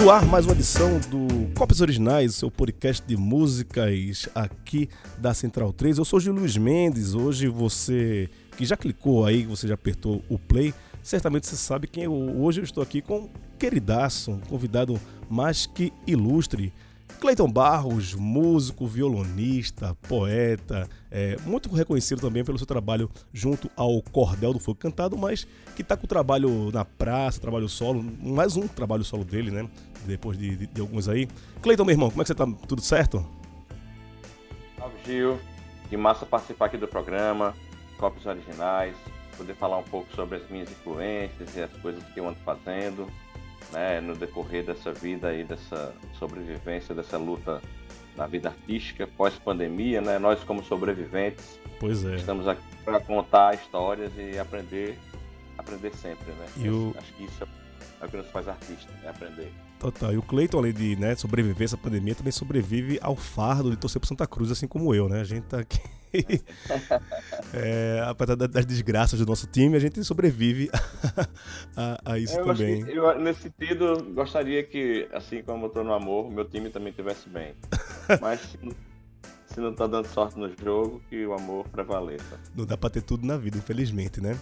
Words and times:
No 0.00 0.08
ar, 0.08 0.24
mais 0.24 0.46
uma 0.46 0.54
edição 0.54 0.98
do 1.10 1.52
Copos 1.54 1.82
Originais, 1.82 2.34
seu 2.34 2.50
podcast 2.50 3.06
de 3.06 3.18
músicas 3.18 4.26
aqui 4.34 4.88
da 5.18 5.34
Central 5.34 5.74
3. 5.74 5.98
Eu 5.98 6.06
sou 6.06 6.18
Gil 6.18 6.32
Luiz 6.32 6.56
Mendes. 6.56 7.12
Hoje 7.12 7.48
você 7.48 8.30
que 8.56 8.64
já 8.64 8.78
clicou 8.78 9.26
aí, 9.26 9.44
você 9.44 9.68
já 9.68 9.74
apertou 9.74 10.24
o 10.30 10.38
play, 10.38 10.72
certamente 11.02 11.46
você 11.46 11.54
sabe 11.54 11.86
quem 11.86 12.04
eu. 12.04 12.14
Hoje 12.14 12.62
eu 12.62 12.64
estou 12.64 12.82
aqui 12.82 13.02
com 13.02 13.18
um 13.18 13.30
queridaço, 13.58 14.30
um 14.30 14.40
convidado 14.40 14.98
mais 15.28 15.66
que 15.66 15.92
ilustre. 16.06 16.72
Cleiton 17.18 17.50
Barros, 17.50 18.14
músico, 18.14 18.86
violonista, 18.86 19.96
poeta, 20.08 20.88
é, 21.10 21.36
muito 21.44 21.68
reconhecido 21.74 22.20
também 22.20 22.44
pelo 22.44 22.58
seu 22.58 22.66
trabalho 22.66 23.10
junto 23.32 23.70
ao 23.76 24.00
Cordel 24.02 24.52
do 24.52 24.58
Fogo 24.58 24.78
Cantado, 24.78 25.16
mas 25.16 25.46
que 25.74 25.82
está 25.82 25.96
com 25.96 26.04
o 26.04 26.08
trabalho 26.08 26.70
na 26.72 26.84
praça, 26.84 27.40
trabalho 27.40 27.68
solo, 27.68 28.02
mais 28.02 28.56
um 28.56 28.66
trabalho 28.68 29.04
solo 29.04 29.24
dele, 29.24 29.50
né? 29.50 29.68
Depois 30.06 30.38
de, 30.38 30.56
de, 30.56 30.66
de 30.66 30.80
alguns 30.80 31.08
aí. 31.08 31.28
Cleiton, 31.60 31.84
meu 31.84 31.94
irmão, 31.94 32.10
como 32.10 32.22
é 32.22 32.24
que 32.24 32.28
você 32.28 32.34
tá? 32.34 32.46
Tudo 32.66 32.82
certo? 32.82 33.26
Salve, 34.78 34.96
Gil. 35.04 35.38
Que 35.88 35.96
massa 35.96 36.24
participar 36.24 36.66
aqui 36.66 36.76
do 36.76 36.86
programa, 36.86 37.54
cópias 37.98 38.24
originais, 38.24 38.94
poder 39.36 39.56
falar 39.56 39.78
um 39.78 39.82
pouco 39.82 40.06
sobre 40.14 40.38
as 40.38 40.48
minhas 40.48 40.70
influências 40.70 41.56
e 41.56 41.62
as 41.62 41.72
coisas 41.82 42.02
que 42.14 42.20
eu 42.20 42.28
ando 42.28 42.38
fazendo 42.44 43.08
né, 43.72 44.00
no 44.00 44.14
decorrer 44.14 44.64
dessa 44.64 44.92
vida 44.92 45.28
aí, 45.28 45.44
dessa 45.44 45.94
sobrevivência, 46.18 46.94
dessa 46.94 47.16
luta 47.16 47.60
na 48.16 48.26
vida 48.26 48.48
artística 48.48 49.06
pós-pandemia, 49.06 50.00
né? 50.00 50.18
Nós 50.18 50.42
como 50.44 50.62
sobreviventes, 50.64 51.58
pois 51.78 52.04
é. 52.04 52.16
estamos 52.16 52.46
aqui 52.46 52.62
para 52.84 53.00
contar 53.00 53.54
histórias 53.54 54.12
e 54.16 54.38
aprender, 54.38 54.98
aprender 55.56 55.94
sempre, 55.94 56.32
né? 56.32 56.46
E. 56.56 56.98
Acho 56.98 57.12
que 57.14 57.24
isso 57.24 57.48
é 58.00 58.04
o 58.04 58.08
que 58.08 58.16
nos 58.16 58.28
faz 58.28 58.48
artistas, 58.48 58.94
né? 59.02 59.10
Aprender. 59.10 59.52
Total. 59.80 60.12
E 60.12 60.18
o 60.18 60.22
Cleiton, 60.22 60.58
além 60.58 60.74
de 60.74 60.94
né, 60.96 61.16
sobreviver 61.16 61.64
essa 61.64 61.76
pandemia, 61.76 62.14
também 62.14 62.30
sobrevive 62.30 62.98
ao 63.00 63.16
fardo 63.16 63.70
de 63.70 63.78
torcer 63.78 63.98
pro 63.98 64.06
Santa 64.06 64.26
Cruz, 64.26 64.50
assim 64.50 64.68
como 64.68 64.94
eu, 64.94 65.08
né? 65.08 65.22
A 65.22 65.24
gente 65.24 65.44
tá 65.44 65.58
aqui. 65.58 65.80
é, 67.54 68.04
apesar 68.04 68.34
das 68.34 68.66
desgraças 68.66 69.18
do 69.18 69.24
nosso 69.24 69.46
time, 69.46 69.74
a 69.76 69.78
gente 69.78 70.04
sobrevive 70.04 70.68
a, 71.74 72.12
a 72.12 72.18
isso 72.18 72.38
eu 72.38 72.44
também. 72.44 72.86
Eu, 72.90 73.18
nesse 73.18 73.42
sentido, 73.42 74.04
gostaria 74.12 74.62
que, 74.62 75.08
assim 75.14 75.42
como 75.42 75.66
eu 75.66 75.70
tô 75.70 75.82
no 75.82 75.94
amor, 75.94 76.30
meu 76.30 76.44
time 76.44 76.68
também 76.68 76.90
estivesse 76.90 77.26
bem. 77.30 77.54
Mas 78.20 78.58
se 79.46 79.60
não 79.60 79.72
tá 79.72 79.86
dando 79.86 80.08
sorte 80.08 80.38
no 80.38 80.54
jogo, 80.62 81.00
que 81.08 81.24
o 81.24 81.32
amor 81.32 81.66
prevaleça. 81.68 82.38
Não 82.54 82.66
dá 82.66 82.76
pra 82.76 82.90
ter 82.90 83.00
tudo 83.00 83.26
na 83.26 83.38
vida, 83.38 83.56
infelizmente, 83.56 84.20
né? 84.20 84.38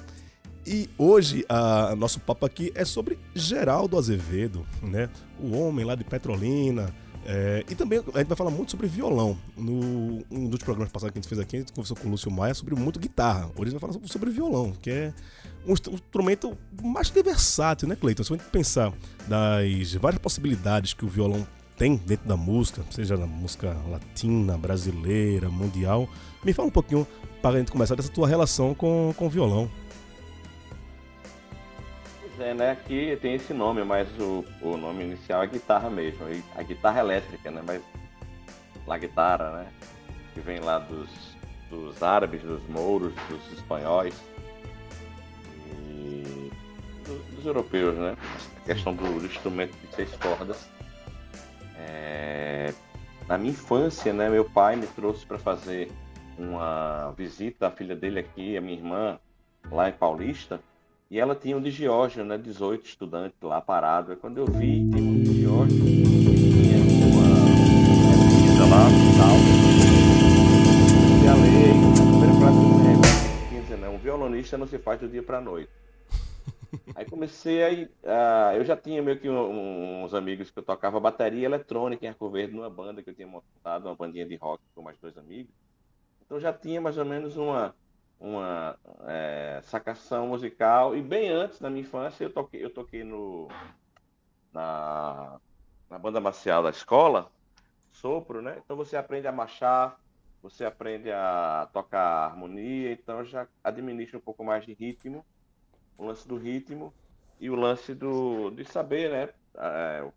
E 0.66 0.88
hoje 0.98 1.44
a 1.48 1.94
nosso 1.96 2.20
papo 2.20 2.44
aqui 2.44 2.72
é 2.74 2.84
sobre 2.84 3.18
Geraldo 3.34 3.96
Azevedo, 3.96 4.66
né? 4.82 5.08
O 5.40 5.56
homem 5.56 5.84
lá 5.84 5.94
de 5.94 6.04
Petrolina. 6.04 6.92
É, 7.30 7.62
e 7.68 7.74
também 7.74 7.98
a 7.98 8.18
gente 8.18 8.28
vai 8.28 8.36
falar 8.36 8.50
muito 8.50 8.70
sobre 8.70 8.86
violão. 8.86 9.36
No 9.56 10.24
um 10.30 10.48
dos 10.48 10.60
programas 10.60 10.90
passados 10.90 11.12
que 11.12 11.18
a 11.18 11.20
gente 11.20 11.28
fez 11.28 11.40
aqui, 11.40 11.56
a 11.56 11.60
gente 11.60 11.72
conversou 11.72 11.96
com 11.96 12.08
o 12.08 12.10
Lúcio 12.10 12.30
Maia 12.30 12.54
sobre 12.54 12.74
muito 12.74 12.98
guitarra. 12.98 13.50
Hoje 13.54 13.68
a 13.68 13.70
gente 13.70 13.80
vai 13.80 13.92
falar 13.92 14.06
sobre 14.06 14.30
violão, 14.30 14.72
que 14.80 14.90
é 14.90 15.14
um 15.66 15.72
instrumento 15.72 16.56
mais 16.82 17.10
versátil, 17.10 17.86
né, 17.88 17.96
Cleiton? 17.96 18.24
Se 18.24 18.32
a 18.32 18.36
gente 18.36 18.48
pensar 18.48 18.92
das 19.26 19.92
várias 19.94 20.20
possibilidades 20.20 20.94
que 20.94 21.04
o 21.04 21.08
violão 21.08 21.46
tem 21.76 21.96
dentro 21.96 22.26
da 22.26 22.36
música, 22.36 22.82
seja 22.90 23.16
na 23.16 23.26
música 23.26 23.76
latina, 23.88 24.58
brasileira, 24.58 25.48
mundial, 25.48 26.08
me 26.44 26.52
fala 26.52 26.68
um 26.68 26.72
pouquinho 26.72 27.06
para 27.40 27.56
a 27.56 27.58
gente 27.58 27.70
começar 27.70 27.94
dessa 27.94 28.08
tua 28.08 28.26
relação 28.26 28.74
com, 28.74 29.14
com 29.16 29.26
o 29.26 29.30
violão 29.30 29.70
é, 32.40 32.54
né? 32.54 32.70
Aqui 32.72 33.16
tem 33.20 33.34
esse 33.34 33.52
nome, 33.52 33.84
mas 33.84 34.08
o, 34.18 34.44
o 34.62 34.76
nome 34.76 35.04
inicial 35.04 35.42
é 35.42 35.46
guitarra 35.46 35.90
mesmo. 35.90 36.26
A 36.56 36.62
guitarra 36.62 37.00
elétrica, 37.00 37.50
né? 37.50 37.62
Mas 37.66 37.82
la 38.86 38.98
guitarra, 38.98 39.50
né? 39.58 39.72
Que 40.34 40.40
vem 40.40 40.60
lá 40.60 40.78
dos, 40.78 41.08
dos 41.70 42.02
árabes, 42.02 42.42
dos 42.42 42.62
mouros, 42.68 43.12
dos 43.28 43.52
espanhóis 43.52 44.14
e 45.66 46.50
dos, 47.34 47.44
europeus, 47.44 47.96
né? 47.96 48.16
A 48.56 48.66
questão 48.66 48.94
do, 48.94 49.20
do 49.20 49.26
instrumento 49.26 49.76
de 49.78 49.94
seis 49.94 50.14
cordas. 50.16 50.68
É... 51.76 52.72
Na 53.26 53.36
minha 53.36 53.52
infância, 53.52 54.12
né? 54.12 54.28
Meu 54.28 54.44
pai 54.44 54.76
me 54.76 54.86
trouxe 54.86 55.24
para 55.26 55.38
fazer 55.38 55.90
uma 56.38 57.12
visita 57.16 57.66
à 57.66 57.70
filha 57.70 57.96
dele 57.96 58.20
aqui, 58.20 58.56
a 58.56 58.60
minha 58.60 58.76
irmã, 58.76 59.18
lá 59.70 59.88
em 59.88 59.92
Paulista. 59.92 60.60
E 61.10 61.18
ela 61.18 61.34
tinha 61.34 61.56
um 61.56 61.62
de 61.62 61.70
Geórgia, 61.70 62.22
né? 62.22 62.36
18 62.36 62.84
estudantes 62.84 63.40
lá 63.40 63.62
parado. 63.62 64.10
Aí 64.10 64.16
quando 64.16 64.38
eu 64.38 64.46
vi, 64.46 64.90
tem 64.90 65.02
um 65.02 65.22
de 65.22 65.40
Geórgia, 65.40 65.78
tinha 65.78 66.78
uma 67.06 67.28
lá 68.68 68.88
tal. 69.16 69.36
E 71.24 71.28
a 71.28 71.34
lei, 71.34 71.70
é, 73.72 73.76
né? 73.76 73.88
Um 73.88 73.98
violonista 73.98 74.58
não 74.58 74.66
se 74.66 74.78
faz 74.78 75.00
do 75.00 75.08
dia 75.08 75.22
para 75.22 75.40
noite. 75.40 75.70
Aí 76.94 77.06
comecei 77.06 77.62
aí, 77.62 77.84
uh, 77.84 78.56
eu 78.56 78.64
já 78.64 78.76
tinha 78.76 79.02
meio 79.02 79.18
que 79.18 79.28
um, 79.30 80.04
uns 80.04 80.12
amigos 80.12 80.50
que 80.50 80.58
eu 80.58 80.62
tocava 80.62 81.00
bateria 81.00 81.46
eletrônica 81.46 82.04
em 82.04 82.08
Arco 82.08 82.28
Verde, 82.28 82.54
numa 82.54 82.68
banda 82.68 83.02
que 83.02 83.08
eu 83.08 83.14
tinha 83.14 83.26
montado, 83.26 83.86
uma 83.86 83.94
bandinha 83.94 84.26
de 84.26 84.36
rock 84.36 84.62
com 84.74 84.82
mais 84.82 84.98
dois 84.98 85.16
amigos. 85.16 85.50
Então 86.26 86.38
já 86.38 86.52
tinha 86.52 86.80
mais 86.80 86.98
ou 86.98 87.06
menos 87.06 87.38
uma, 87.38 87.74
uma 88.20 88.76
é, 89.06 89.60
sacação 89.62 90.28
musical. 90.28 90.96
E 90.96 91.02
bem 91.02 91.28
antes 91.28 91.60
da 91.60 91.70
minha 91.70 91.82
infância 91.82 92.24
eu 92.24 92.32
toquei 92.32 92.64
eu 92.64 92.70
toquei 92.70 93.04
no 93.04 93.48
na, 94.52 95.38
na 95.88 95.98
banda 95.98 96.20
marcial 96.20 96.62
da 96.62 96.70
escola 96.70 97.30
sopro 97.92 98.42
né? 98.42 98.60
Então 98.64 98.76
você 98.76 98.96
aprende 98.96 99.26
a 99.26 99.32
marchar 99.32 99.98
você 100.42 100.64
aprende 100.64 101.10
a 101.10 101.68
tocar 101.72 102.26
harmonia 102.26 102.92
então 102.92 103.24
já 103.24 103.46
administra 103.62 104.18
um 104.18 104.20
pouco 104.20 104.44
mais 104.44 104.64
de 104.64 104.72
ritmo 104.72 105.24
o 105.96 106.04
lance 106.06 106.26
do 106.26 106.36
ritmo 106.36 106.92
e 107.40 107.50
o 107.50 107.54
lance 107.54 107.94
do 107.94 108.50
de 108.50 108.64
saber 108.64 109.10
né? 109.10 109.28
É, 109.60 110.08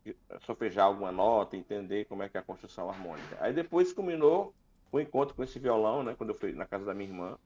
sofejar 0.41 0.85
alguma 0.85 1.11
nota 1.11 1.57
entender 1.57 2.05
como 2.05 2.21
é 2.21 2.29
que 2.29 2.37
é 2.37 2.39
a 2.39 2.43
construção 2.43 2.89
harmônica. 2.89 3.37
Aí 3.39 3.51
depois 3.51 3.91
culminou 3.91 4.53
o 4.91 4.99
encontro 4.99 5.33
com 5.33 5.43
esse 5.43 5.57
violão 5.57 6.03
né? 6.03 6.13
Quando 6.15 6.31
eu 6.31 6.35
fui 6.35 6.53
na 6.53 6.65
casa 6.65 6.85
da 6.85 6.93
minha 6.93 7.09
irmã 7.09 7.37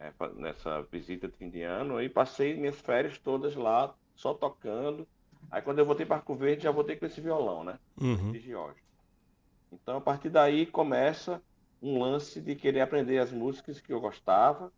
é, 0.00 0.12
nessa 0.36 0.82
visita 0.82 1.28
de 1.28 1.36
fim 1.36 1.48
de 1.48 1.62
ano 1.62 2.00
e 2.00 2.08
passei 2.08 2.56
minhas 2.56 2.80
férias 2.80 3.18
todas 3.18 3.54
lá, 3.54 3.94
só 4.14 4.32
tocando. 4.34 5.06
Aí 5.50 5.62
quando 5.62 5.78
eu 5.78 5.86
voltei 5.86 6.04
para 6.04 6.16
Arco 6.16 6.34
Verde, 6.34 6.64
já 6.64 6.70
voltei 6.70 6.96
com 6.96 7.06
esse 7.06 7.20
violão, 7.20 7.64
né? 7.64 7.78
Uhum. 8.00 8.32
De 8.32 8.40
George. 8.40 8.80
Então, 9.72 9.96
a 9.98 10.00
partir 10.00 10.30
daí 10.30 10.66
começa 10.66 11.42
um 11.80 11.98
lance 11.98 12.40
de 12.40 12.54
querer 12.54 12.80
aprender 12.80 13.18
as 13.18 13.32
músicas 13.32 13.80
que 13.80 13.92
eu 13.92 14.00
gostava. 14.00 14.72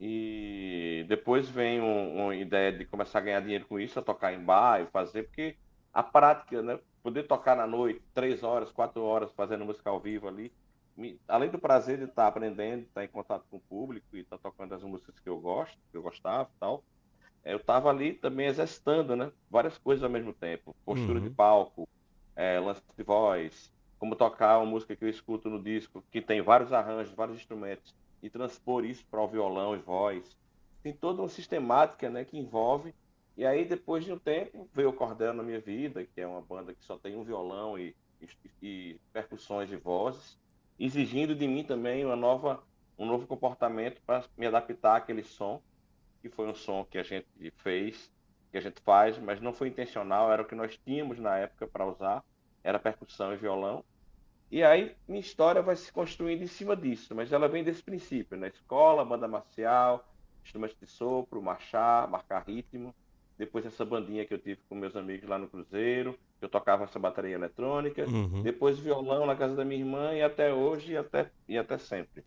E 0.00 1.04
depois 1.08 1.48
vem 1.48 1.80
um, 1.80 2.24
uma 2.24 2.34
ideia 2.34 2.72
de 2.72 2.84
começar 2.84 3.18
a 3.18 3.22
ganhar 3.22 3.40
dinheiro 3.40 3.64
com 3.66 3.78
isso, 3.78 3.98
a 3.98 4.02
tocar 4.02 4.32
em 4.32 4.44
bar 4.44 4.82
e 4.82 4.86
fazer, 4.86 5.24
porque 5.24 5.56
a 5.92 6.02
prática, 6.02 6.60
né? 6.62 6.78
Poder 7.02 7.24
tocar 7.24 7.54
na 7.54 7.66
noite, 7.66 8.02
três 8.12 8.42
horas, 8.42 8.72
quatro 8.72 9.02
horas, 9.02 9.30
fazendo 9.32 9.64
música 9.64 9.90
ao 9.90 10.00
vivo 10.00 10.26
ali, 10.26 10.52
além 11.26 11.50
do 11.50 11.58
prazer 11.58 11.98
de 11.98 12.04
estar 12.04 12.28
aprendendo, 12.28 12.82
de 12.82 12.86
estar 12.86 13.04
em 13.04 13.08
contato 13.08 13.44
com 13.50 13.56
o 13.56 13.60
público 13.60 14.16
e 14.16 14.20
estar 14.20 14.38
tocando 14.38 14.74
as 14.74 14.82
músicas 14.82 15.18
que 15.18 15.28
eu 15.28 15.38
gosto, 15.40 15.76
que 15.90 15.96
eu 15.96 16.02
gostava 16.02 16.48
e 16.54 16.60
tal, 16.60 16.84
é, 17.44 17.52
eu 17.52 17.58
estava 17.58 17.90
ali 17.90 18.14
também 18.14 18.46
exercitando, 18.46 19.16
né? 19.16 19.32
Várias 19.50 19.76
coisas 19.76 20.04
ao 20.04 20.10
mesmo 20.10 20.32
tempo. 20.32 20.74
Postura 20.84 21.18
uhum. 21.18 21.24
de 21.24 21.30
palco, 21.30 21.88
é, 22.36 22.58
lance 22.60 22.80
de 22.96 23.02
voz, 23.02 23.72
como 23.98 24.14
tocar 24.14 24.58
uma 24.58 24.66
música 24.66 24.94
que 24.94 25.04
eu 25.04 25.08
escuto 25.08 25.50
no 25.50 25.62
disco, 25.62 26.02
que 26.10 26.22
tem 26.22 26.40
vários 26.40 26.72
arranjos, 26.72 27.14
vários 27.14 27.36
instrumentos, 27.36 27.94
e 28.22 28.30
transpor 28.30 28.84
isso 28.84 29.04
para 29.10 29.20
o 29.20 29.28
violão 29.28 29.74
e 29.74 29.78
voz. 29.78 30.36
Tem 30.82 30.92
toda 30.92 31.22
uma 31.22 31.28
sistemática 31.28 32.08
né, 32.08 32.24
que 32.24 32.38
envolve. 32.38 32.94
E 33.36 33.44
aí, 33.44 33.64
depois 33.64 34.04
de 34.04 34.12
um 34.12 34.18
tempo, 34.18 34.68
veio 34.72 34.90
o 34.90 34.92
Cordel 34.92 35.34
na 35.34 35.42
minha 35.42 35.60
vida, 35.60 36.04
que 36.04 36.20
é 36.20 36.26
uma 36.26 36.40
banda 36.40 36.72
que 36.72 36.84
só 36.84 36.96
tem 36.96 37.16
um 37.16 37.24
violão 37.24 37.76
e, 37.76 37.94
e, 38.22 38.28
e 38.62 39.00
percussões 39.12 39.68
de 39.68 39.76
vozes 39.76 40.38
exigindo 40.78 41.34
de 41.34 41.46
mim 41.46 41.64
também 41.64 42.04
uma 42.04 42.16
nova, 42.16 42.62
um 42.98 43.06
novo 43.06 43.26
comportamento 43.26 44.00
para 44.02 44.24
me 44.36 44.46
adaptar 44.46 44.96
àquele 44.96 45.22
som, 45.22 45.62
que 46.20 46.28
foi 46.28 46.48
um 46.48 46.54
som 46.54 46.84
que 46.84 46.98
a 46.98 47.02
gente 47.02 47.26
fez, 47.58 48.10
que 48.50 48.58
a 48.58 48.60
gente 48.60 48.80
faz, 48.80 49.18
mas 49.18 49.40
não 49.40 49.52
foi 49.52 49.68
intencional, 49.68 50.32
era 50.32 50.42
o 50.42 50.44
que 50.44 50.54
nós 50.54 50.78
tínhamos 50.84 51.18
na 51.18 51.36
época 51.36 51.66
para 51.66 51.86
usar, 51.86 52.24
era 52.62 52.78
percussão 52.78 53.32
e 53.32 53.36
violão. 53.36 53.84
E 54.50 54.62
aí 54.62 54.94
minha 55.08 55.20
história 55.20 55.60
vai 55.60 55.76
se 55.76 55.92
construindo 55.92 56.42
em 56.42 56.46
cima 56.46 56.76
disso, 56.76 57.14
mas 57.14 57.32
ela 57.32 57.48
vem 57.48 57.64
desse 57.64 57.82
princípio, 57.82 58.36
na 58.36 58.46
né? 58.46 58.52
escola, 58.54 59.04
banda 59.04 59.26
marcial, 59.26 60.08
instrumentos 60.44 60.76
de 60.78 60.86
sopro, 60.86 61.42
marchar, 61.42 62.08
marcar 62.08 62.44
ritmo, 62.46 62.94
depois 63.36 63.66
essa 63.66 63.84
bandinha 63.84 64.24
que 64.24 64.32
eu 64.32 64.38
tive 64.38 64.60
com 64.68 64.74
meus 64.74 64.94
amigos 64.94 65.28
lá 65.28 65.38
no 65.38 65.48
Cruzeiro, 65.48 66.18
eu 66.40 66.48
tocava 66.48 66.84
essa 66.84 66.98
bateria 66.98 67.34
eletrônica, 67.34 68.04
uhum. 68.04 68.42
depois 68.42 68.78
violão 68.78 69.26
na 69.26 69.34
casa 69.34 69.54
da 69.54 69.64
minha 69.64 69.80
irmã 69.80 70.12
e 70.12 70.22
até 70.22 70.52
hoje 70.52 70.92
e 70.92 70.96
até, 70.96 71.30
e 71.48 71.56
até 71.56 71.78
sempre. 71.78 72.24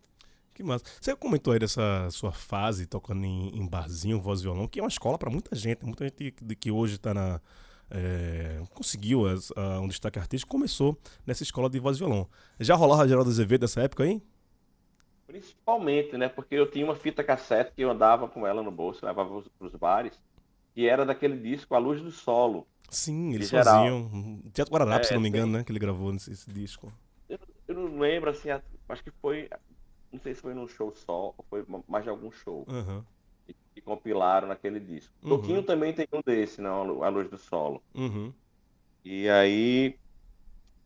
Que 0.54 0.62
massa. 0.62 0.84
Você 1.00 1.14
comentou 1.14 1.52
aí 1.52 1.58
dessa 1.58 2.10
sua 2.10 2.32
fase 2.32 2.86
tocando 2.86 3.24
em, 3.24 3.56
em 3.56 3.66
barzinho, 3.66 4.20
voz 4.20 4.40
e 4.40 4.42
violão, 4.42 4.66
que 4.66 4.80
é 4.80 4.82
uma 4.82 4.88
escola 4.88 5.16
para 5.16 5.30
muita 5.30 5.54
gente, 5.54 5.84
muita 5.84 6.04
gente 6.04 6.32
que, 6.32 6.56
que 6.56 6.70
hoje 6.70 6.96
está 6.96 7.14
na, 7.14 7.40
é, 7.90 8.60
conseguiu 8.74 9.26
as, 9.26 9.50
a, 9.56 9.80
um 9.80 9.88
destaque 9.88 10.18
artístico, 10.18 10.50
começou 10.50 10.98
nessa 11.26 11.42
escola 11.42 11.70
de 11.70 11.78
voz 11.78 11.96
e 11.96 12.00
violão. 12.00 12.28
Já 12.60 12.74
rolava 12.74 13.06
Geraldo 13.06 13.30
Azevedo 13.30 13.62
nessa 13.62 13.82
época 13.82 14.04
aí? 14.04 14.20
Principalmente, 15.26 16.16
né? 16.16 16.28
Porque 16.28 16.54
eu 16.54 16.70
tinha 16.70 16.84
uma 16.84 16.96
fita 16.96 17.22
cassete 17.22 17.72
que 17.74 17.82
eu 17.82 17.90
andava 17.90 18.28
com 18.28 18.46
ela 18.46 18.62
no 18.62 18.70
bolso, 18.70 19.04
levava 19.04 19.42
para 19.58 19.66
os 19.66 19.74
bares, 19.74 20.18
que 20.74 20.88
era 20.88 21.04
daquele 21.04 21.36
disco 21.36 21.74
A 21.74 21.78
Luz 21.78 22.00
do 22.00 22.10
Solo. 22.10 22.66
Sim, 22.88 23.34
eles 23.34 23.50
faziam. 23.50 24.40
Teatro 24.52 24.72
Guararapes, 24.72 25.06
é, 25.06 25.08
se 25.08 25.14
não 25.14 25.20
me 25.20 25.28
engano, 25.28 25.52
né? 25.52 25.64
Que 25.64 25.70
ele 25.70 25.78
gravou 25.78 26.12
nesse 26.12 26.32
esse 26.32 26.50
disco. 26.50 26.92
Eu, 27.28 27.38
eu, 27.66 27.74
não 27.74 27.98
lembro, 27.98 28.30
assim, 28.30 28.48
acho 28.88 29.04
que 29.04 29.10
foi. 29.10 29.48
Não 30.10 30.18
sei 30.20 30.34
se 30.34 30.40
foi 30.40 30.54
num 30.54 30.66
show 30.66 30.90
só 30.90 31.34
ou 31.36 31.44
foi 31.50 31.64
mais 31.86 32.04
de 32.04 32.10
algum 32.10 32.30
show. 32.30 32.66
Uhum. 32.66 33.04
E, 33.46 33.54
e, 33.76 33.80
compilaram 33.82 34.48
naquele 34.48 34.80
disco. 34.80 35.12
Uhum. 35.22 35.28
Toquinho 35.28 35.62
também 35.62 35.92
tem 35.92 36.08
um 36.12 36.22
desse, 36.24 36.62
não, 36.62 37.02
A 37.02 37.08
Luz 37.08 37.28
do 37.28 37.36
Solo. 37.36 37.82
Uhum. 37.94 38.32
E 39.04 39.28
aí. 39.28 39.96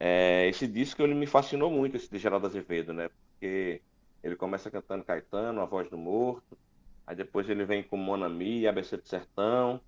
É, 0.04 0.48
esse 0.48 0.66
disco 0.66 1.00
ele 1.02 1.14
me 1.14 1.28
fascinou 1.28 1.70
muito, 1.70 1.96
esse 1.96 2.10
de 2.10 2.18
Geraldo 2.18 2.48
Azevedo, 2.48 2.92
né? 2.92 3.08
Porque 3.08 3.80
ele 4.24 4.34
começa 4.34 4.68
cantando 4.68 5.04
Caetano, 5.04 5.60
A 5.60 5.64
Voz 5.64 5.88
do 5.88 5.96
Morto. 5.96 6.58
Aí 7.06 7.14
depois 7.14 7.48
ele 7.48 7.64
vem 7.64 7.84
com 7.84 7.96
Monami, 7.96 8.66
ABC 8.66 8.96
do 8.96 9.06
Sertão 9.06 9.80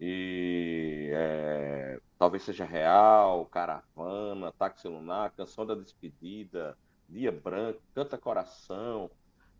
e 0.00 1.10
é, 1.12 2.00
talvez 2.18 2.42
seja 2.42 2.64
real, 2.64 3.46
caravana, 3.46 4.52
táxi 4.52 4.88
lunar, 4.88 5.30
canção 5.30 5.64
da 5.64 5.74
despedida, 5.74 6.76
dia 7.08 7.32
branco, 7.32 7.80
canta 7.94 8.18
coração. 8.18 9.10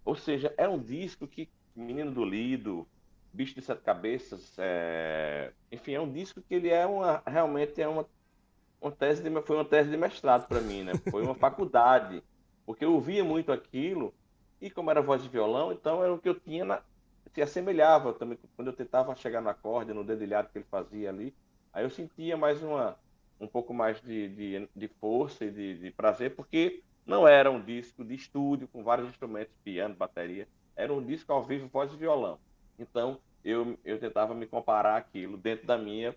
Ou 0.04 0.14
seja, 0.14 0.52
é 0.56 0.68
um 0.68 0.78
disco 0.78 1.26
que 1.26 1.48
menino 1.74 2.10
do 2.10 2.24
lido, 2.24 2.86
bicho 3.32 3.54
de 3.54 3.62
sete 3.62 3.82
cabeças, 3.82 4.54
é... 4.58 5.52
enfim, 5.70 5.92
é 5.92 6.00
um 6.00 6.10
disco 6.10 6.40
que 6.40 6.54
ele 6.54 6.70
é 6.70 6.86
uma 6.86 7.22
realmente 7.26 7.80
é 7.80 7.86
uma, 7.86 8.06
uma 8.80 8.90
tese 8.90 9.22
de, 9.22 9.42
foi 9.42 9.56
uma 9.56 9.64
tese 9.64 9.90
de 9.90 9.96
mestrado 9.96 10.46
para 10.48 10.60
mim, 10.60 10.82
né? 10.82 10.92
Foi 11.10 11.22
uma 11.22 11.34
faculdade, 11.34 12.22
porque 12.64 12.84
eu 12.84 12.94
ouvia 12.94 13.22
muito 13.22 13.52
aquilo 13.52 14.14
e 14.60 14.70
como 14.70 14.90
era 14.90 15.02
voz 15.02 15.22
de 15.22 15.28
violão, 15.28 15.70
então 15.70 16.02
era 16.02 16.12
o 16.14 16.18
que 16.18 16.28
eu 16.28 16.38
tinha 16.40 16.64
na, 16.64 16.82
se 17.36 17.42
assemelhava 17.42 18.14
também 18.14 18.38
quando 18.56 18.68
eu 18.68 18.72
tentava 18.72 19.14
chegar 19.14 19.42
no 19.42 19.50
acorde, 19.50 19.92
no 19.92 20.02
dedilhado 20.02 20.48
que 20.50 20.56
ele 20.56 20.66
fazia 20.70 21.10
ali. 21.10 21.34
Aí 21.70 21.84
eu 21.84 21.90
sentia 21.90 22.34
mais 22.34 22.62
uma, 22.62 22.98
um 23.38 23.46
pouco 23.46 23.74
mais 23.74 24.00
de, 24.00 24.28
de, 24.28 24.68
de 24.74 24.88
força 24.88 25.44
e 25.44 25.50
de, 25.50 25.78
de, 25.78 25.90
prazer, 25.90 26.34
porque 26.34 26.82
não 27.04 27.28
era 27.28 27.50
um 27.50 27.60
disco 27.60 28.02
de 28.02 28.14
estúdio 28.14 28.66
com 28.68 28.82
vários 28.82 29.06
instrumentos, 29.06 29.54
piano, 29.62 29.94
bateria. 29.94 30.48
Era 30.74 30.94
um 30.94 31.04
disco 31.04 31.30
ao 31.30 31.44
vivo, 31.44 31.68
voz 31.68 31.92
e 31.92 31.96
violão. 31.98 32.38
Então 32.78 33.20
eu, 33.44 33.78
eu 33.84 33.98
tentava 34.00 34.34
me 34.34 34.46
comparar 34.46 34.96
aquilo 34.96 35.36
dentro 35.36 35.66
da 35.66 35.76
minha, 35.76 36.16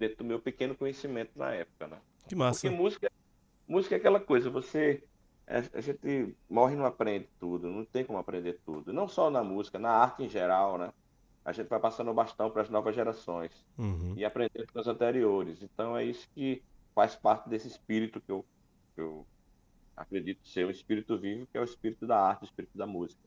dentro 0.00 0.16
do 0.16 0.24
meu 0.24 0.40
pequeno 0.40 0.74
conhecimento 0.74 1.30
na 1.36 1.52
época, 1.52 1.86
né? 1.86 1.98
Que 2.26 2.34
massa. 2.34 2.62
Porque 2.62 2.76
música, 2.76 3.12
música 3.68 3.94
é 3.94 3.98
aquela 3.98 4.18
coisa, 4.18 4.50
você 4.50 5.04
a 5.50 5.80
gente 5.80 6.36
morre 6.48 6.74
e 6.74 6.76
não 6.76 6.86
aprende 6.86 7.28
tudo, 7.40 7.68
não 7.68 7.84
tem 7.84 8.04
como 8.04 8.18
aprender 8.18 8.60
tudo. 8.64 8.92
Não 8.92 9.08
só 9.08 9.28
na 9.30 9.42
música, 9.42 9.78
na 9.78 9.90
arte 9.90 10.22
em 10.22 10.28
geral, 10.28 10.78
né? 10.78 10.92
A 11.44 11.52
gente 11.52 11.68
vai 11.68 11.80
passando 11.80 12.10
o 12.10 12.14
bastão 12.14 12.50
para 12.50 12.62
as 12.62 12.70
novas 12.70 12.94
gerações 12.94 13.50
uhum. 13.76 14.14
e 14.16 14.24
aprendendo 14.24 14.72
com 14.72 14.78
as 14.78 14.86
anteriores. 14.86 15.60
Então 15.62 15.96
é 15.96 16.04
isso 16.04 16.28
que 16.34 16.62
faz 16.94 17.16
parte 17.16 17.48
desse 17.48 17.66
espírito 17.66 18.20
que 18.20 18.30
eu, 18.30 18.44
que 18.94 19.00
eu 19.00 19.26
acredito 19.96 20.46
ser 20.46 20.66
um 20.66 20.70
espírito 20.70 21.18
vivo, 21.18 21.48
que 21.50 21.58
é 21.58 21.60
o 21.60 21.64
espírito 21.64 22.06
da 22.06 22.20
arte, 22.20 22.42
o 22.42 22.44
espírito 22.44 22.78
da 22.78 22.86
música. 22.86 23.20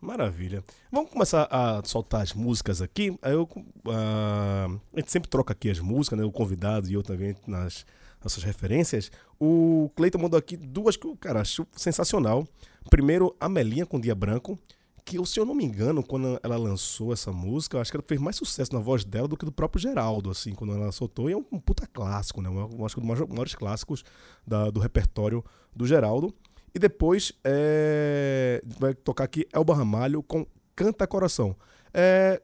Maravilha. 0.00 0.62
Vamos 0.90 1.10
começar 1.10 1.48
a 1.50 1.82
soltar 1.84 2.22
as 2.22 2.32
músicas 2.32 2.80
aqui. 2.80 3.18
Eu, 3.22 3.42
uh, 3.42 4.80
a 4.94 5.00
gente 5.00 5.10
sempre 5.10 5.28
troca 5.28 5.52
aqui 5.52 5.68
as 5.68 5.80
músicas, 5.80 6.18
né? 6.18 6.24
O 6.24 6.32
convidado 6.32 6.88
e 6.88 6.94
eu 6.94 7.02
também 7.02 7.34
nas 7.46 7.84
nossas 8.22 8.42
referências, 8.42 9.10
o 9.38 9.90
Cleiton 9.96 10.18
mandou 10.18 10.38
aqui 10.38 10.56
duas 10.56 10.96
que 10.96 11.06
eu, 11.06 11.16
cara, 11.16 11.40
acho 11.40 11.66
sensacional. 11.72 12.46
Primeiro, 12.88 13.34
a 13.40 13.48
Melinha 13.48 13.86
com 13.86 14.00
Dia 14.00 14.14
Branco, 14.14 14.58
que, 15.04 15.24
se 15.26 15.40
eu 15.40 15.44
não 15.44 15.54
me 15.54 15.64
engano, 15.64 16.02
quando 16.02 16.38
ela 16.42 16.56
lançou 16.56 17.12
essa 17.12 17.32
música, 17.32 17.76
eu 17.76 17.80
acho 17.80 17.90
que 17.90 17.96
ela 17.96 18.04
fez 18.06 18.20
mais 18.20 18.36
sucesso 18.36 18.72
na 18.72 18.80
voz 18.80 19.04
dela 19.04 19.26
do 19.26 19.36
que 19.36 19.44
do 19.44 19.52
próprio 19.52 19.80
Geraldo, 19.80 20.30
assim, 20.30 20.54
quando 20.54 20.74
ela 20.74 20.92
soltou. 20.92 21.28
E 21.28 21.32
é 21.32 21.36
um 21.36 21.58
puta 21.58 21.86
clássico, 21.86 22.40
né? 22.40 22.48
Eu 22.48 22.84
acho 22.84 22.94
que 22.94 23.02
um 23.02 23.06
dos 23.06 23.28
maiores 23.28 23.54
clássicos 23.54 24.04
da, 24.46 24.70
do 24.70 24.78
repertório 24.78 25.44
do 25.74 25.86
Geraldo. 25.86 26.34
E 26.74 26.78
depois 26.78 27.32
é, 27.42 28.62
vai 28.78 28.94
tocar 28.94 29.24
aqui 29.24 29.46
Elba 29.52 29.74
Ramalho 29.74 30.22
com 30.22 30.46
Canta 30.76 31.06
Coração. 31.06 31.56
É, 31.92 32.40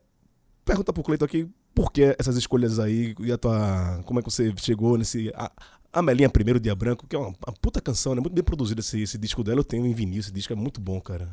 pergunta 0.65 0.93
pro 0.93 1.03
Cleiton 1.03 1.25
aqui 1.25 1.49
por 1.77 1.93
que 1.93 2.17
essas 2.19 2.39
escolhas 2.39 2.79
aí 2.79 3.15
e 3.21 3.31
a 3.31 3.37
tua. 3.37 4.03
Como 4.07 4.19
é 4.19 4.23
que 4.23 4.31
você 4.31 4.51
chegou 4.57 4.97
nesse. 4.97 5.31
A, 5.37 5.53
a 5.93 6.03
Melinha 6.03 6.31
Primeiro 6.31 6.59
Dia 6.59 6.75
Branco, 6.75 7.07
que 7.07 7.15
é 7.15 7.19
uma, 7.19 7.29
uma, 7.29 7.55
puta 7.61 7.83
canção, 7.83 8.15
né? 8.15 8.21
Muito 8.21 8.33
bem 8.33 8.43
produzido 8.43 8.81
esse, 8.81 9.03
esse 9.03 9.19
disco 9.19 9.45
dela. 9.45 9.61
Eu 9.61 9.65
tenho 9.65 9.85
em 9.85 9.93
vinil, 9.93 10.21
esse 10.21 10.33
disco 10.33 10.55
é 10.55 10.57
muito 10.57 10.81
bom, 10.81 10.99
cara. 11.01 11.29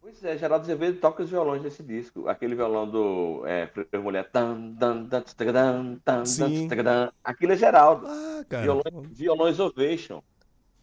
Pois 0.00 0.24
é, 0.24 0.36
Geraldo 0.36 0.64
Azevedo 0.64 0.98
toca 0.98 1.22
os 1.22 1.30
violões 1.30 1.62
desse 1.62 1.84
disco. 1.84 2.28
Aquele 2.28 2.56
violão 2.56 2.90
do 2.90 3.46
é, 3.46 3.70
Mulher. 3.98 4.28
Tan, 4.30 4.74
tan, 4.74 5.06
tan, 5.06 5.22
tan, 5.36 5.98
tan, 6.04 7.12
Aquilo 7.22 7.52
é 7.52 7.56
Geraldo. 7.56 8.06
Ah, 8.08 8.44
cara. 8.48 8.64
Violões, 8.64 9.16
violões 9.16 9.60
Ovation. 9.60 10.20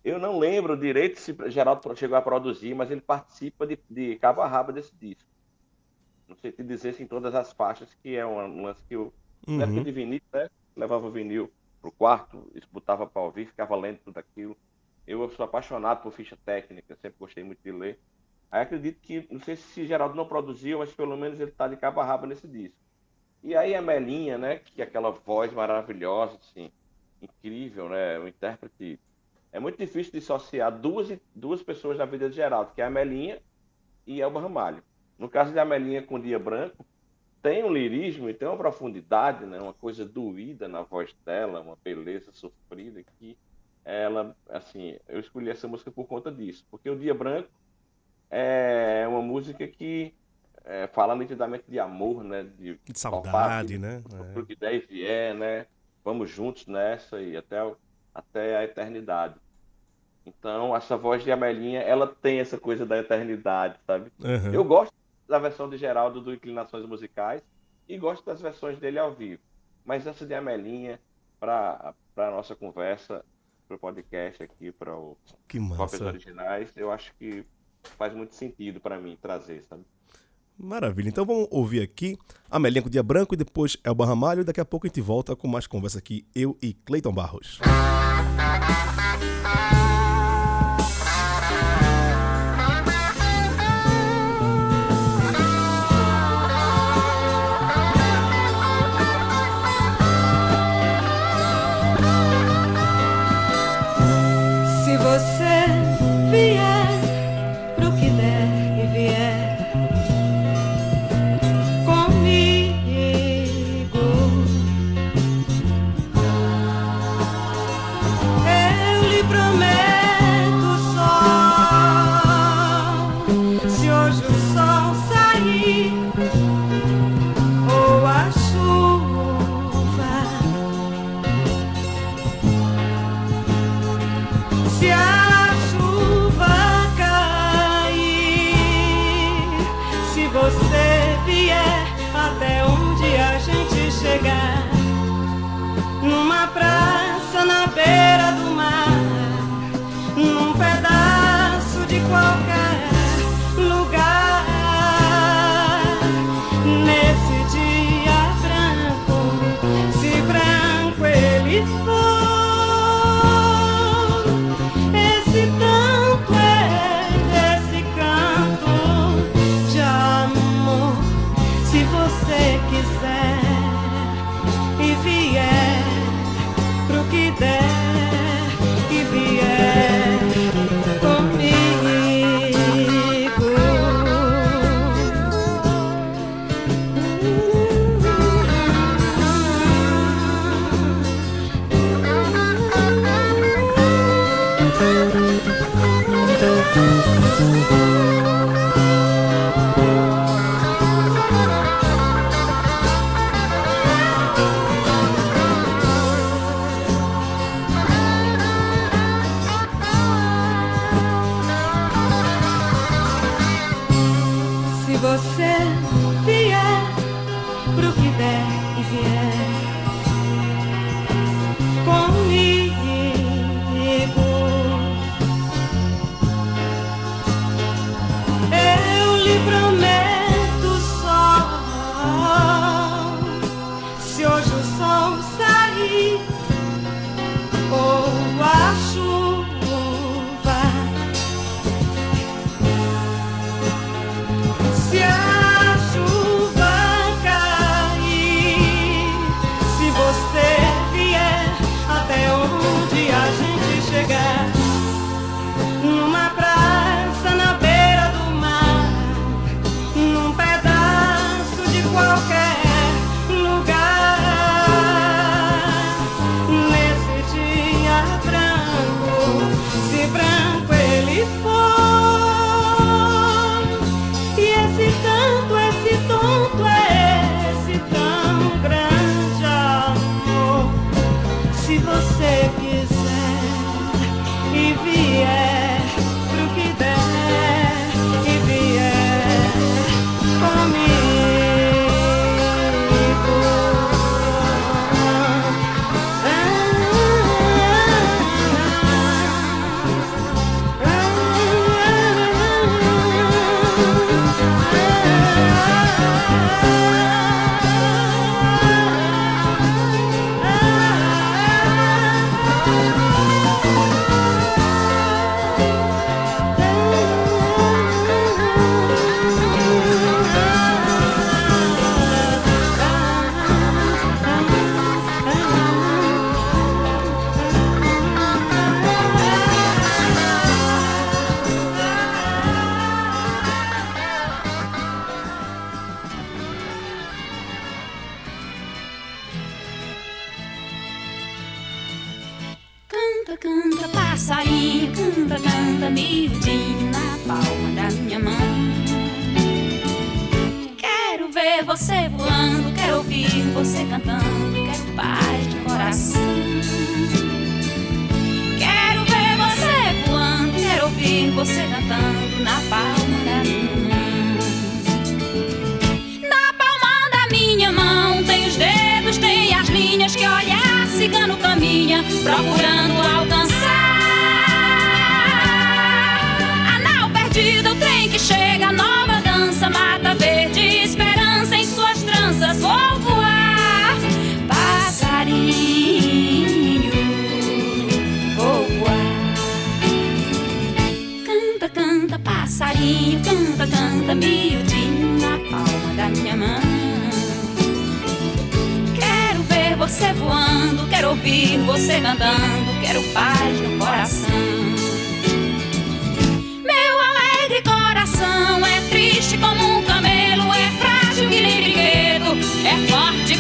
Eu 0.02 0.18
não 0.18 0.40
lembro 0.40 0.78
direito 0.78 1.20
se 1.20 1.36
Geraldo 1.48 1.82
chegou 1.98 2.18
a 2.18 2.22
produzir, 2.22 2.74
mas 2.74 2.90
ele 2.90 3.02
participa 3.02 3.68
de, 3.68 3.78
de 3.90 4.16
cabo 4.16 4.42
a 4.42 4.48
rabo 4.48 4.72
desse 4.72 4.94
disco 4.96 5.37
não 6.28 6.36
sei 6.36 6.52
te 6.52 6.64
dizer 6.64 7.00
em 7.02 7.08
todas 7.08 7.34
as 7.34 7.54
faixas, 7.54 7.94
que 8.02 8.16
é 8.16 8.26
um 8.26 8.64
lance 8.64 8.84
que 8.88 8.96
eu. 8.96 9.14
Uhum. 9.48 9.58
Na 9.58 9.64
época 9.64 9.84
de 9.84 9.92
vinil, 9.92 10.22
né? 10.34 10.50
Levava 10.76 11.08
o 11.08 11.12
vinil 11.12 11.52
pro 11.82 11.92
quarto, 11.92 12.52
botava 12.72 13.08
para 13.08 13.22
ouvir, 13.22 13.46
ficava 13.46 13.76
lendo 13.76 14.00
tudo 14.00 14.18
aquilo. 14.18 14.58
Eu 15.06 15.30
sou 15.30 15.46
apaixonado 15.46 16.02
por 16.02 16.12
ficha 16.12 16.38
técnica, 16.46 16.96
sempre 16.96 17.18
gostei 17.20 17.44
muito 17.44 17.60
de 17.64 17.72
ler. 17.72 18.00
Aí 18.52 18.62
acredito 18.62 19.00
que, 19.02 19.28
não 19.32 19.40
sei 19.40 19.56
se 19.56 19.86
Geraldo 19.86 20.16
não 20.16 20.28
produziu, 20.28 20.80
mas 20.80 20.92
pelo 20.92 21.16
menos 21.18 21.40
ele 21.40 21.52
tá 21.52 21.68
de 21.68 21.78
cabo 21.78 22.00
a 22.00 22.04
rabo 22.04 22.26
nesse 22.26 22.48
disco. 22.48 22.78
E 23.44 23.56
aí 23.56 23.76
a 23.76 23.82
Melinha, 23.82 24.38
né, 24.38 24.60
que 24.60 24.82
é 24.82 24.86
aquela 24.86 25.12
voz 25.12 25.54
maravilhosa, 25.54 26.38
assim, 26.38 26.72
incrível, 27.22 27.90
né, 27.90 28.20
o 28.20 28.28
intérprete. 28.28 29.00
É 29.52 29.60
muito 29.60 29.78
difícil 29.78 30.12
dissociar 30.12 30.72
duas, 30.72 31.18
duas 31.34 31.64
pessoas 31.64 31.98
da 31.98 32.06
vida 32.06 32.30
de 32.30 32.36
Geraldo, 32.36 32.72
que 32.74 32.82
é 32.82 32.86
a 32.86 32.90
Melinha 32.90 33.42
e 34.06 34.22
Elba 34.22 34.42
Ramalho. 34.42 34.84
No 35.18 35.30
caso 35.30 35.52
de 35.52 35.60
Amelinha 35.60 36.02
com 36.02 36.20
Dia 36.20 36.38
Branco, 36.38 36.86
tem 37.42 37.64
um 37.64 37.72
lirismo 37.72 38.30
e 38.30 38.34
tem 38.34 38.48
uma 38.48 38.58
profundidade, 38.58 39.46
né? 39.46 39.60
uma 39.60 39.74
coisa 39.74 40.06
doída 40.06 40.68
na 40.68 40.82
voz 40.82 41.16
dela, 41.26 41.62
uma 41.62 41.78
beleza 41.84 42.32
sofrida 42.32 43.04
que 43.18 43.38
ela, 43.86 44.36
assim, 44.50 44.98
eu 45.08 45.20
escolhi 45.20 45.50
essa 45.50 45.68
música 45.68 45.90
por 45.90 46.06
conta 46.06 46.30
disso, 46.30 46.66
porque 46.70 46.90
o 46.90 46.98
Dia 46.98 47.14
Branco 47.14 47.50
é 48.30 49.06
uma 49.08 49.22
música 49.22 49.66
que 49.66 50.14
é, 50.66 50.88
fala 50.88 51.16
nitidamente 51.16 51.64
de 51.68 51.80
amor, 51.80 52.22
né? 52.24 52.44
De, 52.58 52.78
de 52.84 53.00
saudade, 53.00 53.78
né? 53.78 54.04
É. 54.36 54.42
Que 54.42 54.56
der 54.56 54.74
e 54.74 54.80
vier, 54.80 55.34
né? 55.34 55.66
Vamos 56.04 56.30
juntos 56.30 56.68
nessa 56.68 57.22
e 57.22 57.38
até, 57.38 57.58
até 58.14 58.58
a 58.58 58.64
eternidade. 58.66 59.36
Então, 60.26 60.76
essa 60.76 60.98
voz 60.98 61.24
de 61.24 61.32
Amelinha, 61.32 61.80
ela 61.80 62.06
tem 62.06 62.40
essa 62.40 62.58
coisa 62.58 62.86
da 62.86 62.98
eternidade, 62.98 63.80
sabe? 63.88 64.12
Uhum. 64.20 64.54
Eu 64.54 64.66
gosto 64.66 64.94
da 65.28 65.40
versão 65.40 65.70
de 65.70 65.78
Geraldo 65.78 66.22
do 66.22 66.34
Inclinações 66.34 66.86
Musicais 66.86 67.42
e 67.88 67.98
gosto 67.98 68.26
das 68.26 68.42
versões 68.42 68.80
dele 68.80 69.00
ao 69.00 69.14
vivo. 69.14 69.42
Mas 69.86 70.06
essa 70.06 70.26
de 70.26 70.34
Amelinha, 70.34 71.00
para 71.40 71.94
a 72.16 72.32
nossa 72.32 72.56
conversa, 72.56 73.24
para 73.68 73.76
o 73.76 73.80
podcast 73.80 74.44
aqui, 74.44 74.72
para 74.72 74.96
o 74.96 75.18
Cópias 75.76 76.02
Originais, 76.02 76.76
eu 76.76 76.92
acho 76.92 77.14
que 77.16 77.46
faz 77.98 78.14
muito 78.14 78.36
sentido 78.36 78.80
para 78.80 79.00
mim 79.00 79.18
trazer, 79.22 79.64
sabe? 79.64 79.84
Maravilha. 80.58 81.10
Então 81.10 81.26
vamos 81.26 81.48
ouvir 81.52 81.82
aqui 81.82 82.18
Amelinha 82.50 82.82
com 82.82 82.90
Dia 82.90 83.04
Branco 83.04 83.34
e 83.34 83.38
depois 83.38 83.78
Elba 83.84 84.06
Ramalho. 84.06 84.42
E 84.42 84.44
daqui 84.44 84.60
a 84.60 84.66
pouco 84.66 84.88
a 84.88 84.90
gente 84.90 85.02
volta 85.02 85.36
com 85.36 85.48
mais 85.48 85.68
conversa 85.68 86.00
aqui, 86.00 86.26
eu 86.34 86.58
e 86.62 86.74
Cleiton 86.74 87.14
Barros. 87.14 87.60
prometo. 89.48 89.87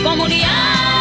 como 0.07 0.23
un 0.23 0.96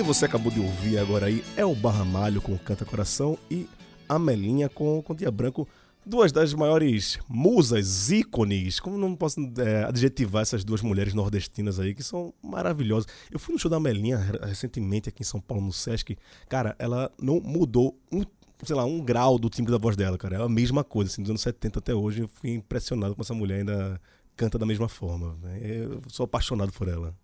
E 0.00 0.02
você 0.02 0.24
acabou 0.24 0.50
de 0.50 0.58
ouvir 0.60 0.98
agora 0.98 1.26
aí 1.26 1.44
é 1.56 1.64
o 1.64 1.74
Barramalho 1.74 2.40
com 2.40 2.56
Canta 2.58 2.84
Coração 2.86 3.38
e 3.50 3.68
a 4.08 4.18
Melinha 4.18 4.68
com, 4.68 5.02
com 5.02 5.14
Dia 5.14 5.30
Branco. 5.30 5.68
Duas 6.06 6.32
das 6.32 6.54
maiores 6.54 7.18
musas, 7.28 8.10
ícones, 8.10 8.80
como 8.80 8.96
não 8.96 9.14
posso 9.14 9.38
é, 9.58 9.84
adjetivar 9.84 10.40
essas 10.40 10.64
duas 10.64 10.80
mulheres 10.80 11.12
nordestinas 11.12 11.78
aí, 11.78 11.94
que 11.94 12.02
são 12.02 12.32
maravilhosas. 12.42 13.06
Eu 13.30 13.38
fui 13.38 13.52
no 13.52 13.58
show 13.58 13.70
da 13.70 13.78
Melinha 13.78 14.16
re- 14.16 14.38
recentemente 14.48 15.10
aqui 15.10 15.20
em 15.22 15.26
São 15.26 15.38
Paulo, 15.38 15.66
no 15.66 15.72
Sesc. 15.72 16.16
Cara, 16.48 16.74
ela 16.78 17.12
não 17.20 17.38
mudou 17.38 17.98
um, 18.10 18.22
sei 18.64 18.74
lá, 18.74 18.86
um 18.86 19.04
grau 19.04 19.38
do 19.38 19.50
timbre 19.50 19.70
da 19.70 19.78
voz 19.78 19.94
dela, 19.94 20.16
cara. 20.16 20.36
É 20.38 20.42
a 20.42 20.48
mesma 20.48 20.82
coisa, 20.82 21.10
assim, 21.12 21.20
dos 21.20 21.28
anos 21.30 21.42
70 21.42 21.78
até 21.78 21.94
hoje. 21.94 22.22
Eu 22.22 22.28
fui 22.32 22.54
impressionado 22.54 23.14
com 23.14 23.20
essa 23.20 23.34
mulher 23.34 23.58
ainda 23.58 24.00
canta 24.34 24.58
da 24.58 24.64
mesma 24.64 24.88
forma. 24.88 25.36
né? 25.42 25.60
Eu 25.62 26.00
sou 26.08 26.24
apaixonado 26.24 26.72
por 26.72 26.88
ela. 26.88 27.14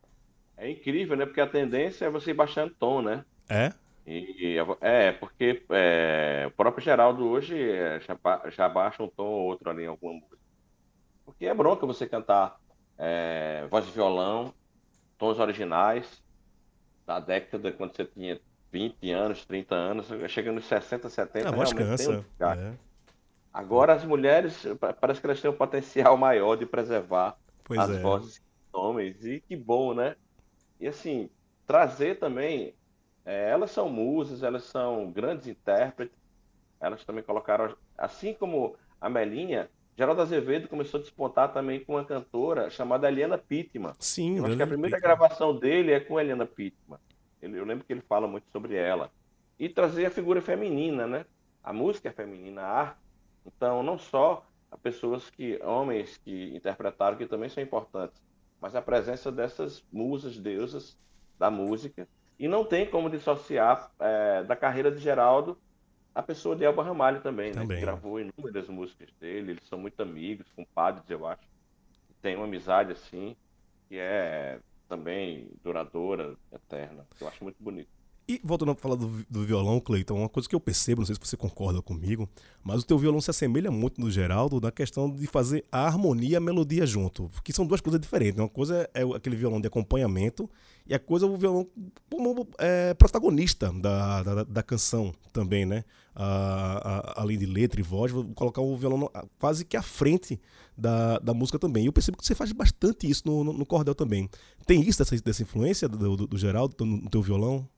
É 0.56 0.70
incrível, 0.70 1.16
né? 1.16 1.26
Porque 1.26 1.40
a 1.40 1.46
tendência 1.46 2.06
é 2.06 2.10
você 2.10 2.30
ir 2.30 2.34
baixando 2.34 2.74
tom, 2.78 3.02
né? 3.02 3.24
É? 3.48 3.72
E, 4.06 4.56
é, 4.80 5.12
porque 5.12 5.64
é, 5.70 6.44
o 6.46 6.50
próprio 6.52 6.82
Geraldo 6.84 7.26
hoje 7.26 7.60
é, 7.60 8.00
já, 8.00 8.16
já 8.50 8.68
baixa 8.68 9.02
um 9.02 9.08
tom 9.08 9.24
ou 9.26 9.46
outro 9.46 9.68
ali 9.68 9.82
em 9.84 9.88
alguma 9.88 10.14
música. 10.14 10.38
Porque 11.24 11.46
é 11.46 11.52
bronca 11.54 11.84
você 11.86 12.06
cantar 12.06 12.56
é, 12.96 13.66
voz 13.68 13.84
de 13.84 13.92
violão, 13.92 14.54
tons 15.18 15.38
originais, 15.38 16.22
da 17.06 17.18
década 17.20 17.72
quando 17.72 17.94
você 17.96 18.04
tinha 18.04 18.40
20 18.72 19.10
anos, 19.10 19.44
30 19.44 19.74
anos, 19.74 20.06
chegando 20.28 20.56
nos 20.56 20.66
60, 20.66 21.08
70, 21.08 21.48
A 21.48 21.52
voz 21.52 21.72
um 21.72 21.76
cansa. 21.76 22.16
desgaste. 22.22 22.64
É. 22.64 22.72
Agora 23.52 23.94
as 23.94 24.04
mulheres, 24.04 24.64
pa- 24.78 24.92
parece 24.92 25.20
que 25.20 25.26
elas 25.26 25.40
têm 25.40 25.50
um 25.50 25.56
potencial 25.56 26.16
maior 26.16 26.56
de 26.56 26.66
preservar 26.66 27.36
Pois 27.64 27.80
as 27.80 27.90
é. 27.90 28.00
vozes 28.00 28.38
dos 28.38 28.80
homens, 28.80 29.24
e 29.24 29.40
que 29.40 29.56
bom, 29.56 29.94
né? 29.94 30.14
E 30.80 30.86
assim, 30.86 31.30
trazer 31.66 32.18
também, 32.18 32.74
é, 33.24 33.50
elas 33.50 33.70
são 33.70 33.88
musas, 33.88 34.42
elas 34.42 34.64
são 34.64 35.10
grandes 35.10 35.46
intérpretes, 35.46 36.16
elas 36.80 37.04
também 37.04 37.22
colocaram, 37.24 37.74
assim 37.96 38.34
como 38.34 38.76
a 39.00 39.08
Melinha, 39.08 39.70
Geraldo 39.96 40.20
Azevedo 40.20 40.68
começou 40.68 41.00
a 41.00 41.02
despontar 41.02 41.52
também 41.54 41.82
com 41.82 41.94
uma 41.94 42.04
cantora 42.04 42.68
chamada 42.68 43.08
Eliana 43.08 43.38
Pittman. 43.38 43.94
Sim, 43.98 44.36
Eu 44.36 44.44
acho 44.44 44.56
que 44.56 44.62
a 44.62 44.66
primeira 44.66 44.96
Pittman. 44.96 45.16
gravação 45.16 45.56
dele 45.58 45.92
é 45.92 46.00
com 46.00 46.20
Eliana 46.20 46.44
Pittman. 46.44 46.98
Eu 47.40 47.64
lembro 47.64 47.84
que 47.84 47.92
ele 47.92 48.02
fala 48.02 48.26
muito 48.28 48.46
sobre 48.50 48.74
ela. 48.76 49.10
E 49.58 49.68
trazer 49.70 50.04
a 50.04 50.10
figura 50.10 50.42
feminina, 50.42 51.06
né? 51.06 51.24
A 51.64 51.72
música 51.72 52.10
é 52.10 52.12
feminina, 52.12 52.60
a 52.60 52.80
arte. 52.80 53.00
Então, 53.46 53.82
não 53.82 53.98
só 53.98 54.44
a 54.70 54.76
pessoas 54.76 55.30
que, 55.30 55.58
homens 55.62 56.18
que 56.18 56.54
interpretaram, 56.54 57.16
que 57.16 57.26
também 57.26 57.48
são 57.48 57.62
importantes, 57.62 58.20
mas 58.60 58.74
a 58.74 58.82
presença 58.82 59.30
dessas 59.30 59.84
musas, 59.92 60.36
deusas 60.38 60.96
da 61.38 61.50
música. 61.50 62.08
E 62.38 62.48
não 62.48 62.64
tem 62.64 62.88
como 62.88 63.08
dissociar 63.10 63.90
eh, 63.98 64.44
da 64.44 64.54
carreira 64.54 64.90
de 64.90 64.98
Geraldo 64.98 65.58
a 66.16 66.22
pessoa 66.22 66.56
de 66.56 66.64
Elba 66.64 66.82
Ramalho 66.82 67.20
também, 67.20 67.48
né? 67.48 67.60
Também. 67.60 67.78
Que 67.78 67.84
gravou 67.84 68.18
inúmeras 68.18 68.68
músicas 68.68 69.10
dele, 69.20 69.52
eles 69.52 69.68
são 69.68 69.78
muito 69.78 70.00
amigos, 70.00 70.50
compadres, 70.56 71.08
eu 71.10 71.26
acho. 71.26 71.46
Tem 72.22 72.34
uma 72.34 72.46
amizade 72.46 72.90
assim, 72.92 73.36
que 73.86 73.98
é 73.98 74.58
também 74.88 75.50
duradoura, 75.62 76.34
eterna. 76.50 77.06
Eu 77.20 77.28
acho 77.28 77.44
muito 77.44 77.62
bonito. 77.62 77.90
E 78.28 78.40
voltando 78.42 78.72
a 78.72 78.74
falar 78.74 78.96
do, 78.96 79.24
do 79.30 79.44
violão, 79.44 79.78
Cleiton, 79.78 80.16
uma 80.18 80.28
coisa 80.28 80.48
que 80.48 80.54
eu 80.56 80.58
percebo, 80.58 81.00
não 81.00 81.06
sei 81.06 81.14
se 81.14 81.20
você 81.22 81.36
concorda 81.36 81.80
comigo, 81.80 82.28
mas 82.60 82.82
o 82.82 82.84
teu 82.84 82.98
violão 82.98 83.20
se 83.20 83.30
assemelha 83.30 83.70
muito 83.70 84.00
no 84.00 84.10
Geraldo 84.10 84.60
na 84.60 84.72
questão 84.72 85.08
de 85.08 85.28
fazer 85.28 85.64
a 85.70 85.86
harmonia 85.86 86.30
e 86.30 86.36
a 86.36 86.40
melodia 86.40 86.84
junto. 86.84 87.28
Porque 87.28 87.52
são 87.52 87.64
duas 87.64 87.80
coisas 87.80 88.00
diferentes. 88.00 88.34
né? 88.36 88.42
Uma 88.42 88.48
coisa 88.48 88.90
é 88.92 89.02
aquele 89.14 89.36
violão 89.36 89.60
de 89.60 89.68
acompanhamento 89.68 90.50
e 90.88 90.92
a 90.92 90.98
coisa 90.98 91.24
é 91.24 91.28
o 91.28 91.36
violão 91.36 91.68
como 92.10 92.48
é, 92.58 92.94
protagonista 92.94 93.72
da, 93.72 94.24
da, 94.24 94.42
da 94.42 94.62
canção 94.62 95.14
também, 95.32 95.64
né? 95.64 95.84
A- 96.12 97.12
a- 97.16 97.20
além 97.22 97.38
de 97.38 97.46
letra 97.46 97.78
e 97.78 97.82
voz, 97.84 98.10
vou 98.10 98.24
colocar 98.34 98.60
o 98.60 98.76
violão 98.76 99.08
quase 99.38 99.64
que 99.64 99.76
à 99.76 99.82
frente 99.82 100.40
da, 100.76 101.20
da 101.20 101.32
música 101.32 101.60
também. 101.60 101.84
E 101.84 101.86
eu 101.86 101.92
percebo 101.92 102.18
que 102.18 102.26
você 102.26 102.34
faz 102.34 102.50
bastante 102.50 103.08
isso 103.08 103.22
no, 103.24 103.44
no, 103.44 103.52
no 103.52 103.64
cordel 103.66 103.94
também. 103.94 104.28
Tem 104.66 104.80
isso 104.80 104.98
dessa, 104.98 105.16
dessa 105.22 105.42
influência 105.44 105.88
do, 105.88 106.16
do, 106.16 106.26
do 106.26 106.36
Geraldo 106.36 106.74
no, 106.84 106.96
no 107.02 107.08
teu 107.08 107.22
violão? 107.22 107.68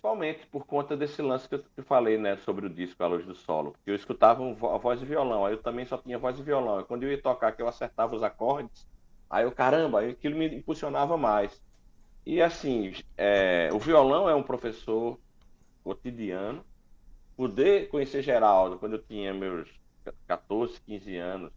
Principalmente 0.00 0.46
por 0.46 0.64
conta 0.64 0.96
desse 0.96 1.20
lance 1.20 1.48
que 1.48 1.56
eu 1.56 1.64
falei, 1.84 2.16
né, 2.16 2.36
sobre 2.38 2.64
o 2.66 2.70
disco 2.70 3.02
A 3.02 3.08
Luz 3.08 3.26
do 3.26 3.34
Solo. 3.34 3.74
Eu 3.84 3.96
escutava 3.96 4.40
um 4.42 4.54
vo- 4.54 4.68
a 4.70 4.78
voz 4.78 5.02
e 5.02 5.04
violão, 5.04 5.44
aí 5.44 5.54
eu 5.54 5.62
também 5.62 5.84
só 5.86 5.98
tinha 5.98 6.16
voz 6.18 6.38
e 6.38 6.42
violão. 6.42 6.80
E 6.80 6.84
quando 6.84 7.02
eu 7.02 7.10
ia 7.10 7.20
tocar, 7.20 7.50
que 7.52 7.60
eu 7.60 7.66
acertava 7.68 8.14
os 8.14 8.22
acordes, 8.22 8.86
aí 9.28 9.44
eu, 9.44 9.50
caramba, 9.52 10.00
aquilo 10.08 10.36
me 10.36 10.46
impulsionava 10.56 11.16
mais. 11.16 11.60
E 12.26 12.42
assim, 12.42 12.92
é, 13.16 13.70
o 13.72 13.78
violão 13.80 14.28
é 14.28 14.34
um 14.34 14.42
professor 14.44 15.20
cotidiano. 15.84 16.64
Poder 17.36 17.88
conhecer 17.88 18.22
Geraldo 18.22 18.78
quando 18.78 18.94
eu 18.96 19.02
tinha 19.04 19.32
meus 19.32 19.68
14, 20.26 20.80
15 20.82 21.16
anos, 21.16 21.52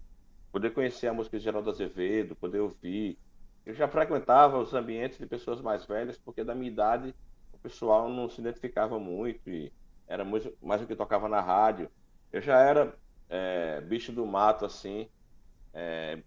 poder 0.52 0.72
conhecer 0.74 1.08
a 1.08 1.14
música 1.14 1.38
de 1.38 1.44
Geraldo 1.46 1.70
Azevedo, 1.72 2.36
poder 2.36 2.60
ouvir. 2.62 3.20
Eu 3.66 3.74
já 3.76 3.88
frequentava 3.88 4.60
os 4.60 4.74
ambientes 4.74 5.18
de 5.20 5.28
pessoas 5.28 5.62
mais 5.62 5.86
velhas, 5.86 6.20
porque 6.20 6.44
da 6.44 6.56
minha 6.56 6.72
idade 6.72 7.16
pessoal 7.62 8.10
não 8.10 8.30
se 8.30 8.42
identificava 8.42 9.00
muito 9.00 9.50
e 9.50 9.72
era 10.08 10.24
mais, 10.26 10.48
mais 10.62 10.82
o 10.82 10.88
que 10.88 10.96
tocava 10.96 11.30
na 11.30 11.40
rádio. 11.40 11.90
Eu 12.32 12.42
já 12.42 12.60
era 12.60 12.96
é, 13.30 13.82
bicho 13.82 14.12
do 14.12 14.26
mato, 14.26 14.66
assim, 14.66 15.10
é, 15.74 16.22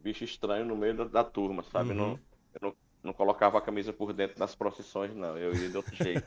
bicho 0.00 0.24
estranho 0.24 0.64
no 0.64 0.76
meio 0.76 0.96
da, 0.96 1.04
da 1.04 1.24
turma, 1.24 1.62
sabe? 1.62 1.90
Uhum. 1.90 1.96
Não, 1.96 2.20
eu 2.54 2.60
não, 2.62 2.76
não 3.02 3.12
colocava 3.12 3.58
a 3.58 3.62
camisa 3.62 3.92
por 3.92 4.12
dentro 4.12 4.38
das 4.38 4.54
procissões, 4.54 5.14
não. 5.14 5.36
Eu 5.36 5.54
ia 5.54 5.68
de 5.68 5.76
outro 5.76 5.94
jeito. 6.02 6.26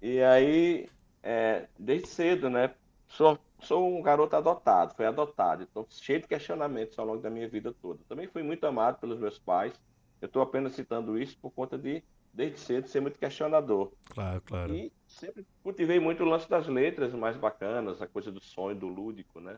E 0.00 0.22
aí, 0.22 0.88
é, 1.22 1.66
desde 1.78 2.08
cedo, 2.08 2.50
né? 2.50 2.74
Sou, 3.08 3.38
sou 3.60 3.96
um 3.96 4.02
garoto 4.02 4.34
adotado, 4.34 4.94
fui 4.94 5.06
adotado, 5.06 5.62
então 5.62 5.86
cheio 5.88 6.20
de 6.20 6.26
questionamentos 6.26 6.98
ao 6.98 7.06
longo 7.06 7.22
da 7.22 7.30
minha 7.30 7.48
vida 7.48 7.72
toda. 7.80 8.00
Também 8.08 8.26
fui 8.26 8.42
muito 8.42 8.66
amado 8.66 8.98
pelos 8.98 9.18
meus 9.18 9.38
pais. 9.38 9.72
Eu 10.20 10.26
estou 10.26 10.42
apenas 10.42 10.74
citando 10.74 11.18
isso 11.18 11.38
por 11.38 11.50
conta 11.50 11.78
de, 11.78 12.02
desde 12.34 12.58
cedo, 12.58 12.88
ser 12.88 13.00
muito 13.00 13.18
questionador. 13.18 13.92
Claro, 14.10 14.42
claro. 14.42 14.74
E 14.74 14.92
sempre 15.06 15.46
cultivei 15.62 16.00
muito 16.00 16.24
o 16.24 16.26
lance 16.26 16.50
das 16.50 16.66
letras 16.66 17.14
mais 17.14 17.36
bacanas, 17.36 18.02
a 18.02 18.06
coisa 18.08 18.30
do 18.32 18.42
sonho, 18.42 18.76
do 18.76 18.88
lúdico, 18.88 19.40
né? 19.40 19.56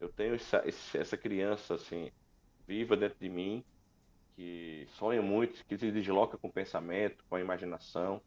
Eu 0.00 0.08
tenho 0.08 0.34
essa, 0.34 0.62
essa 0.94 1.16
criança, 1.16 1.74
assim, 1.74 2.10
viva 2.66 2.96
dentro 2.96 3.18
de 3.20 3.28
mim, 3.28 3.64
que 4.36 4.86
sonha 4.90 5.22
muito, 5.22 5.64
que 5.64 5.78
se 5.78 5.90
desloca 5.90 6.36
com 6.36 6.48
o 6.48 6.52
pensamento, 6.52 7.24
com 7.28 7.36
a 7.36 7.40
imaginação 7.40 8.20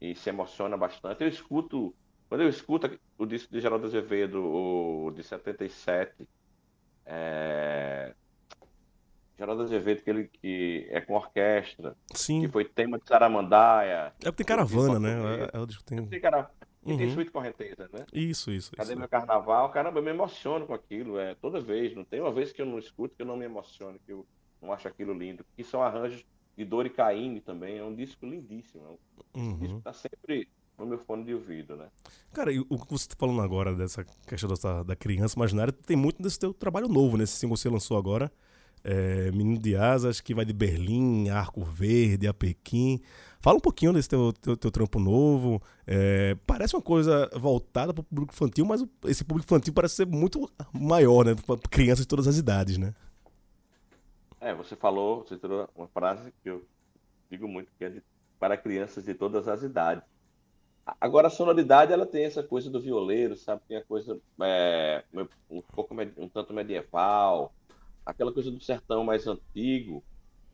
e 0.00 0.14
se 0.14 0.30
emociona 0.30 0.76
bastante. 0.76 1.22
Eu 1.22 1.28
escuto, 1.28 1.94
quando 2.28 2.42
eu 2.42 2.48
escuto 2.48 2.98
o 3.18 3.26
disco 3.26 3.52
de 3.52 3.60
Geraldo 3.60 3.86
Azevedo, 3.86 4.42
o 4.42 5.10
de 5.14 5.22
77, 5.22 6.26
é... 7.06 8.14
Geraldo 9.38 9.62
Azevedo, 9.62 10.02
que, 10.02 10.10
ele, 10.10 10.24
que 10.28 10.86
é 10.90 11.00
com 11.00 11.14
orquestra, 11.14 11.96
Sim. 12.14 12.40
que 12.42 12.48
foi 12.48 12.64
tema 12.64 12.98
de 12.98 13.06
Saramandaia, 13.08 14.12
É 14.20 14.24
porque 14.30 14.44
tem 14.44 14.46
caravana, 14.46 14.98
né? 15.00 15.48
É, 15.52 15.56
é 15.56 15.60
o 15.60 15.66
disco 15.66 15.82
que 15.84 15.94
tem... 15.94 16.06
tem, 16.06 16.20
cara, 16.20 16.50
e 16.86 16.96
tem 16.96 17.06
Uhum. 17.08 17.14
suíte 17.14 17.30
correnteza, 17.30 17.88
né? 17.92 18.04
Isso, 18.12 18.50
isso. 18.52 18.70
Cadê 18.76 18.90
isso. 18.90 18.98
meu 18.98 19.08
carnaval? 19.08 19.70
Caramba, 19.70 19.98
eu 19.98 20.02
me 20.02 20.10
emociono 20.10 20.66
com 20.66 20.74
aquilo. 20.74 21.18
É, 21.18 21.34
toda 21.34 21.58
vez. 21.60 21.94
Não 21.96 22.04
tem 22.04 22.20
uma 22.20 22.30
vez 22.30 22.52
que 22.52 22.60
eu 22.60 22.66
não 22.66 22.78
escuto 22.78 23.16
que 23.16 23.22
eu 23.22 23.26
não 23.26 23.36
me 23.38 23.44
emociono, 23.46 23.98
que 24.04 24.12
eu 24.12 24.26
não 24.60 24.70
acho 24.72 24.86
aquilo 24.86 25.14
lindo. 25.14 25.44
Que 25.56 25.64
são 25.64 25.82
arranjos 25.82 26.22
de 26.56 26.64
Dori 26.64 26.90
Caymmi 26.90 27.40
também. 27.40 27.78
É 27.78 27.82
um 27.82 27.94
disco 27.94 28.26
lindíssimo. 28.26 28.84
É 28.84 28.88
um 28.88 28.92
disco 28.92 29.28
Uhum. 29.34 29.58
que 29.58 29.74
está 29.78 29.92
sempre 29.94 30.46
no 30.78 30.84
meu 30.84 30.98
fone 30.98 31.24
de 31.24 31.32
ouvido, 31.34 31.74
né? 31.74 31.86
Cara, 32.34 32.52
e 32.52 32.60
o 32.60 32.66
que 32.78 32.90
você 32.92 33.08
tá 33.08 33.16
falando 33.18 33.40
agora 33.40 33.74
dessa 33.74 34.04
questão 34.28 34.48
dessa, 34.50 34.82
da 34.84 34.94
criança 34.94 35.36
imaginária, 35.36 35.72
tem 35.72 35.96
muito 35.96 36.20
desse 36.22 36.38
teu 36.38 36.52
trabalho 36.52 36.86
novo, 36.88 37.16
nesse 37.16 37.32
single 37.32 37.54
que 37.56 37.62
você 37.62 37.70
lançou 37.70 37.96
agora. 37.96 38.30
É, 38.84 39.30
Menino 39.32 39.58
de 39.58 39.74
Asas, 39.76 40.20
que 40.20 40.34
vai 40.34 40.44
de 40.44 40.52
Berlim, 40.52 41.30
Arco 41.30 41.64
Verde, 41.64 42.28
a 42.28 42.34
Pequim. 42.34 43.00
Fala 43.40 43.56
um 43.56 43.60
pouquinho 43.60 43.92
desse 43.92 44.08
teu, 44.08 44.32
teu, 44.32 44.56
teu 44.56 44.70
trampo 44.70 44.98
novo. 45.00 45.62
É, 45.86 46.36
parece 46.46 46.76
uma 46.76 46.82
coisa 46.82 47.30
voltada 47.34 47.92
para 47.94 48.02
o 48.02 48.04
público 48.04 48.32
infantil, 48.34 48.64
mas 48.66 48.84
esse 49.06 49.24
público 49.24 49.46
infantil 49.46 49.72
parece 49.74 49.96
ser 49.96 50.06
muito 50.06 50.50
maior, 50.72 51.24
né? 51.24 51.34
Para 51.46 51.58
crianças 51.70 52.04
de 52.04 52.08
todas 52.08 52.28
as 52.28 52.36
idades, 52.38 52.78
né? 52.78 52.94
É, 54.40 54.54
você 54.54 54.76
falou, 54.76 55.24
você 55.24 55.38
trouxe 55.38 55.70
uma 55.74 55.88
frase 55.88 56.32
que 56.42 56.50
eu 56.50 56.66
digo 57.30 57.48
muito, 57.48 57.72
que 57.78 57.84
é 57.84 57.90
de- 57.90 58.02
para 58.38 58.56
crianças 58.56 59.04
de 59.04 59.14
todas 59.14 59.48
as 59.48 59.62
idades. 59.62 60.04
Agora, 61.00 61.28
a 61.28 61.30
sonoridade, 61.30 61.92
ela 61.92 62.06
tem 62.06 62.24
essa 62.24 62.42
coisa 62.42 62.70
do 62.70 62.80
violeiro, 62.80 63.36
sabe? 63.36 63.62
Tem 63.66 63.78
a 63.78 63.84
coisa 63.84 64.20
é, 64.42 65.04
um 65.50 65.62
pouco 65.62 65.94
um 66.18 66.28
tanto 66.28 66.52
medieval, 66.52 67.54
aquela 68.04 68.32
coisa 68.32 68.50
do 68.50 68.60
sertão 68.60 69.04
mais 69.04 69.26
antigo, 69.26 70.02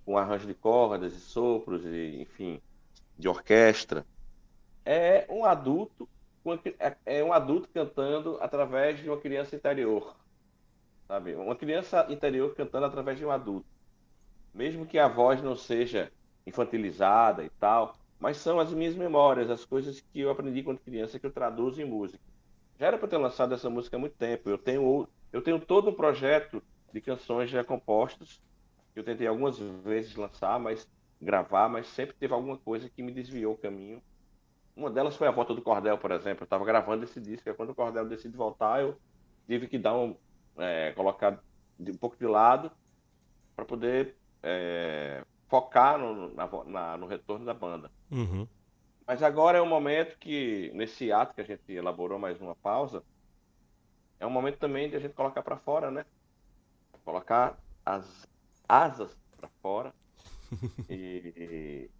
com 0.05 0.17
arranjo 0.17 0.47
de 0.47 0.55
cordas 0.55 1.15
e 1.15 1.21
sopros, 1.21 1.85
e, 1.85 2.23
enfim, 2.23 2.61
de 3.19 3.29
orquestra. 3.29 4.07
É 4.85 5.27
um 5.29 5.45
adulto, 5.45 6.09
é 6.79 6.97
é 7.05 7.25
um 7.25 7.33
adulto 7.33 7.69
cantando 7.73 8.39
através 8.41 8.99
de 8.99 9.09
uma 9.09 9.19
criança 9.21 9.55
interior, 9.57 10.17
sabe? 11.07 11.35
Uma 11.35 11.55
criança 11.55 12.07
interior 12.09 12.55
cantando 12.55 12.87
através 12.87 13.19
de 13.19 13.25
um 13.25 13.31
adulto 13.31 13.67
mesmo 14.55 14.87
que 14.87 14.99
a 14.99 15.09
voz 15.09 15.43
não 15.43 15.57
seja 15.57 16.13
infantilizada 16.47 17.45
e 17.45 17.51
tal, 17.51 17.97
mas 18.19 18.37
são 18.37 18.59
as 18.59 18.73
minhas 18.73 18.95
memórias, 18.95 19.51
as 19.51 19.65
coisas 19.65 20.01
que 20.01 20.21
eu 20.21 20.31
aprendi 20.31 20.63
quando 20.63 20.81
criança 20.81 21.19
que 21.19 21.27
eu 21.27 21.31
traduzo 21.31 21.81
em 21.81 21.85
música. 21.85 22.23
Já 22.79 22.87
era 22.89 22.99
para 22.99 23.09
ter 23.09 23.17
lançado 23.19 23.55
essa 23.55 23.71
música 23.71 23.97
há 23.97 24.01
muito 24.01 24.17
tempo. 24.17 24.49
Eu 24.49 24.59
tenho 24.59 25.09
eu 25.33 25.43
tenho 25.43 25.61
todo 25.61 25.91
um 25.91 25.95
projeto 25.95 26.63
de 26.92 27.00
canções 27.00 27.50
já 27.50 27.64
compostas 27.64 28.40
eu 28.94 29.05
tentei 29.05 29.26
algumas 29.26 29.59
vezes 29.59 30.14
lançar, 30.16 30.59
mas 30.59 30.88
gravar, 31.20 31.68
mas 31.68 31.87
sempre 31.88 32.16
teve 32.16 32.35
alguma 32.35 32.59
coisa 32.59 32.90
que 32.90 33.03
me 33.03 33.12
desviou 33.12 33.55
o 33.55 33.59
caminho. 33.59 34.03
Uma 34.76 34.90
delas 34.90 35.16
foi 35.16 35.29
a 35.29 35.33
volta 35.33 35.55
do 35.55 35.62
Cordel, 35.62 35.98
por 35.98 36.11
exemplo. 36.12 36.42
Eu 36.42 36.46
estava 36.46 36.64
gravando 36.64 37.05
esse 37.05 37.20
disco, 37.20 37.48
e 37.48 37.55
quando 37.55 37.70
o 37.70 37.74
Cordel 37.74 38.09
decide 38.09 38.37
voltar, 38.37 38.83
eu 38.83 39.00
tive 39.46 39.68
que 39.68 39.79
dar 39.79 39.96
um, 39.96 40.16
é, 40.59 40.92
colocar 40.92 41.42
um 41.79 41.96
pouco 41.98 42.16
de 42.16 42.26
lado 42.26 42.70
para 43.57 43.64
poder 43.64 44.16
é, 44.42 45.24
focar 45.48 45.98
no, 45.98 46.35
na 46.35 46.48
na- 46.66 46.96
no 46.96 47.07
retorno 47.07 47.44
da 47.44 47.55
banda. 47.55 47.90
Uhum. 48.11 48.46
Mas 49.07 49.22
agora 49.22 49.59
é 49.59 49.62
um 49.62 49.68
momento 49.68 50.16
que, 50.18 50.70
nesse 50.74 51.11
ato 51.12 51.35
que 51.35 51.40
a 51.40 51.44
gente 51.44 51.72
elaborou 51.72 52.18
mais 52.18 52.40
uma 52.40 52.55
pausa, 52.57 53.05
é 54.18 54.26
um 54.26 54.31
momento 54.31 54.59
também 54.59 54.88
de 54.88 54.96
a 54.96 55.00
gente 55.00 55.14
colocar 55.14 55.42
para 55.42 55.59
fora, 55.59 55.90
né? 55.90 56.05
Colocar 57.11 57.59
as 57.85 58.25
asas 58.68 59.11
para 59.37 59.49
fora 59.61 59.92
e, 60.88 61.90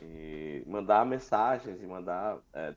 e 0.00 0.62
mandar 0.68 1.04
mensagens 1.04 1.82
e 1.82 1.86
mandar 1.86 2.38
é, 2.54 2.72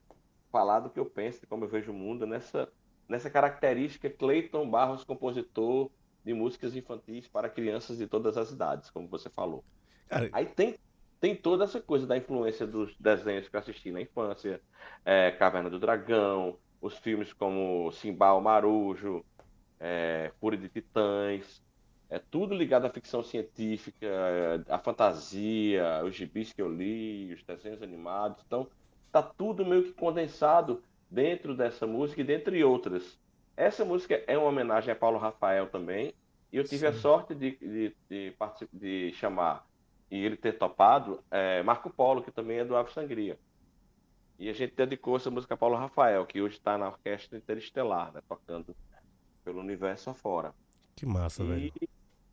falar 0.51 0.79
do 0.79 0.89
que 0.89 0.99
eu 0.99 1.05
penso, 1.05 1.41
de 1.41 1.45
como 1.45 1.65
eu 1.65 1.69
vejo 1.69 1.91
o 1.91 1.93
mundo 1.93 2.25
nessa, 2.25 2.67
nessa 3.08 3.29
característica 3.29 4.10
Cleiton 4.10 4.67
Barros, 4.67 5.03
compositor 5.03 5.91
de 6.25 6.34
músicas 6.34 6.75
infantis 6.75 7.27
para 7.27 7.47
crianças 7.47 7.99
de 7.99 8.08
todas 8.08 8.36
as 8.36 8.49
idades, 8.49 8.89
como 8.89 9.08
você 9.08 9.29
falou. 9.29 9.63
Cara, 10.08 10.27
Aí 10.34 10.47
tem, 10.47 10.75
tem 11.19 11.36
toda 11.36 11.65
essa 11.65 11.79
coisa 11.79 12.08
da 12.08 12.17
influência 12.17 12.65
dos 12.65 12.97
desenhos 12.99 13.47
que 13.47 13.55
eu 13.55 13.60
assisti 13.60 13.91
na 13.91 14.01
infância, 14.01 14.60
é, 15.05 15.29
Caverna 15.29 15.69
do 15.69 15.77
Dragão, 15.77 16.58
os 16.82 16.97
filmes 16.97 17.32
como 17.32 17.91
Simbal 17.91 18.41
Marujo, 18.41 19.23
é, 19.79 20.31
Fúria 20.39 20.59
de 20.59 20.69
Titãs, 20.69 21.63
é 22.09 22.19
tudo 22.19 22.55
ligado 22.55 22.85
à 22.85 22.89
ficção 22.89 23.23
científica, 23.23 24.05
é, 24.05 24.73
à 24.73 24.79
fantasia, 24.79 26.03
os 26.03 26.15
gibis 26.15 26.51
que 26.51 26.61
eu 26.61 26.71
li, 26.71 27.33
os 27.33 27.43
desenhos 27.43 27.81
animados. 27.83 28.43
Então, 28.45 28.67
tá 29.11 29.21
tudo 29.21 29.65
meio 29.65 29.83
que 29.83 29.93
condensado 29.93 30.83
dentro 31.09 31.55
dessa 31.55 31.85
música 31.85 32.21
e 32.21 32.23
dentre 32.23 32.63
outras. 32.63 33.19
Essa 33.55 33.83
música 33.85 34.23
é 34.25 34.37
uma 34.37 34.47
homenagem 34.47 34.91
a 34.91 34.95
Paulo 34.95 35.17
Rafael 35.17 35.67
também, 35.67 36.13
e 36.51 36.57
eu 36.57 36.63
tive 36.63 36.87
a 36.87 36.93
Sim. 36.93 36.99
sorte 36.99 37.35
de, 37.35 37.51
de, 37.57 37.95
de, 38.09 38.35
de 38.73 39.11
chamar 39.13 39.67
e 40.09 40.17
ele 40.17 40.35
ter 40.35 40.53
topado 40.53 41.23
é, 41.29 41.61
Marco 41.61 41.89
Polo, 41.89 42.23
que 42.23 42.31
também 42.31 42.59
é 42.59 42.65
do 42.65 42.75
Ave 42.75 42.91
Sangria. 42.91 43.37
E 44.39 44.49
a 44.49 44.53
gente 44.53 44.73
dedicou 44.73 45.17
essa 45.17 45.29
música 45.29 45.53
a 45.53 45.57
Paulo 45.57 45.75
Rafael, 45.75 46.25
que 46.25 46.41
hoje 46.41 46.55
está 46.55 46.77
na 46.77 46.87
Orquestra 46.87 47.37
Interestelar, 47.37 48.11
né, 48.13 48.21
tocando 48.27 48.75
pelo 49.43 49.60
universo 49.60 50.10
afora. 50.10 50.54
que 50.95 51.06
massa, 51.06 51.43
velho. 51.43 51.71
E 51.82 51.89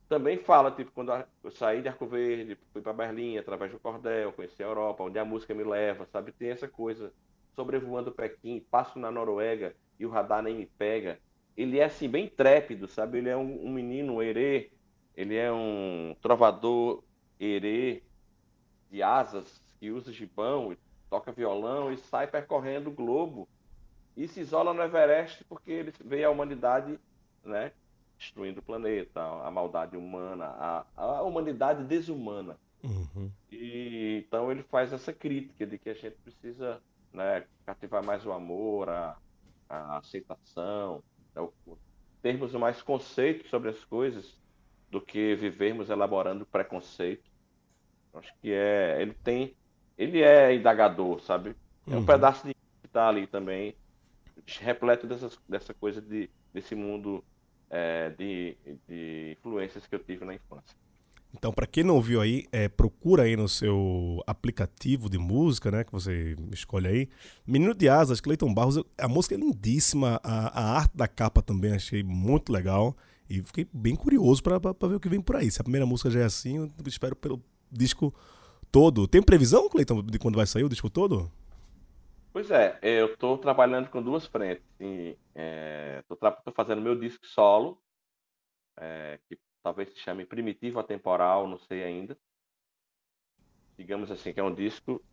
também 0.07 0.37
fala, 0.37 0.71
tipo, 0.71 0.91
quando 0.91 1.11
eu 1.43 1.51
saí 1.51 1.81
de 1.81 1.89
Arco 1.89 2.05
Verde, 2.05 2.57
fui 2.71 2.81
para 2.81 2.93
Berlim 2.93 3.37
através 3.37 3.71
do 3.71 3.79
Cordel, 3.79 4.31
conheci 4.31 4.63
a 4.63 4.67
Europa, 4.67 5.03
onde 5.03 5.19
a 5.19 5.25
música 5.25 5.53
me 5.53 5.63
leva, 5.63 6.05
sabe? 6.05 6.31
Tem 6.31 6.49
essa 6.49 6.67
coisa, 6.67 7.11
sobrevoando 7.55 8.11
Pequim, 8.11 8.65
passo 8.71 8.97
na 8.99 9.11
Noruega 9.11 9.75
e 9.99 10.05
o 10.05 10.09
radar 10.09 10.41
nem 10.41 10.55
me 10.55 10.65
pega. 10.65 11.19
Ele 11.57 11.79
é, 11.79 11.85
assim, 11.85 12.07
bem 12.07 12.27
trépido, 12.27 12.87
sabe? 12.87 13.17
Ele 13.17 13.29
é 13.29 13.35
um, 13.35 13.65
um 13.65 13.71
menino 13.71 14.21
herê, 14.21 14.71
ele 15.15 15.35
é 15.35 15.51
um 15.51 16.15
trovador 16.21 17.03
herê 17.39 18.03
de 18.89 19.03
asas, 19.03 19.61
que 19.79 19.91
usa 19.91 20.13
gibão, 20.13 20.75
toca 21.09 21.31
violão 21.31 21.91
e 21.91 21.97
sai 21.97 22.27
percorrendo 22.27 22.89
o 22.89 22.93
globo 22.93 23.47
e 24.17 24.27
se 24.27 24.41
isola 24.41 24.73
no 24.73 24.83
Everest 24.83 25.45
porque 25.45 25.71
ele 25.71 25.93
vê 26.03 26.25
a 26.25 26.31
humanidade, 26.31 26.99
né? 27.45 27.73
destruindo 28.19 28.61
o 28.61 28.63
planeta, 28.63 29.21
a 29.21 29.51
maldade 29.51 29.97
humana, 29.97 30.45
a, 30.47 30.87
a 30.95 31.23
humanidade 31.23 31.85
desumana. 31.85 32.59
Uhum. 32.83 33.31
E 33.51 34.23
então 34.27 34.51
ele 34.51 34.63
faz 34.63 34.93
essa 34.93 35.13
crítica 35.13 35.67
de 35.67 35.79
que 35.79 35.89
a 35.89 35.95
gente 35.95 36.17
precisa, 36.23 36.83
né, 37.13 37.47
cativar 37.65 38.03
mais 38.03 38.25
o 38.25 38.33
amor, 38.33 38.89
a, 38.89 39.17
a 39.69 39.97
aceitação, 39.99 41.03
né, 41.35 41.47
termos 42.21 42.53
mais 42.53 42.81
conceito 42.83 43.47
sobre 43.49 43.69
as 43.69 43.85
coisas 43.85 44.41
do 44.89 45.01
que 45.01 45.35
vivermos 45.35 45.89
elaborando 45.89 46.45
preconceito. 46.47 47.29
Acho 48.13 48.33
que 48.41 48.51
é, 48.53 49.01
ele 49.01 49.13
tem, 49.23 49.57
ele 49.97 50.21
é 50.23 50.55
indagador, 50.55 51.21
sabe? 51.21 51.55
É 51.89 51.97
um 51.97 52.01
Uhum. 52.01 52.05
pedaço 52.05 52.47
de 52.47 52.53
que 52.81 52.89
tá 52.91 53.07
ali 53.09 53.27
também, 53.27 53.77
repleto 54.59 55.05
dessas, 55.05 55.37
dessa 55.47 55.73
coisa 55.73 56.01
de, 56.01 56.29
desse 56.53 56.73
mundo 56.73 57.23
é, 57.69 58.09
de, 58.11 58.57
de 58.87 59.37
influências 59.37 59.85
que 59.85 59.93
eu 59.93 59.99
tive 59.99 60.23
na 60.25 60.33
infância. 60.33 60.75
Então, 61.33 61.51
pra 61.51 61.67
quem 61.67 61.83
não 61.83 61.95
ouviu 61.95 62.21
aí, 62.21 62.45
é, 62.51 62.69
procura 62.69 63.23
aí 63.23 63.35
no 63.35 63.49
seu 63.49 64.23
aplicativo 64.25 65.09
de 65.09 65.17
música, 65.17 65.69
né? 65.69 65.83
Que 65.83 65.91
você 65.91 66.35
escolhe 66.51 66.87
aí. 66.87 67.09
Menino 67.45 67.75
de 67.75 67.89
Asas, 67.89 68.21
Cleiton 68.21 68.53
Barros. 68.53 68.81
A 68.97 69.07
música 69.07 69.35
é 69.35 69.37
lindíssima. 69.37 70.19
A, 70.23 70.59
a 70.59 70.77
arte 70.77 70.95
da 70.95 71.07
capa 71.07 71.41
também 71.41 71.73
achei 71.73 72.01
muito 72.01 72.51
legal. 72.51 72.95
E 73.29 73.41
fiquei 73.43 73.67
bem 73.73 73.95
curioso 73.95 74.41
pra 74.41 74.57
ver 74.57 74.95
o 74.95 74.99
que 74.99 75.09
vem 75.09 75.21
por 75.21 75.35
aí. 75.35 75.51
Se 75.51 75.59
a 75.59 75.63
primeira 75.63 75.85
música 75.85 76.09
já 76.09 76.21
é 76.21 76.23
assim, 76.23 76.57
eu 76.57 76.69
espero 76.87 77.15
pelo 77.15 77.43
disco 77.69 78.13
todo. 78.71 79.05
Tem 79.05 79.21
previsão, 79.21 79.69
Cleiton, 79.69 80.01
de 80.01 80.17
quando 80.17 80.37
vai 80.37 80.47
sair 80.47 80.63
o 80.63 80.69
disco 80.69 80.89
todo? 80.89 81.29
Pois 82.37 82.51
é, 82.51 82.77
eu 82.83 83.07
estou 83.13 83.35
trabalhando 83.35 83.89
com 83.89 83.99
duas 83.99 84.27
frentes. 84.27 84.63
Estou 84.79 86.53
fazendo 86.53 86.83
meu 86.83 86.93
disco 86.95 87.25
solo, 87.25 87.81
é, 88.79 89.19
que 89.27 89.39
talvez 89.63 89.89
se 89.89 89.97
chame 89.97 90.23
Primitivo 90.23 90.79
Atemporal, 90.79 91.47
não 91.47 91.57
sei 91.57 91.83
ainda. 91.83 92.15
Digamos 93.75 94.11
assim, 94.11 94.33
que 94.33 94.39
é 94.39 94.43
um 94.43 94.53
disco, 94.53 95.03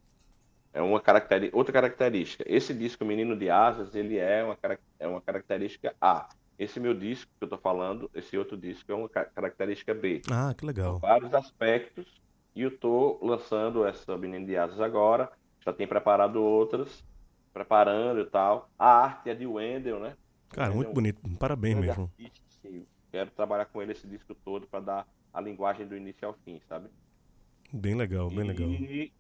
é 0.75 0.83
uma 0.83 1.01
caracteri 1.01 1.49
outra 1.55 1.73
característica. 1.73 2.45
Esse 2.47 2.75
disco 2.75 3.07
Menino 3.07 3.35
de 3.35 3.49
Asas, 3.49 3.95
ele 3.95 4.19
é 4.19 4.45
uma, 4.45 4.59
é 4.99 5.09
uma 5.09 5.23
característica 5.23 5.97
A. 5.99 6.29
Esse 6.59 6.79
meu 6.79 6.93
disco 6.93 7.33
que 7.39 7.45
eu 7.45 7.47
estou 7.47 7.59
falando, 7.59 8.11
esse 8.15 8.37
outro 8.37 8.55
disco 8.55 8.93
é 8.93 8.95
uma 8.95 9.09
ca- 9.09 9.25
característica 9.25 9.95
B. 9.95 10.21
Ah, 10.31 10.53
que 10.53 10.67
legal. 10.67 10.99
vários 10.99 11.33
aspectos 11.33 12.21
e 12.55 12.61
eu 12.61 12.69
estou 12.69 13.19
lançando 13.25 13.87
essa 13.87 14.15
Menino 14.19 14.45
de 14.45 14.59
Asas 14.59 14.79
agora. 14.79 15.33
Já 15.65 15.73
tem 15.73 15.87
preparado 15.87 16.43
outras, 16.43 17.03
preparando 17.55 18.21
e 18.21 18.27
tal. 18.27 18.69
A 18.79 19.05
arte 19.05 19.31
é 19.31 19.35
de 19.35 19.47
Wendel, 19.47 20.01
né? 20.01 20.17
Cara, 20.51 20.75
muito 20.75 20.89
Wendel 20.89 20.95
bonito. 20.95 21.39
Parabéns 21.39 21.79
mesmo. 21.79 22.13
artista, 22.19 22.41
assim. 22.49 22.87
Quero 23.11 23.31
trabalhar 23.31 23.67
com 23.67 23.81
ele 23.81 23.93
esse 23.93 24.07
disco 24.07 24.35
todo 24.35 24.67
para 24.67 24.81
dar 24.81 25.09
a 25.33 25.41
linguagem 25.41 25.87
do 25.87 25.97
início 25.97 26.27
ao 26.27 26.35
fim, 26.45 26.61
sabe? 26.69 26.91
Bem 27.73 27.95
legal, 27.95 28.29
bem 28.29 28.45
legal. 28.45 28.69
E 28.69 29.13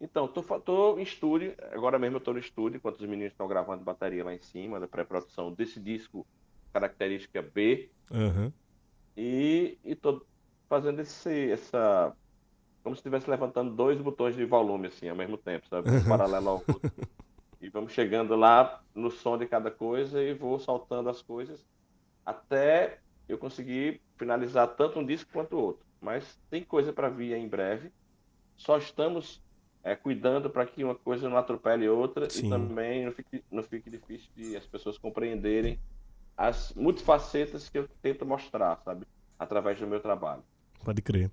então, 0.00 0.26
tô, 0.26 0.42
tô 0.60 0.98
em 0.98 1.02
estúdio, 1.02 1.54
agora 1.72 1.98
mesmo 1.98 2.16
eu 2.16 2.20
tô 2.20 2.32
no 2.32 2.38
estúdio, 2.38 2.78
enquanto 2.78 3.00
os 3.00 3.06
meninos 3.06 3.32
estão 3.32 3.46
gravando 3.46 3.84
bateria 3.84 4.24
lá 4.24 4.34
em 4.34 4.40
cima, 4.40 4.80
da 4.80 4.88
pré-produção 4.88 5.52
desse 5.52 5.78
disco, 5.78 6.26
característica 6.72 7.42
B, 7.42 7.90
Aham. 8.10 8.50
e, 9.14 9.78
e 9.84 9.94
tô 9.94 10.24
fazendo 10.68 11.00
esse, 11.00 11.50
essa. 11.50 12.16
Como 12.82 12.96
se 12.96 13.00
estivesse 13.00 13.28
levantando 13.28 13.74
dois 13.76 14.00
botões 14.00 14.34
de 14.34 14.44
volume, 14.46 14.86
assim, 14.86 15.06
ao 15.08 15.16
mesmo 15.16 15.36
tempo, 15.36 15.68
sabe? 15.68 15.90
Um 15.90 16.04
paralelo 16.08 16.48
ao 16.48 16.64
outro. 16.66 16.92
E 17.60 17.68
vamos 17.68 17.92
chegando 17.92 18.34
lá 18.36 18.82
no 18.94 19.10
som 19.10 19.36
de 19.36 19.46
cada 19.46 19.70
coisa 19.70 20.22
e 20.22 20.32
vou 20.32 20.58
soltando 20.58 21.10
as 21.10 21.20
coisas 21.20 21.64
até 22.24 22.98
eu 23.28 23.38
conseguir 23.38 24.00
finalizar 24.16 24.68
tanto 24.68 24.98
um 24.98 25.04
disco 25.04 25.30
quanto 25.32 25.56
o 25.56 25.60
outro. 25.60 25.86
Mas 26.00 26.38
tem 26.48 26.64
coisa 26.64 26.92
para 26.92 27.08
vir 27.08 27.34
em 27.34 27.48
breve. 27.48 27.92
Só 28.56 28.78
estamos 28.78 29.42
é, 29.82 29.94
cuidando 29.94 30.50
para 30.50 30.66
que 30.66 30.82
uma 30.84 30.94
coisa 30.94 31.28
não 31.28 31.36
atropele 31.36 31.88
outra 31.88 32.28
Sim. 32.28 32.46
e 32.46 32.50
também 32.50 33.04
não 33.04 33.12
fique, 33.12 33.44
não 33.50 33.62
fique 33.62 33.90
difícil 33.90 34.28
de 34.34 34.56
as 34.56 34.66
pessoas 34.66 34.98
compreenderem 34.98 35.78
as 36.36 36.72
multifacetas 36.74 37.68
que 37.68 37.78
eu 37.78 37.88
tento 38.00 38.24
mostrar, 38.24 38.80
sabe? 38.84 39.06
Através 39.38 39.78
do 39.78 39.86
meu 39.86 40.00
trabalho. 40.00 40.42
Pode 40.84 41.02
crer. 41.02 41.30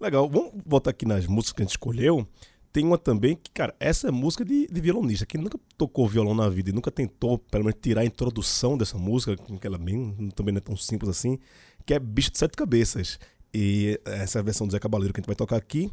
Legal, 0.00 0.28
vamos 0.28 0.52
voltar 0.64 0.90
aqui 0.90 1.06
nas 1.06 1.26
músicas 1.26 1.52
que 1.52 1.62
a 1.62 1.64
gente 1.64 1.72
escolheu. 1.72 2.26
Tem 2.72 2.84
uma 2.84 2.98
também 2.98 3.36
que, 3.36 3.50
cara, 3.50 3.74
essa 3.80 4.08
é 4.08 4.10
música 4.10 4.44
de, 4.44 4.66
de 4.66 4.80
violonista. 4.80 5.24
Quem 5.24 5.40
nunca 5.40 5.58
tocou 5.76 6.06
violão 6.06 6.34
na 6.34 6.48
vida 6.48 6.70
e 6.70 6.72
nunca 6.72 6.90
tentou, 6.90 7.38
pelo 7.38 7.64
menos, 7.64 7.78
tirar 7.80 8.02
a 8.02 8.04
introdução 8.04 8.76
dessa 8.76 8.98
música, 8.98 9.36
que 9.36 9.66
ela 9.66 9.78
bem, 9.78 10.30
também 10.34 10.52
não 10.52 10.58
é 10.58 10.60
tão 10.62 10.76
simples 10.76 11.10
assim, 11.10 11.38
que 11.86 11.94
é 11.94 11.98
Bicho 11.98 12.30
de 12.30 12.38
Sete 12.38 12.56
Cabeças. 12.56 13.18
E 13.52 13.98
essa 14.04 14.38
é 14.38 14.40
a 14.40 14.42
versão 14.42 14.66
do 14.66 14.72
Zé 14.72 14.78
Cabaleiro 14.78 15.12
que 15.14 15.20
a 15.20 15.22
gente 15.22 15.26
vai 15.26 15.36
tocar 15.36 15.56
aqui. 15.56 15.90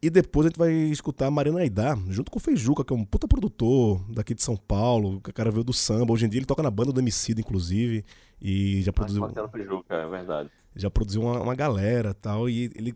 E 0.00 0.10
depois 0.10 0.46
a 0.46 0.48
gente 0.50 0.58
vai 0.58 0.72
escutar 0.72 1.26
a 1.26 1.30
Mariana 1.30 1.60
Aidá, 1.60 1.98
junto 2.08 2.30
com 2.30 2.38
o 2.38 2.40
Feijuca, 2.40 2.84
que 2.84 2.92
é 2.92 2.96
um 2.96 3.04
puta 3.04 3.26
produtor 3.26 4.00
daqui 4.12 4.34
de 4.34 4.42
São 4.42 4.56
Paulo, 4.56 5.20
que 5.20 5.30
o 5.30 5.32
cara 5.32 5.50
veio 5.50 5.64
do 5.64 5.72
samba. 5.72 6.12
Hoje 6.12 6.26
em 6.26 6.28
dia 6.28 6.38
ele 6.38 6.46
toca 6.46 6.62
na 6.62 6.70
banda 6.70 6.92
do 6.92 7.00
Emicida, 7.00 7.40
inclusive, 7.40 8.04
e 8.40 8.80
já 8.82 8.92
produziu, 8.92 9.22
Marcelo 9.22 9.48
Pijuca, 9.48 9.94
é 9.94 10.08
verdade. 10.08 10.50
já 10.76 10.88
produziu 10.88 11.22
uma, 11.22 11.42
uma 11.42 11.54
galera 11.54 12.14
tal, 12.14 12.48
e 12.48 12.70
ele 12.76 12.94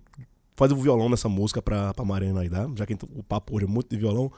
faz 0.57 0.73
o 0.73 0.77
violão 0.77 1.09
nessa 1.09 1.29
música 1.29 1.61
pra, 1.63 1.93
pra 1.95 2.05
Mariana 2.05 2.41
Aidá, 2.41 2.69
já 2.77 2.87
que 2.87 2.95
o 2.95 3.23
papo 3.23 3.57
hoje 3.57 3.65
é 3.65 3.69
muito 3.69 3.89
de 3.91 3.97
violão. 3.97 4.31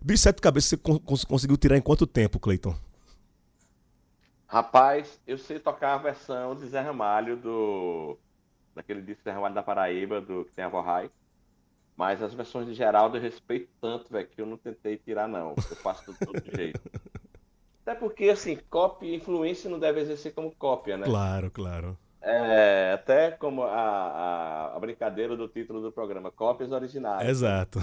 Bicho 0.00 0.22
Sete 0.22 0.40
Cabeças, 0.40 0.70
você 0.70 0.76
con- 0.76 0.98
cons- 1.00 1.24
conseguiu 1.24 1.56
tirar 1.56 1.76
em 1.76 1.82
quanto 1.82 2.06
tempo, 2.06 2.38
Cleiton? 2.38 2.74
Rapaz, 4.46 5.20
eu 5.26 5.36
sei 5.36 5.58
tocar 5.58 5.94
a 5.94 5.98
versão 5.98 6.54
de 6.54 6.66
Zé 6.66 6.80
Ramalho 6.80 7.36
do. 7.36 8.18
daquele 8.74 9.02
disco 9.02 9.22
Zé 9.24 9.30
Ramalho 9.30 9.54
da 9.54 9.62
Paraíba, 9.62 10.20
do 10.20 10.44
que 10.44 10.52
tem 10.52 10.64
a 10.64 10.68
Vorrai. 10.68 11.10
Mas 11.96 12.22
as 12.22 12.32
versões 12.32 12.66
de 12.66 12.74
Geraldo 12.74 13.16
eu 13.16 13.20
respeito 13.20 13.68
tanto, 13.80 14.10
velho, 14.10 14.28
que 14.28 14.40
eu 14.40 14.46
não 14.46 14.56
tentei 14.56 14.96
tirar, 14.96 15.28
não. 15.28 15.50
Eu 15.50 15.76
faço 15.76 16.04
tudo, 16.04 16.16
tudo 16.18 16.40
de 16.40 16.50
jeito. 16.56 16.80
Até 17.82 17.94
porque, 17.98 18.28
assim, 18.28 18.56
cópia 18.70 19.08
e 19.08 19.16
influência 19.16 19.68
não 19.68 19.78
deve 19.78 20.00
exercer 20.00 20.32
como 20.32 20.54
cópia, 20.54 20.96
né? 20.96 21.04
Claro, 21.06 21.50
claro. 21.50 21.98
É, 22.20 22.92
até 22.94 23.30
como 23.30 23.62
a, 23.62 24.72
a, 24.74 24.80
brincadeira 24.80 25.36
do 25.36 25.46
título 25.46 25.80
do 25.80 25.92
programa, 25.92 26.32
cópias 26.32 26.72
originais. 26.72 27.28
Exato. 27.28 27.78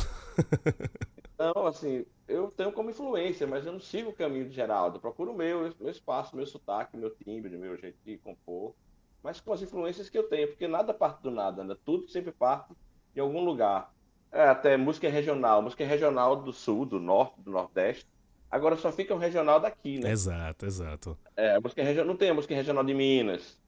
Então, 1.34 1.67
assim, 1.67 2.06
eu 2.28 2.48
tenho 2.50 2.71
como 2.71 2.89
influência, 2.89 3.45
mas 3.45 3.65
eu 3.65 3.74
não 3.74 3.80
sigo 3.80 4.10
o 4.10 4.15
caminho 4.15 4.48
de 4.48 4.56
Geraldo. 4.56 4.98
Eu 4.98 5.02
procuro 5.02 5.32
o 5.32 5.36
meu, 5.36 5.74
meu 5.80 5.89
espaço, 5.89 6.36
meu 6.36 6.45
sotaque, 6.45 6.95
meu 6.95 7.10
timbre, 7.10 7.58
meu 7.58 7.76
jeito 7.78 7.98
de 8.06 8.17
compor, 8.17 8.74
mas 9.21 9.41
com 9.41 9.52
as 9.52 9.62
influências 9.62 10.10
que 10.10 10.17
eu 10.17 10.30
tenho, 10.30 10.48
porque 10.48 10.67
nada 10.67 10.93
parte 10.93 11.21
do 11.21 11.32
nada, 11.32 11.63
né? 11.63 11.76
Tudo 11.84 12.08
sempre 12.08 12.32
parte 12.32 12.74
de 13.13 13.19
algum 13.19 13.43
lugar. 13.43 13.93
É, 14.32 14.43
até 14.43 14.78
música 14.78 15.10
regional, 15.10 15.62
música 15.62 15.86
regional 15.86 16.36
do 16.38 16.54
sul, 16.54 16.86
do 16.86 17.00
norte, 17.00 17.41
do 17.41 17.52
nordeste. 17.52 18.08
Agora 18.50 18.78
só 18.78 18.91
fica 18.91 19.13
um 19.13 19.17
regional 19.17 19.60
daqui, 19.60 20.00
né? 20.00 20.12
Exato, 20.12 20.65
exato. 20.65 21.17
É, 21.36 21.60
música 21.60 21.84
regional, 21.84 22.08
não 22.08 22.17
tem 22.17 22.30
a 22.30 22.34
música 22.34 22.56
regional 22.56 22.84
de 22.84 22.93
Minas. 22.93 23.60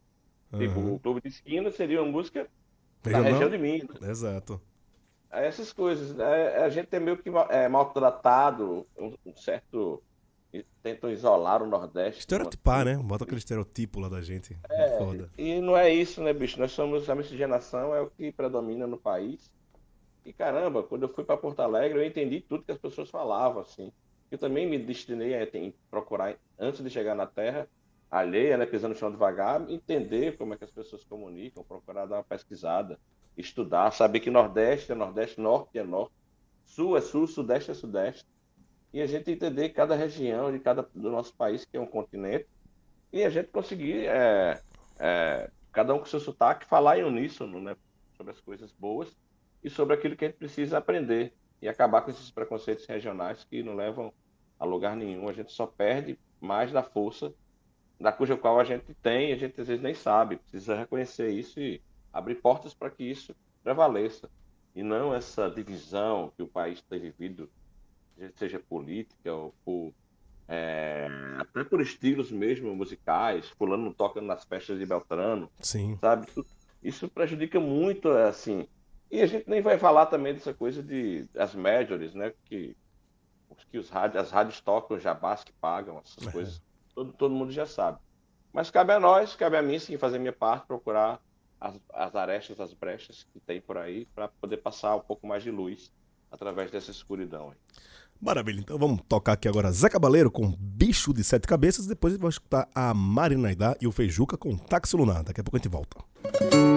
Tipo, 0.56 0.80
Aham. 0.80 0.94
o 0.94 1.00
Clube 1.00 1.22
de 1.22 1.28
Esquina 1.30 1.70
seria 1.72 2.02
uma 2.02 2.12
música 2.12 2.48
da 3.04 3.10
Regional? 3.12 3.32
região 3.32 3.50
de 3.50 3.58
Minas. 3.58 4.02
Exato. 4.02 4.62
É, 5.32 5.46
Essas 5.46 5.74
coisas. 5.74 6.18
É, 6.20 6.64
a 6.64 6.70
gente 6.70 6.88
é 6.96 7.00
meio 7.00 7.18
que 7.18 7.30
é, 7.50 7.68
maltratado, 7.68 8.88
um, 8.98 9.14
um 9.26 9.36
certo. 9.36 10.02
Tentam 10.82 11.12
isolar 11.12 11.62
o 11.62 11.68
Nordeste. 11.68 12.22
Estereotipar, 12.22 12.86
né? 12.86 12.96
Bota 12.98 13.26
aquele 13.26 13.38
estereotipo 13.38 14.00
lá 14.00 14.08
da 14.10 14.22
gente. 14.22 14.58
É 14.72 14.98
foda. 14.98 15.30
E 15.38 15.60
não 15.60 15.78
é 15.78 15.94
isso, 15.94 16.24
né, 16.24 16.34
bicho? 16.34 16.58
Nós 16.60 16.72
somos. 16.72 17.10
A 17.10 17.14
miscigenação 17.16 17.94
é 17.94 18.02
o 18.02 18.10
que 18.10 18.32
predomina 18.32 18.88
no 18.88 18.98
país. 18.98 19.52
E 20.26 20.34
caramba, 20.34 20.82
quando 20.84 21.04
eu 21.04 21.10
fui 21.10 21.24
para 21.26 21.38
Porto 21.38 21.60
Alegre, 21.60 22.00
eu 22.00 22.06
entendi 22.06 22.42
tudo 22.42 22.64
que 22.64 22.72
as 22.72 22.78
pessoas 22.78 23.10
falavam, 23.10 23.62
assim. 23.62 23.92
Eu 24.32 24.38
também 24.38 24.68
me 24.68 24.78
destinei 24.80 25.40
a 25.42 25.46
tem- 25.46 25.76
procurar, 25.92 26.36
antes 26.58 26.82
de 26.84 26.90
chegar 26.90 27.14
na 27.14 27.26
terra 27.28 27.68
alheia, 28.10 28.58
né, 28.58 28.66
pisando 28.66 28.94
no 28.94 29.00
chão 29.00 29.12
devagar, 29.12 29.70
entender 29.70 30.38
como 30.38 30.54
é 30.54 30.58
que 30.58 30.64
as 30.64 30.72
pessoas 30.72 31.04
comunicam, 31.04 31.64
procurar 31.64 32.06
dar 32.06 32.18
uma 32.18 32.24
pesquisada, 32.24 33.00
estudar, 33.38 33.92
saber 33.92 34.20
que 34.20 34.30
Nordeste 34.30 34.92
é 34.92 34.96
Nordeste, 34.96 35.40
Norte 35.40 35.78
é 35.78 35.84
Norte, 35.84 36.14
Sul 36.64 36.98
é 36.98 37.02
Sul, 37.02 37.28
Sudeste 37.28 37.72
é 37.72 37.74
Sudeste. 37.74 38.26
E 38.94 39.02
a 39.02 39.06
gente 39.06 39.30
entender 39.30 39.70
cada 39.70 39.96
região 39.96 40.52
de 40.52 40.60
cada 40.60 40.88
do 40.96 41.12
nosso 41.12 41.36
país, 41.36 41.66
que 41.66 41.76
é 41.76 41.80
um 41.80 41.86
continente, 41.86 42.48
e 43.12 43.24
a 43.24 43.30
gente 43.30 43.50
conseguir, 43.50 44.06
é, 44.06 44.62
é, 45.00 45.52
cada 45.72 45.94
um 45.94 46.00
com 46.00 46.06
seu 46.06 46.20
sotaque, 46.20 46.66
falar 46.66 46.98
em 46.98 47.04
uníssono, 47.04 47.62
né, 47.62 47.76
sobre 48.16 48.32
as 48.32 48.40
coisas 48.40 48.72
boas 48.72 49.16
e 49.64 49.70
sobre 49.70 49.94
aquilo 49.94 50.16
que 50.16 50.26
a 50.26 50.28
gente 50.30 50.38
precisa 50.38 50.78
aprender 50.78 51.34
e 51.62 51.68
acabar 51.68 52.02
com 52.02 52.12
esses 52.12 52.32
preconceitos 52.32 52.86
regionais 52.86 53.44
que 53.44 53.62
não 53.62 53.76
levam 53.76 54.14
a 54.60 54.66
lugar 54.66 54.96
nenhum. 54.96 55.28
A 55.28 55.34
gente 55.34 55.52
só 55.52 55.68
perde 55.68 56.18
mais 56.40 56.72
da 56.72 56.84
força 56.84 57.34
da 58.00 58.12
cuja 58.12 58.38
qual 58.38 58.60
a 58.60 58.64
gente 58.64 58.94
tem, 59.02 59.30
e 59.30 59.34
a 59.34 59.38
gente 59.38 59.60
às 59.60 59.68
vezes 59.68 59.82
nem 59.84 59.94
sabe. 59.94 60.38
Precisa 60.38 60.76
reconhecer 60.76 61.30
isso 61.30 61.60
e 61.60 61.82
abrir 62.14 62.36
portas 62.36 62.74
para 62.74 62.90
que 62.90 63.04
isso 63.04 63.36
prevaleça. 63.64 64.30
E 64.76 64.84
não 64.84 65.14
essa 65.14 65.50
divisão 65.50 66.32
que 66.36 66.44
o 66.44 66.48
país 66.48 66.82
tem 66.84 67.00
vivido, 67.00 67.50
seja 68.36 68.60
política 68.60 69.34
ou 69.34 69.54
por 69.66 69.94
é, 70.48 71.08
até 71.40 71.64
por 71.64 71.82
estilos 71.82 72.32
mesmo 72.32 72.74
musicais, 72.76 73.50
fulano 73.58 73.84
não 73.86 73.94
toca 73.94 74.22
nas 74.22 74.46
festas 74.46 74.80
de 74.80 74.86
Beltrano, 74.86 75.52
Sim. 75.60 75.98
sabe? 76.00 76.28
Isso- 76.82 77.10
prejudica 77.10 77.60
muito, 77.60 78.10
assim. 78.10 78.66
E 79.12 79.22
a 79.22 79.26
gente 79.26 79.50
nem 79.50 79.62
vai 79.62 79.78
falar 79.78 80.06
também 80.06 80.34
dessa 80.34 80.54
coisa 80.54 80.82
de 80.82 81.28
as 81.36 81.54
majors, 81.56 82.14
né? 82.14 82.34
Que, 82.46 82.76
que 83.72 83.78
os 83.78 83.90
rádios, 83.90 84.24
as 84.24 84.32
rádios 84.32 84.62
tocam 84.62 85.00
jabás 85.00 85.44
que 85.44 85.52
pagam, 85.54 86.00
essas 86.00 86.28
É. 86.28 86.32
coisas. 86.32 86.62
Todo, 86.98 87.14
todo 87.14 87.32
mundo 87.32 87.52
já 87.52 87.68
sabe. 87.68 88.00
Mas 88.52 88.72
cabe 88.72 88.92
a 88.92 89.00
nós, 89.00 89.36
cabe 89.36 89.56
a 89.56 89.62
mim, 89.62 89.78
sim, 89.78 90.00
fazer 90.00 90.18
minha 90.18 90.34
parte, 90.34 90.66
procurar 90.66 91.20
as, 91.62 91.80
as 91.94 92.16
arestas, 92.16 92.60
as 92.60 92.74
brechas 92.74 93.24
que 93.32 93.40
tem 93.40 93.62
por 93.62 93.78
aí, 93.78 94.08
para 94.16 94.30
poder 94.30 94.58
passar 94.58 94.96
um 94.96 95.02
pouco 95.02 95.28
mais 95.28 95.44
de 95.44 95.52
luz 95.52 95.92
através 96.32 96.72
dessa 96.72 96.90
escuridão. 96.90 97.52
aí. 97.52 97.58
Maravilha, 98.20 98.62
então 98.62 98.80
vamos 98.80 99.02
tocar 99.08 99.34
aqui 99.34 99.48
agora 99.48 99.72
Zé 99.72 99.90
Cabaleiro 99.90 100.32
com 100.32 100.52
Bicho 100.58 101.14
de 101.14 101.24
Sete 101.24 101.46
Cabeças, 101.46 101.86
depois 101.86 102.14
a 102.14 102.16
gente 102.16 102.24
vai 102.24 102.32
escutar 102.32 102.68
a 102.74 102.92
Marina 102.96 103.50
Aidá 103.50 103.78
e 103.80 103.86
o 103.86 103.92
Feijuca 103.92 104.36
com 104.36 104.58
Táxi 104.58 104.98
Lunar. 104.98 105.24
Daqui 105.24 105.40
a 105.40 105.44
pouco 105.44 105.58
a 105.58 105.60
gente 105.60 105.70
volta. 105.70 106.04
Não 106.52 106.77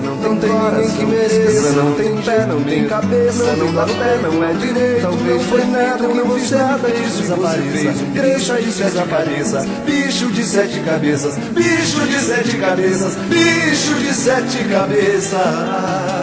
não 0.00 0.36
tem, 0.36 0.50
ninguém 0.50 0.90
que 0.96 1.06
mereça, 1.06 1.72
não 1.72 1.94
tem 1.94 2.16
pé, 2.22 2.46
não 2.46 2.62
tem 2.62 2.86
cabeça, 2.86 3.56
não 3.56 3.72
dá 3.72 3.84
pé, 3.84 4.18
não 4.22 4.44
é 4.44 4.52
direito, 4.54 5.02
talvez 5.02 5.42
foi 5.42 5.64
nada 5.64 6.08
que 6.08 6.20
você 6.20 6.54
nada 6.54 6.90
disso 6.90 7.22
desapareça, 7.22 7.94
cresça 8.14 8.60
e 8.60 8.64
desapareça, 8.64 9.66
bicho 9.84 10.30
de 10.30 10.44
sete 10.44 10.80
cabeças, 10.80 11.36
bicho 11.36 12.06
de 12.06 12.20
sete 12.20 12.56
cabeças, 12.56 13.16
bicho 13.16 13.94
de 13.94 14.14
sete 14.14 14.64
cabeças. 14.64 16.15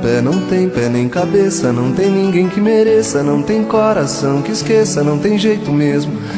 Pé, 0.00 0.20
não 0.20 0.46
tem 0.46 0.68
pé 0.68 0.88
nem 0.88 1.08
cabeça, 1.08 1.72
não 1.72 1.92
tem 1.92 2.10
ninguém 2.10 2.48
que 2.48 2.60
mereça, 2.60 3.22
não 3.22 3.42
tem 3.42 3.62
coração 3.64 4.42
que 4.42 4.52
esqueça, 4.52 5.02
não 5.02 5.18
tem 5.18 5.38
jeito 5.38 5.72
mesmo, 5.72 6.12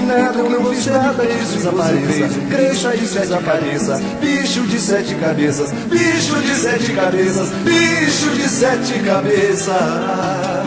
nada, 0.00 0.38
eu 0.38 0.50
não 0.50 0.64
fiz 0.72 0.86
nada 0.86 1.26
disso 1.26 1.56
desapareça, 1.56 2.40
cresça 2.50 2.94
e 2.94 3.00
desapareça, 3.00 4.00
bicho 4.20 4.62
de 4.62 4.80
sete 4.80 5.14
cabeças, 5.14 5.72
bicho 5.88 6.40
de 6.42 6.54
sete 6.54 6.92
cabeças, 6.92 7.48
bicho 7.64 8.30
de 8.30 8.48
sete 8.48 9.00
cabeças. 9.00 10.65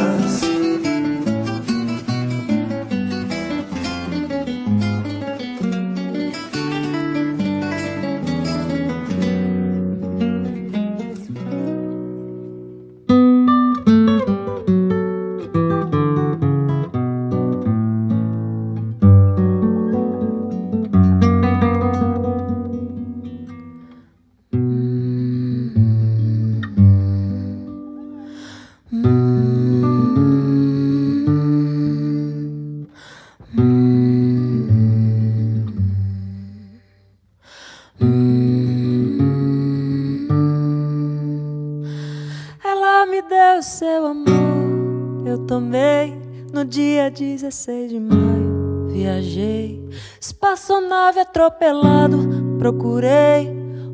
16 47.50 47.90
de 47.90 48.00
maio. 48.00 48.88
Viajei, 48.90 49.84
espaçonave 50.22 51.20
atropelado, 51.20 52.20
procurei 52.60 53.50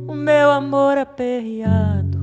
o 0.08 0.14
meu 0.14 0.52
amor 0.52 0.98
aperreado. 0.98 2.20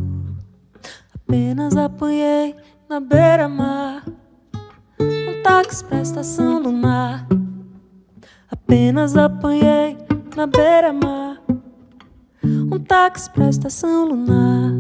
Apenas 1.15 1.75
apanhei 1.75 2.55
na 2.87 3.01
beira-mar 3.01 4.05
um 5.01 5.43
táxi 5.43 5.83
pra 5.85 6.03
estação 6.03 6.61
lunar. 6.63 7.27
Apenas 8.51 9.17
apanhei 9.17 9.97
na 10.37 10.47
beira-mar 10.47 11.41
um 12.45 12.79
táxi 12.79 13.31
pra 13.31 13.49
estação 13.49 14.05
lunar. 14.07 14.71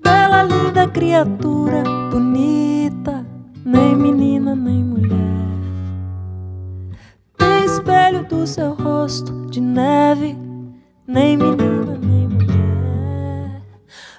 Bela, 0.00 0.42
linda 0.42 0.88
criatura, 0.88 1.84
bonita, 2.10 2.91
nem 3.64 3.96
menina 3.96 4.54
nem 4.54 4.82
mulher. 4.84 5.18
Tem 7.36 7.64
espelho 7.64 8.24
do 8.24 8.46
seu 8.46 8.74
rosto 8.74 9.46
de 9.46 9.60
neve, 9.60 10.36
nem 11.06 11.36
menina 11.36 11.98
nem 12.00 12.28
mulher. 12.28 13.62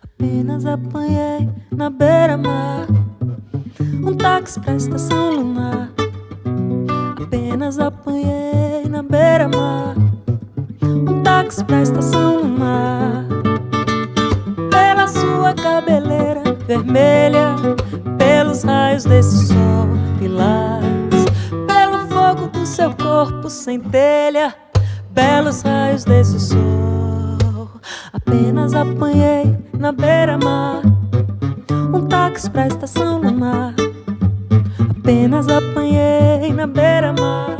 Apenas 0.03 0.65
apanhei 0.65 1.49
na 1.71 1.89
beira-mar 1.89 2.87
um 4.05 4.15
táxi 4.15 4.59
pra 4.59 4.75
estação 4.75 5.31
lunar. 5.31 5.91
Apenas 7.21 7.79
apanhei 7.79 8.87
na 8.89 9.03
beira-mar 9.03 9.95
um 10.81 11.21
táxi 11.23 11.63
pra 11.63 11.81
estação 11.81 12.41
lunar 12.41 13.25
vermelha, 16.67 17.55
pelos 18.17 18.63
raios 18.63 19.03
desse 19.03 19.47
sol 19.47 19.87
lilás, 20.19 20.83
pelo 21.67 22.07
fogo 22.07 22.47
do 22.47 22.65
seu 22.65 22.93
corpo 22.93 23.49
sem 23.49 23.79
telha, 23.79 24.53
belos 25.11 25.61
raios 25.61 26.03
desse 26.03 26.39
sol. 26.39 27.69
Apenas 28.13 28.73
apanhei 28.73 29.57
na 29.77 29.91
beira-mar 29.91 30.81
um 31.93 32.05
táxi 32.07 32.49
pra 32.49 32.67
estação 32.67 33.19
lunar. 33.19 33.73
Apenas 34.97 35.47
apanhei 35.49 36.53
na 36.53 36.65
beira-mar 36.65 37.57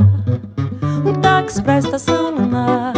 um 1.06 1.14
táxi 1.22 1.62
pra 1.62 1.80
estação 1.80 2.32
lunar. 2.36 2.93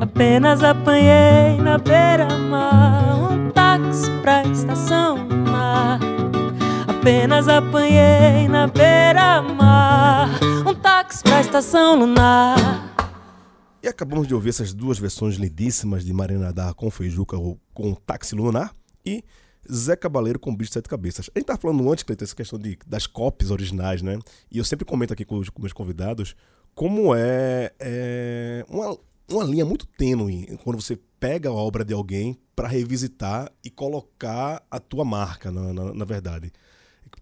Apenas 0.00 0.62
apanhei 0.62 1.56
na 1.62 1.78
beira-mar 1.78 3.19
pra 4.30 4.44
estação 4.44 5.26
lunar. 5.26 5.98
Apenas 6.86 7.48
apanhei 7.48 8.46
na 8.46 8.68
beira-mar 8.68 10.38
um 10.64 10.72
táxi 10.72 11.24
pra 11.24 11.40
estação 11.40 11.98
lunar. 11.98 12.56
E 13.82 13.88
acabamos 13.88 14.28
de 14.28 14.34
ouvir 14.34 14.50
essas 14.50 14.72
duas 14.72 15.00
versões 15.00 15.34
lindíssimas 15.34 16.04
de 16.04 16.12
Marina 16.12 16.52
Dar 16.52 16.74
com 16.74 16.88
Feijuca 16.92 17.36
ou 17.36 17.58
com 17.74 17.92
Táxi 17.92 18.36
Lunar 18.36 18.72
e 19.04 19.24
Zé 19.68 19.96
Cabaleiro 19.96 20.38
com 20.38 20.54
Bicho 20.54 20.70
de 20.70 20.74
Sete 20.74 20.88
Cabeças. 20.88 21.28
A 21.34 21.38
gente 21.40 21.46
tá 21.46 21.56
falando 21.56 21.90
antes, 21.90 22.04
Cleiton, 22.04 22.24
essa 22.24 22.36
questão 22.36 22.56
de, 22.56 22.78
das 22.86 23.08
copies 23.08 23.50
originais, 23.50 24.00
né? 24.00 24.16
E 24.48 24.58
eu 24.58 24.64
sempre 24.64 24.84
comento 24.84 25.12
aqui 25.12 25.24
com 25.24 25.38
os 25.38 25.48
com 25.48 25.60
meus 25.60 25.72
convidados 25.72 26.36
como 26.72 27.16
é, 27.16 27.72
é 27.80 28.64
uma, 28.68 28.96
uma 29.28 29.42
linha 29.42 29.64
muito 29.64 29.86
tênue 29.86 30.56
quando 30.62 30.80
você 30.80 30.96
pega 31.20 31.50
a 31.50 31.52
obra 31.52 31.84
de 31.84 31.92
alguém 31.94 32.36
para 32.56 32.66
revisitar 32.66 33.52
e 33.62 33.70
colocar 33.70 34.62
a 34.70 34.80
tua 34.80 35.04
marca, 35.04 35.50
na, 35.52 35.72
na, 35.72 35.94
na 35.94 36.04
verdade. 36.04 36.50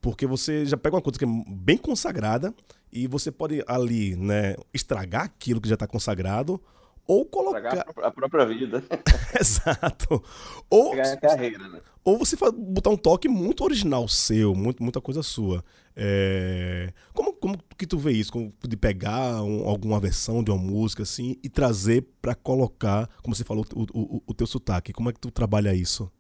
Porque 0.01 0.27
você 0.27 0.65
já 0.65 0.77
pega 0.77 0.97
uma 0.97 1.03
coisa 1.03 1.19
que 1.19 1.25
é 1.25 1.29
bem 1.49 1.77
consagrada 1.77 2.55
e 2.93 3.07
você 3.07 3.31
pode 3.33 3.63
ali, 3.67 4.15
né, 4.17 4.55
estragar 4.73 5.25
aquilo 5.25 5.61
que 5.61 5.69
já 5.69 5.75
está 5.75 5.87
consagrado 5.87 6.61
Ou 7.07 7.25
colocar. 7.27 7.79
a 7.81 7.93
pró- 7.93 8.05
a 8.07 8.11
própria 8.11 8.47
vida. 8.47 8.83
Exato. 9.39 10.23
Ou, 10.71 10.93
Ganhar 10.95 11.17
carreira, 11.17 11.69
né? 11.69 11.81
ou 12.05 12.19
você 12.19 12.37
botar 12.53 12.91
um 12.91 12.97
toque 12.97 13.29
muito 13.29 13.65
original 13.65 14.07
seu, 14.09 14.55
muito, 14.55 14.83
muita 14.83 15.01
coisa 15.01 15.23
sua. 15.23 15.65
É, 16.01 16.93
Como, 17.13 17.33
como 17.35 17.59
que 17.77 17.87
tu 17.87 17.99
vê 17.99 18.13
isso? 18.13 18.33
Como 18.33 18.53
de 18.69 18.77
pegar 18.77 19.43
um- 19.43 19.69
alguma 19.69 19.99
versão 20.01 20.45
de 20.45 20.51
uma 20.51 20.59
música 20.63 21.03
assim 21.03 21.37
e 21.43 21.49
trazer 21.49 22.07
pra 22.23 22.35
colocar, 22.37 23.09
como 23.23 23.35
você 23.35 23.43
falou, 23.45 23.65
o, 23.75 23.83
o, 24.19 24.23
o 24.29 24.35
teu 24.35 24.47
sotaque. 24.47 24.93
Como 24.93 25.11
é 25.11 25.13
que 25.13 25.21
tu 25.21 25.31
trabalha 25.31 25.75
isso? 25.75 26.11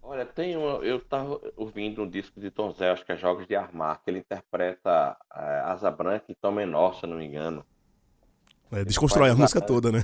Olha, 0.00 0.24
tem 0.26 0.56
um, 0.56 0.82
eu 0.82 1.00
tava 1.04 1.40
ouvindo 1.56 2.02
um 2.02 2.08
disco 2.10 2.38
de 2.40 2.50
Tom 2.50 2.70
Zé, 2.72 2.90
acho 2.90 3.04
que 3.04 3.12
é 3.12 3.16
Jogos 3.16 3.46
de 3.46 3.54
Armar, 3.56 4.00
que 4.02 4.10
ele 4.10 4.18
interpreta 4.18 5.16
eh, 5.34 5.60
Asa 5.64 5.90
Branca 5.90 6.26
em 6.30 6.34
Tom 6.34 6.52
menor, 6.52 6.94
se 6.94 7.04
eu 7.04 7.10
não 7.10 7.16
me 7.18 7.24
engano. 7.26 7.64
É, 8.70 8.84
desconstrói 8.84 9.30
a 9.30 9.34
música 9.34 9.60
toda, 9.60 9.92
né? 9.92 10.02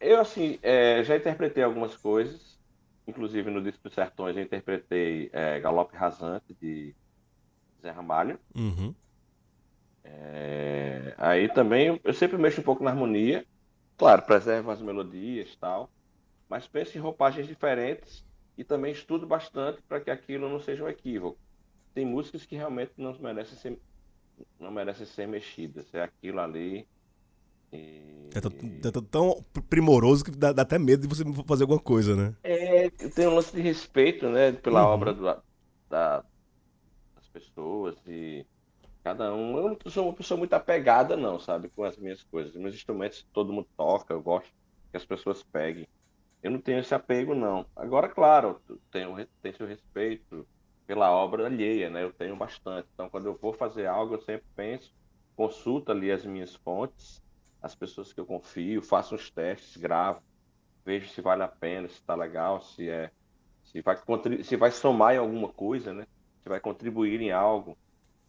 Eu, 0.00 0.20
assim, 0.20 0.58
eh, 0.62 1.02
já 1.04 1.16
interpretei 1.16 1.62
algumas 1.62 1.96
coisas, 1.96 2.58
inclusive 3.06 3.50
no 3.50 3.62
disco 3.62 3.82
dos 3.82 3.94
Sertões 3.94 4.36
eu 4.36 4.42
interpretei 4.42 5.30
eh, 5.32 5.60
Galope 5.60 5.96
Rasante, 5.96 6.54
de 6.60 6.94
Zé 7.80 7.90
Ramalho. 7.90 8.38
Uhum. 8.54 8.94
É, 10.04 11.14
aí 11.16 11.48
também 11.48 12.00
eu, 12.02 12.14
sempre 12.14 12.36
mexo 12.36 12.60
um 12.60 12.64
pouco 12.64 12.82
na 12.82 12.90
harmonia, 12.90 13.46
claro, 13.96 14.22
preservo 14.22 14.70
as 14.70 14.80
melodias 14.80 15.52
e 15.52 15.58
tal, 15.58 15.90
mas 16.48 16.66
penso 16.66 16.96
em 16.96 17.00
roupagens 17.00 17.46
diferentes 17.46 18.24
e 18.56 18.64
também 18.64 18.92
estudo 18.92 19.26
bastante 19.26 19.80
para 19.82 20.00
que 20.00 20.10
aquilo 20.10 20.48
não 20.48 20.60
seja 20.60 20.84
um 20.84 20.88
equívoco. 20.88 21.38
Tem 21.94 22.04
músicas 22.04 22.44
que 22.44 22.56
realmente 22.56 22.92
não 22.96 23.16
merecem 23.18 23.56
ser, 23.56 23.78
não 24.58 24.70
merecem 24.70 25.06
ser 25.06 25.26
mexidas, 25.26 25.92
é 25.94 26.02
aquilo 26.02 26.40
ali. 26.40 26.86
E... 27.72 28.30
É, 28.34 28.40
tão- 28.40 28.52
é 28.84 28.90
tão- 28.90 29.02
tão 29.04 29.62
primoroso 29.68 30.24
que 30.24 30.30
dá, 30.30 30.52
dá 30.52 30.62
até 30.62 30.78
medo 30.78 31.02
de 31.02 31.08
você 31.08 31.22
fazer 31.46 31.64
alguma 31.64 31.80
coisa, 31.80 32.16
né? 32.16 32.34
É, 32.42 32.90
tem 32.90 33.26
um 33.28 33.34
lance 33.34 33.54
de 33.54 33.60
respeito, 33.62 34.28
né, 34.28 34.52
pela 34.52 34.84
Uhum. 34.86 34.94
obra 34.94 35.12
do- 35.14 35.22
da- 35.88 36.24
das 37.14 37.28
pessoas 37.32 37.96
e 38.06 38.46
cada 39.04 39.34
um. 39.34 39.56
Eu 39.58 39.70
não 39.84 39.90
sou 39.90 40.06
uma 40.08 40.14
pessoa 40.14 40.38
muito 40.38 40.54
apegada, 40.54 41.16
não, 41.16 41.38
sabe, 41.40 41.70
com 41.70 41.84
as 41.84 41.96
minhas 41.98 42.22
coisas. 42.24 42.54
Meus 42.56 42.74
instrumentos 42.74 43.26
todo 43.32 43.52
mundo 43.52 43.68
toca, 43.76 44.14
eu 44.14 44.22
gosto 44.22 44.50
que 44.92 44.96
as 44.96 45.06
pessoas 45.06 45.42
peguem. 45.44 45.88
Eu 46.42 46.50
não 46.52 46.60
tenho 46.60 46.80
esse 46.80 46.94
apego, 46.94 47.34
não. 47.34 47.66
Agora, 47.76 48.08
claro, 48.08 48.60
tem, 48.92 49.06
tem 49.42 49.54
seu 49.54 49.66
respeito 49.66 50.46
pela 50.86 51.10
obra 51.12 51.46
alheia, 51.46 51.90
né? 51.90 52.04
Eu 52.04 52.12
tenho 52.14 52.36
bastante. 52.36 52.88
Então, 52.94 53.10
quando 53.10 53.26
eu 53.26 53.38
vou 53.40 53.52
fazer 53.54 53.86
algo, 53.86 54.14
eu 54.14 54.22
sempre 54.22 54.46
penso, 54.56 54.92
consulto 55.36 55.92
ali 55.92 56.10
as 56.12 56.24
minhas 56.26 56.54
fontes, 56.56 57.22
as 57.62 57.74
pessoas 57.74 58.12
que 58.12 58.20
eu 58.20 58.26
confio, 58.26 58.82
faço 58.82 59.14
uns 59.14 59.30
testes, 59.30 59.76
gravo 59.76 60.20
vejo 60.84 61.08
se 61.08 61.20
vale 61.20 61.42
a 61.42 61.48
pena, 61.48 61.88
se 61.88 61.94
está 61.94 62.14
legal, 62.14 62.60
se 62.62 62.88
é, 62.88 63.10
se 63.64 63.80
vai 63.80 63.96
se 64.42 64.56
vai 64.56 64.70
somar 64.70 65.14
em 65.14 65.18
alguma 65.18 65.48
coisa, 65.48 65.92
né? 65.92 66.06
Se 66.42 66.48
vai 66.48 66.60
contribuir 66.60 67.20
em 67.20 67.30
algo, 67.30 67.76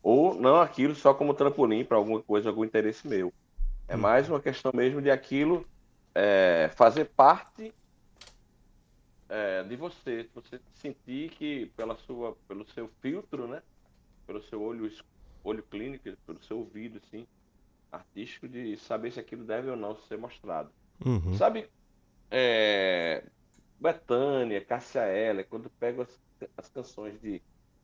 ou 0.02 0.36
não 0.36 0.62
aquilo 0.62 0.96
só 0.96 1.14
como 1.14 1.34
trampolim 1.34 1.84
para 1.84 1.98
alguma 1.98 2.22
coisa, 2.22 2.50
algum 2.50 2.64
interesse 2.64 3.08
meu. 3.08 3.34
É 3.88 3.96
mais 3.96 4.30
uma 4.30 4.40
questão 4.40 4.72
mesmo 4.74 5.02
de 5.02 5.12
aquilo 5.12 5.66
é, 6.16 6.70
fazer 6.76 7.06
parte 7.06 7.74
é, 9.28 9.64
de 9.64 9.76
você, 9.76 10.30
você 10.34 10.60
sentir 10.76 11.32
que 11.32 11.66
pela 11.76 11.96
sua, 11.96 12.38
pelo 12.48 12.66
seu 12.72 12.90
filtro, 13.02 13.48
né? 13.48 13.62
Pelo 14.28 14.42
seu 14.44 14.62
olho, 14.62 14.90
olho 15.44 15.64
clínico, 15.64 16.10
pelo 16.26 16.42
seu 16.44 16.60
ouvido, 16.60 17.02
assim, 17.04 17.28
artístico, 17.94 18.48
de 18.48 18.76
saber 18.78 19.12
se 19.12 19.20
aquilo 19.20 19.44
deve 19.44 19.70
ou 19.70 19.78
não 19.78 19.96
ser 19.96 20.18
mostrado. 20.18 20.72
Uhum. 21.06 21.34
Sabe, 21.36 21.70
é, 22.30 23.24
Bethânia, 23.80 24.64
Cássia 24.64 25.08
Eller, 25.08 25.48
quando 25.48 25.70
pego 25.70 26.02
as, 26.02 26.20
as 26.58 26.70
canções 26.70 27.20
de. 27.22 27.42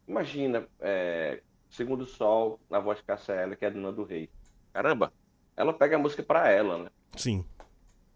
Imagina, 0.07 0.67
é, 0.79 1.41
Segundo 1.69 2.05
Sol, 2.05 2.59
na 2.69 2.79
voz 2.79 2.97
de 2.97 3.03
Cássia 3.03 3.33
Eller, 3.33 3.57
que 3.57 3.65
é 3.65 3.67
a 3.67 3.71
Dona 3.71 3.91
do 3.91 4.03
Rei. 4.03 4.29
Caramba, 4.73 5.13
ela 5.55 5.71
pega 5.71 5.95
a 5.95 5.99
música 5.99 6.23
pra 6.23 6.49
ela, 6.49 6.77
né? 6.79 6.89
Sim. 7.15 7.45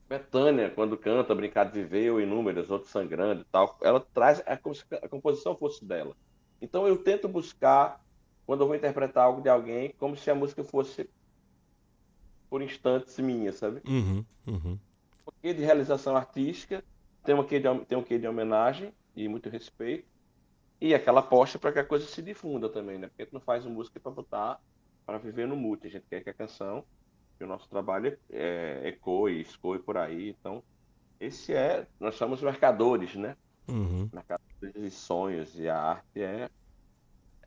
Bethânia, 0.10 0.70
quando 0.70 0.98
canta 0.98 1.36
Brincar 1.36 1.66
de 1.66 1.82
Viver 1.82 2.12
ou 2.12 2.22
Inúmeras, 2.22 2.70
Outros 2.70 2.92
Sangrando 2.92 3.42
e 3.42 3.46
tal, 3.46 3.78
ela 3.82 4.00
traz 4.00 4.42
é 4.46 4.56
como 4.56 4.76
se 4.76 4.84
a 4.92 5.08
composição 5.08 5.56
fosse 5.56 5.84
dela. 5.86 6.16
Então 6.62 6.88
eu 6.88 6.98
tento 6.98 7.28
buscar, 7.28 8.04
quando 8.46 8.62
eu 8.62 8.68
vou 8.68 8.76
interpretar 8.76 9.26
algo 9.26 9.42
de 9.42 9.50
alguém, 9.50 9.94
como 9.98 10.16
se 10.16 10.30
a 10.30 10.36
música 10.36 10.64
fosse 10.64 11.10
por 12.54 12.62
instantes 12.62 13.18
minha, 13.18 13.52
sabe? 13.52 13.82
Uhum. 13.84 14.24
Uhum. 14.46 14.80
um 15.44 15.54
de 15.56 15.64
realização 15.64 16.16
artística, 16.16 16.84
tem 17.24 17.34
um 17.34 17.44
quê 17.44 17.60
de, 17.60 17.86
tem 17.86 17.98
um 17.98 18.04
quê 18.04 18.20
de 18.20 18.28
homenagem 18.28 18.94
e 19.16 19.28
muito 19.28 19.50
respeito, 19.50 20.08
e 20.80 20.94
aquela 20.94 21.22
aposta 21.22 21.58
para 21.58 21.72
que 21.72 21.80
a 21.80 21.84
coisa 21.84 22.06
se 22.06 22.22
difunda 22.22 22.70
também, 22.70 23.00
né? 23.00 23.08
Porque 23.08 23.24
a 23.24 23.26
gente 23.26 23.34
não 23.34 23.42
faz 23.42 23.66
música 23.66 24.00
para 24.00 24.12
botar, 24.12 24.60
para 25.04 25.18
viver 25.18 25.48
no 25.48 25.56
mute, 25.56 25.88
a 25.88 25.90
gente 25.90 26.06
quer 26.08 26.24
que 26.24 26.30
a 26.30 26.34
canção, 26.36 26.86
que 27.40 27.44
o 27.44 27.48
nosso 27.48 27.68
trabalho 27.68 28.16
é, 28.30 28.82
ecoe, 28.86 29.42
escoe 29.42 29.80
por 29.80 29.98
aí, 29.98 30.30
então 30.30 30.64
esse 31.20 31.56
é, 31.56 31.88
nós 32.00 32.14
somos 32.14 32.40
mercadores, 32.40 33.16
né? 33.16 33.36
Uhum. 33.68 34.08
Mercadores 34.14 34.74
de 34.76 34.92
sonhos, 34.92 35.60
e 35.60 35.68
a 35.68 35.82
arte 35.82 36.22
é, 36.22 36.52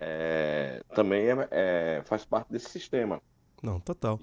é 0.01 0.83
também 0.97 1.29
é, 1.29 1.49
é- 1.53 2.03
faz 2.03 2.25
parte 2.25 2.51
desse 2.51 2.71
sistema 2.71 3.23
Não, 3.63 3.79
total. 3.79 4.19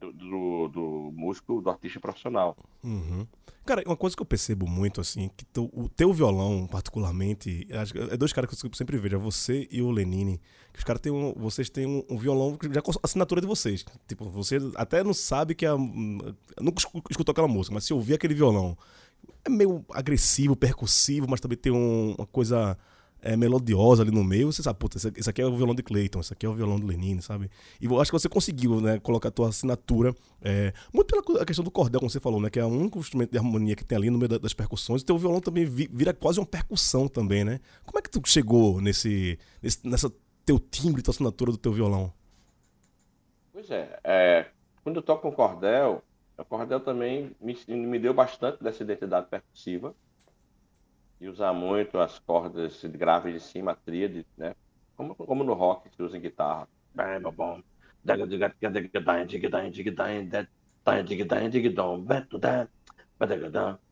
Do, 0.00 0.68
do, 0.68 1.10
músico, 1.14 1.60
do 1.60 1.70
artista 1.70 1.98
profissional. 2.00 2.56
Uhum. 2.84 3.26
Cara, 3.64 3.82
uma 3.84 3.96
coisa 3.96 4.14
que 4.14 4.22
eu 4.22 4.26
percebo 4.26 4.68
muito, 4.68 5.00
assim, 5.00 5.28
que 5.36 5.44
tu- 5.46 5.68
o 5.72 5.88
teu 5.88 6.12
violão, 6.12 6.68
particularmente, 6.68 7.66
acho 7.72 7.96
é 7.98 8.16
dois 8.16 8.32
caras 8.32 8.48
que 8.48 8.66
eu 8.66 8.70
sempre 8.74 8.96
vejo, 8.96 9.16
é 9.16 9.18
você 9.18 9.66
e 9.70 9.82
o 9.82 9.90
Lenine. 9.90 10.40
Que 10.72 10.78
os 10.78 10.84
caras 10.84 11.00
têm 11.00 11.10
um. 11.10 11.32
Vocês 11.36 11.68
têm 11.70 11.86
um, 11.86 12.04
um 12.08 12.16
violão 12.18 12.56
já 12.72 12.80
com 12.82 12.90
a 12.92 12.94
assinatura 13.02 13.40
de 13.40 13.46
vocês. 13.46 13.84
Tipo, 14.06 14.28
você 14.30 14.58
até 14.76 15.02
não 15.02 15.14
sabe 15.14 15.54
que 15.54 15.64
é. 15.66 15.72
hum, 15.74 16.18
Nunca 16.60 16.78
escu- 16.78 17.02
escutou 17.10 17.32
aquela 17.32 17.48
música, 17.48 17.74
mas 17.74 17.84
se 17.84 17.92
ouvir 17.94 18.14
aquele 18.14 18.34
violão, 18.34 18.76
é 19.44 19.48
meio 19.50 19.84
agressivo, 19.92 20.54
percussivo, 20.54 21.26
mas 21.28 21.40
também 21.40 21.56
tem 21.58 21.72
um- 21.72 22.14
uma 22.18 22.26
coisa. 22.26 22.76
É, 23.22 23.36
melodiosa 23.36 24.02
ali 24.02 24.10
no 24.10 24.22
meio, 24.22 24.52
você 24.52 24.62
sabe, 24.62 24.78
puta, 24.78 24.96
esse 24.96 25.28
aqui- 25.30 25.42
é 25.42 25.46
o 25.46 25.56
violão 25.56 25.74
de 25.74 25.82
Clayton, 25.82 26.20
esse 26.20 26.32
aqui 26.32 26.46
é 26.46 26.48
o 26.48 26.54
violão 26.54 26.78
do 26.78 26.86
Lenine, 26.86 27.20
sabe? 27.22 27.50
E 27.80 27.86
eu 27.86 28.00
acho 28.00 28.10
que 28.10 28.18
você 28.18 28.28
conseguiu, 28.28 28.80
né, 28.80 28.98
colocar 29.00 29.28
a 29.28 29.32
tua 29.32 29.48
assinatura, 29.48 30.14
é, 30.42 30.72
muito 30.92 31.06
pela 31.22 31.44
questão 31.44 31.64
do 31.64 31.70
cordel, 31.70 32.00
como 32.00 32.10
você 32.10 32.20
falou, 32.20 32.40
né, 32.40 32.50
que 32.50 32.58
é 32.58 32.64
o 32.64 32.68
único 32.68 32.98
instrumento 32.98 33.32
de 33.32 33.38
harmonia 33.38 33.74
que 33.74 33.84
tem 33.84 33.96
ali 33.96 34.10
no 34.10 34.18
meio 34.18 34.28
da- 34.28 34.38
das 34.38 34.52
percussões, 34.54 35.02
e 35.02 35.04
teu 35.04 35.18
violão 35.18 35.40
também 35.40 35.64
vi- 35.64 35.90
vira 35.92 36.12
quase 36.14 36.38
uma 36.38 36.46
percussão 36.46 37.08
também, 37.08 37.44
né? 37.44 37.60
Como 37.84 37.98
é 37.98 38.02
que 38.02 38.10
tu 38.10 38.20
chegou 38.26 38.80
nesse, 38.80 39.38
nesse 39.62 39.86
nessa 39.88 40.12
teu 40.44 40.58
timbre, 40.60 41.02
tua 41.02 41.12
assinatura 41.12 41.50
do 41.50 41.58
teu 41.58 41.72
violão? 41.72 42.12
Pois 43.52 43.70
é, 43.70 43.98
é, 44.04 44.46
quando 44.84 44.96
eu 44.96 45.02
toco 45.02 45.22
com 45.22 45.32
cordel, 45.32 46.02
o 46.38 46.44
cordel 46.44 46.80
também 46.80 47.32
me, 47.40 47.56
me 47.68 47.98
deu 47.98 48.12
bastante 48.12 48.62
dessa 48.62 48.82
identidade 48.82 49.26
percussiva, 49.28 49.94
de 51.20 51.28
usar 51.28 51.52
muito 51.52 51.98
as 51.98 52.18
cordas 52.18 52.82
graves 52.84 53.32
de 53.34 53.40
cima, 53.40 53.72
a 53.72 53.76
tríade, 53.76 54.26
né? 54.36 54.54
Como, 54.96 55.14
como 55.14 55.44
no 55.44 55.54
rock 55.54 55.88
que 55.90 55.96
se 55.96 56.02
usa 56.02 56.16
em 56.16 56.20
guitarra. 56.20 56.68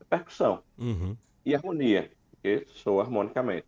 Percussão 0.09 0.63
Uhum. 0.77 1.17
e 1.45 1.55
harmonia, 1.55 2.11
porque 2.31 2.65
soa 2.67 3.03
harmonicamente. 3.03 3.67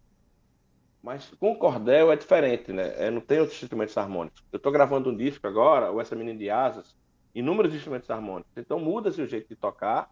Mas 1.01 1.30
com 1.39 1.55
cordel 1.58 2.12
é 2.12 2.16
diferente, 2.16 2.72
né? 2.74 2.93
É, 3.08 3.12
não 3.12 3.22
tem 3.22 3.39
outros 3.39 3.62
instrumentos 3.62 3.97
harmônicos. 3.97 4.43
Eu 4.51 4.58
estou 4.58 4.72
gravando 4.72 5.10
um 5.10 5.16
disco 5.16 5.47
agora, 5.47 5.91
o 5.91 6.01
Essa 6.01 6.16
Menina 6.16 6.38
de 6.38 6.49
Asas, 6.49 6.95
inúmeros 7.34 7.74
instrumentos 7.74 8.10
harmônicos. 8.10 8.51
Então 8.58 8.80
muda-se 8.80 9.22
o 9.22 9.28
jeito 9.28 9.47
de 9.47 9.55
tocar 9.55 10.10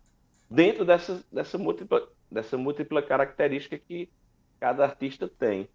dentro 0.50 0.86
dessa, 0.86 1.26
dessa, 1.32 1.58
múltipla, 1.58 2.08
dessa 2.30 2.58
múltipla 2.58 3.02
característica 3.02 3.78
que 3.78 4.10
cada 4.60 4.84
artista 4.84 5.28
tem. 5.28 5.68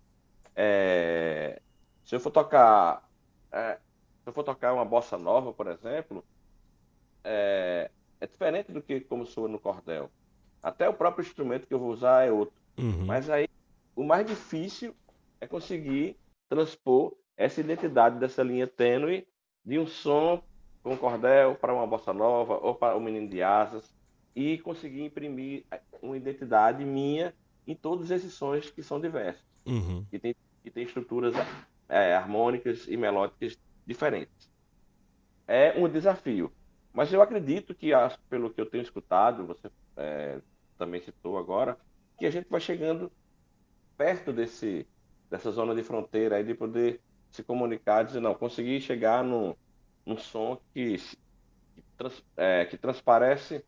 É, 0.55 1.61
se 2.05 2.15
eu 2.15 2.21
for 2.21 2.31
tocar, 2.31 3.09
é, 3.53 3.75
se 4.23 4.29
eu 4.29 4.33
for 4.33 4.43
tocar 4.43 4.73
uma 4.73 4.85
bossa 4.85 5.17
nova, 5.17 5.53
por 5.53 5.67
exemplo, 5.67 6.25
é, 7.25 7.91
é 8.21 8.27
diferente 8.27 8.73
do 8.73 8.83
que 8.83 9.01
como 9.01 9.27
soa 9.27 9.49
no 9.49 9.59
cordel. 9.59 10.11
Até 10.63 10.89
o 10.89 10.95
próprio 10.95 11.23
instrumento 11.23 11.67
que 11.67 11.75
eu 11.75 11.79
vou 11.79 11.91
usar 11.91 12.27
é 12.27 12.33
outro. 12.33 12.55
Uhum. 12.79 13.07
Mas 13.07 13.31
aí 13.31 13.49
o 13.97 14.05
mais 14.05 14.27
difícil 14.27 14.95
é 15.41 15.47
conseguir 15.47 16.17
transpor 16.49 17.15
essa 17.37 17.61
identidade 17.61 18.19
dessa 18.19 18.43
linha 18.43 18.67
tênue 18.67 19.27
de 19.65 19.79
um 19.79 19.87
som 19.87 20.43
com 20.83 20.97
cordel 20.97 21.55
para 21.55 21.75
uma 21.75 21.87
bossa 21.87 22.13
nova 22.13 22.59
ou 22.59 22.75
para 22.75 22.97
o 22.97 23.01
menino 23.01 23.29
de 23.29 23.43
asas 23.43 23.95
e 24.35 24.59
conseguir 24.59 25.03
imprimir 25.03 25.65
uma 26.03 26.17
identidade 26.17 26.85
minha 26.85 27.35
em 27.67 27.75
todos 27.77 28.11
esses 28.11 28.35
sons 28.35 28.71
que 28.71 28.83
são 28.83 29.01
diversos, 29.01 29.45
Uhum. 29.67 30.07
que 30.11 30.19
tem, 30.19 30.35
tem 30.73 30.85
estruturas 30.85 31.35
é, 31.89 32.15
harmônicas 32.15 32.87
e 32.89 32.97
melódicas 32.97 33.59
diferentes. 33.87 34.51
É 35.47 35.79
um 35.79 35.89
desafio. 35.89 36.55
Mas 36.93 37.13
eu 37.13 37.23
acredito 37.23 37.75
que, 37.75 37.91
pelo 38.29 38.53
que 38.53 38.61
eu 38.61 38.69
tenho 38.69 38.83
escutado, 38.83 39.47
você 39.47 39.71
é, 39.97 40.41
também 40.79 41.01
citou 41.01 41.39
agora, 41.39 41.79
que 42.19 42.27
a 42.27 42.31
gente 42.31 42.49
vai 42.49 42.61
chegando 42.61 43.13
perto 43.97 44.33
desse, 44.33 44.89
dessa 45.31 45.51
zona 45.53 45.75
de 45.75 45.83
fronteira 45.83 46.37
aí 46.37 46.45
de 46.45 46.55
poder 46.55 47.03
se 47.33 47.45
comunicar, 47.45 48.05
dizer, 48.05 48.21
não, 48.21 48.35
consegui 48.35 48.81
chegar 48.81 49.25
num, 49.25 49.55
num 50.07 50.17
som 50.19 50.57
que, 50.75 50.97
que, 50.99 51.83
trans- 51.97 52.25
é, 52.37 52.67
que 52.67 52.79
transparece, 52.79 53.65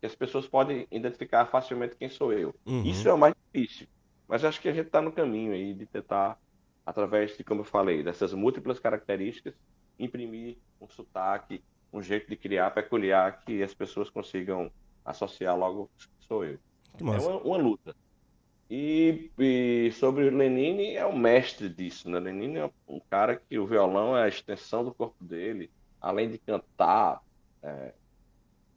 que 0.00 0.06
as 0.06 0.14
pessoas 0.14 0.46
podem 0.46 0.86
identificar 0.90 1.46
facilmente 1.46 1.96
quem 1.96 2.08
sou 2.08 2.32
eu. 2.32 2.54
Uhum. 2.66 2.82
Isso 2.82 3.08
é 3.08 3.12
o 3.12 3.18
mais 3.18 3.34
difícil. 3.52 3.86
Mas 4.28 4.44
acho 4.44 4.60
que 4.60 4.68
a 4.68 4.72
gente 4.72 4.86
está 4.86 5.00
no 5.00 5.12
caminho 5.12 5.52
aí 5.52 5.72
de 5.72 5.86
tentar, 5.86 6.38
através 6.84 7.36
de, 7.36 7.44
como 7.44 7.60
eu 7.60 7.64
falei, 7.64 8.02
dessas 8.02 8.32
múltiplas 8.32 8.78
características, 8.78 9.54
imprimir 9.98 10.56
um 10.80 10.88
sotaque, 10.88 11.62
um 11.92 12.02
jeito 12.02 12.28
de 12.28 12.36
criar 12.36 12.70
peculiar 12.72 13.42
que 13.44 13.62
as 13.62 13.72
pessoas 13.72 14.10
consigam 14.10 14.70
associar 15.04 15.56
logo 15.56 15.90
que 15.96 16.26
sou 16.26 16.44
eu. 16.44 16.58
Que 16.96 17.04
É 17.04 17.06
uma, 17.06 17.36
uma 17.38 17.56
luta. 17.56 17.94
E, 18.68 19.30
e 19.38 19.92
sobre 19.92 20.24
o 20.24 20.36
Lenine, 20.36 20.96
é 20.96 21.06
o 21.06 21.16
mestre 21.16 21.68
disso, 21.68 22.10
né? 22.10 22.18
Lenine 22.18 22.58
é 22.58 22.70
um 22.88 23.00
cara 23.08 23.36
que 23.36 23.58
o 23.58 23.66
violão 23.66 24.16
é 24.16 24.24
a 24.24 24.28
extensão 24.28 24.84
do 24.84 24.92
corpo 24.92 25.22
dele, 25.22 25.70
além 26.00 26.28
de 26.28 26.38
cantar 26.38 27.22
é, 27.62 27.94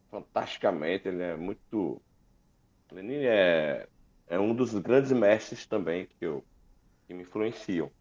fantasticamente, 0.09 1.07
ele 1.07 1.23
é 1.23 1.35
muito. 1.35 2.01
Lenine 2.91 3.25
é, 3.25 3.87
é 4.27 4.39
um 4.39 4.53
dos 4.53 4.73
grandes 4.75 5.11
mestres 5.11 5.65
também 5.65 6.07
que, 6.07 6.25
eu, 6.25 6.43
que 7.07 7.13
me 7.13 7.21
influenciam 7.21 7.91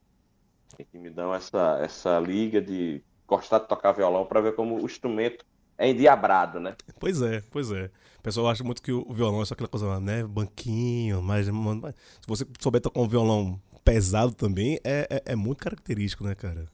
e 0.79 0.85
que 0.85 0.99
me 0.99 1.11
dão 1.11 1.35
essa, 1.35 1.79
essa 1.83 2.19
liga 2.19 2.61
de 2.61 3.03
gostar 3.27 3.59
de 3.59 3.69
tocar 3.69 3.93
violão 3.93 4.25
para 4.25 4.41
ver 4.41 4.55
como 4.55 4.81
o 4.81 4.87
instrumento 4.87 5.45
é 5.77 5.89
endiabrado, 5.89 6.59
né? 6.59 6.75
Pois 6.99 7.23
é, 7.23 7.43
pois 7.51 7.71
é. 7.71 7.91
O 8.19 8.23
pessoal 8.23 8.49
acha 8.49 8.65
muito 8.65 8.83
que 8.83 8.91
o 8.91 9.13
violão 9.13 9.41
é 9.41 9.45
só 9.45 9.55
aquela 9.55 9.69
coisa, 9.69 10.01
né? 10.01 10.25
Banquinho, 10.25 11.23
mas, 11.23 11.49
mas 11.49 11.95
se 11.95 12.27
você 12.27 12.47
souber 12.59 12.81
tocar 12.81 13.01
um 13.01 13.09
violão 13.09 13.61
pesado 13.85 14.35
também, 14.35 14.81
é, 14.85 15.07
é, 15.09 15.33
é 15.33 15.37
muito 15.37 15.63
característico, 15.63 16.25
né, 16.25 16.35
cara? 16.35 16.67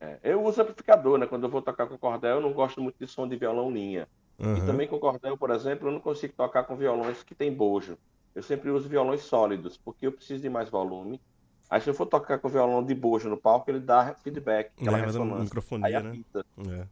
É, 0.00 0.18
Eu 0.22 0.42
uso 0.42 0.62
amplificador, 0.62 1.18
né? 1.18 1.26
Quando 1.26 1.44
eu 1.44 1.50
vou 1.50 1.60
tocar 1.60 1.86
com 1.86 1.98
cordel, 1.98 2.36
eu 2.36 2.40
não 2.40 2.52
gosto 2.52 2.80
muito 2.80 2.96
de 2.98 3.06
som 3.06 3.28
de 3.28 3.36
violão 3.36 3.70
linha. 3.70 4.08
E 4.40 4.44
Aham. 4.44 4.66
também 4.66 4.88
com 4.88 4.98
cordel, 4.98 5.36
por 5.36 5.50
exemplo, 5.50 5.88
eu 5.88 5.92
não 5.92 6.00
consigo 6.00 6.32
tocar 6.34 6.64
com 6.64 6.76
violões 6.76 7.22
que 7.22 7.34
tem 7.34 7.52
bojo. 7.52 7.98
Eu 8.34 8.42
sempre 8.42 8.70
uso 8.70 8.88
violões 8.88 9.22
sólidos, 9.22 9.76
porque 9.76 10.06
eu 10.06 10.12
preciso 10.12 10.40
de 10.42 10.48
mais 10.48 10.70
volume. 10.70 11.20
Aí 11.68 11.80
se 11.80 11.90
eu 11.90 11.94
for 11.94 12.06
tocar 12.06 12.38
com 12.38 12.48
violão 12.48 12.82
de 12.82 12.94
bojo 12.94 13.28
no 13.28 13.36
palco, 13.36 13.70
ele 13.70 13.80
dá 13.80 14.14
feedback, 14.14 14.72
aquela 14.80 14.98
É, 14.98 15.02
ressonância. 15.02 15.36
Aí 15.36 15.44
microfonia, 15.44 16.02
né? 16.02 16.24
É. 16.68 16.86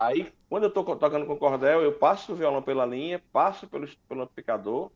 Aí, 0.00 0.32
quando 0.48 0.64
eu 0.64 0.70
tô 0.70 0.82
tocando 0.84 1.26
com 1.26 1.36
cordel, 1.36 1.82
eu 1.82 1.92
passo 1.98 2.32
o 2.32 2.36
violão 2.36 2.62
pela 2.62 2.86
linha, 2.86 3.22
passo 3.32 3.68
pelo, 3.68 3.86
pelo 4.08 4.22
amplificador 4.22 4.90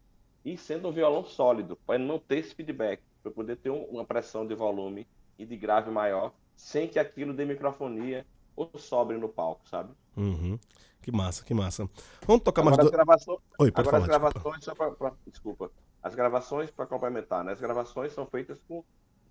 e 0.45 0.57
sendo 0.57 0.89
um 0.89 0.93
violão 0.93 1.25
sólido, 1.25 1.77
para 1.87 1.99
não 1.99 2.19
ter 2.19 2.39
esse 2.39 2.55
feedback, 2.55 3.03
para 3.23 3.33
poder 3.33 3.57
ter 3.57 3.71
um- 3.71 3.85
uma 3.85 4.05
pressão 4.05 4.47
de 4.47 4.55
volume 4.55 5.07
e 5.39 5.45
de 5.45 5.57
grave 5.57 5.91
maior, 5.91 6.33
sem 6.55 6.89
que 6.89 6.99
aquilo 6.99 7.35
dê 7.35 7.45
microfonia 7.45 8.25
ou 8.55 8.71
sobre 8.79 9.19
no 9.19 9.29
palco, 9.29 9.69
sabe? 9.69 9.93
Uhum. 10.17 10.59
Que 11.07 11.13
massa, 11.13 11.45
que 11.45 11.55
massa. 11.55 11.89
Vamos 12.27 12.43
tocar 12.43 12.65
mais 12.65 12.77
Agora 12.77 12.89
as 12.89 12.91
duas. 12.91 13.05
gravações, 13.07 13.39
Oi, 13.61 13.71
pode 13.71 13.89
agora 13.89 14.03
as 14.03 14.07
falar. 14.07 14.19
desculpa. 14.29 14.41
gravações, 14.43 14.65
só 14.65 14.75
pra, 14.75 14.91
pra- 14.91 15.13
desculpa, 15.25 15.71
as 16.03 16.15
gravações 16.17 16.71
para 16.73 16.85
complementar, 16.87 17.45
né? 17.45 17.53
As 17.53 17.61
gravações 17.61 18.13
são 18.13 18.27
feitas 18.27 18.61
com 18.67 18.83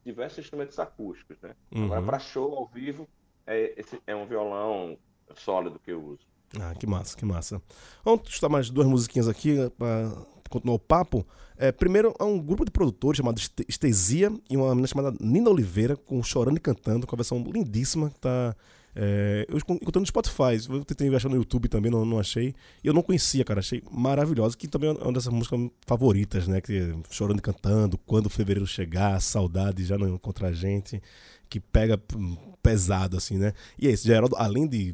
diversos 0.05 0.39
instrumentos 0.39 0.80
acústicos, 0.80 1.36
né? 1.41 1.53
Agora 1.76 1.99
Uhum. 1.99 2.05
para 2.05 2.17
show 2.19 2.55
ao 2.57 2.65
vivo 2.67 3.09
é, 3.45 3.73
esse, 3.78 4.01
é 4.07 4.15
um 4.15 4.26
violão 4.26 4.97
sólido 5.36 5.78
que 5.78 5.91
eu 5.91 6.01
uso. 6.01 6.21
Ah, 6.61 6.73
que 6.80 6.88
massa, 6.88 7.17
que 7.17 7.26
massa. 7.26 7.61
Vamos 8.05 8.21
testar 8.30 8.47
mais 8.47 8.69
duas 8.69 8.88
musiquinhas 8.88 9.28
aqui 9.28 9.57
para 9.78 10.13
continuar 10.49 10.76
o 10.76 10.80
papo. 10.80 11.28
É, 11.57 11.73
primeiro, 11.73 12.13
é 12.17 12.23
um 12.23 12.39
grupo 12.39 12.63
de 12.63 12.71
produtores 12.71 13.17
chamado 13.17 13.38
Este- 13.38 13.65
Estesia 13.67 14.32
e 14.49 14.55
uma 14.55 14.69
menina 14.69 14.88
chamada 14.88 15.13
Nina 15.19 15.49
Oliveira, 15.49 15.97
com 15.97 16.23
Chorando 16.23 16.55
e 16.55 16.61
Cantando, 16.61 17.05
com 17.05 17.13
a 17.13 17.17
versão 17.17 17.39
lindíssima 17.43 18.09
que 18.11 18.19
tá. 18.21 18.55
É, 18.95 19.45
eu 19.49 19.57
encontrei 19.57 19.99
no 19.99 20.05
Spotify, 20.05 20.57
eu 20.69 20.85
tentei 20.85 21.13
achar 21.13 21.27
no 21.27 21.35
YouTube 21.35 21.67
também, 21.67 21.91
não, 21.91 22.05
não 22.05 22.17
achei. 22.17 22.55
E 22.83 22.87
eu 22.87 22.93
não 22.93 23.01
conhecia, 23.01 23.43
cara, 23.43 23.59
achei 23.59 23.83
maravilhosa, 23.91 24.55
que 24.55 24.67
também 24.67 24.89
é 24.89 24.93
uma 24.93 25.11
dessas 25.11 25.33
músicas 25.33 25.59
favoritas, 25.85 26.47
né? 26.47 26.61
Que 26.61 26.77
é 26.79 26.95
Chorando 27.09 27.39
e 27.39 27.41
Cantando, 27.41 27.97
Quando 27.97 28.27
o 28.27 28.29
Fevereiro 28.29 28.65
Chegar, 28.65 29.19
Saudade 29.21 29.83
já 29.83 29.97
não 29.97 30.07
encontra 30.07 30.47
a 30.47 30.53
gente, 30.53 31.01
que 31.49 31.59
pega 31.59 31.99
pesado, 32.63 33.17
assim, 33.17 33.37
né? 33.37 33.51
E 33.77 33.87
é 33.87 33.91
isso, 33.91 34.07
Geraldo, 34.07 34.35
além 34.37 34.65
de 34.67 34.93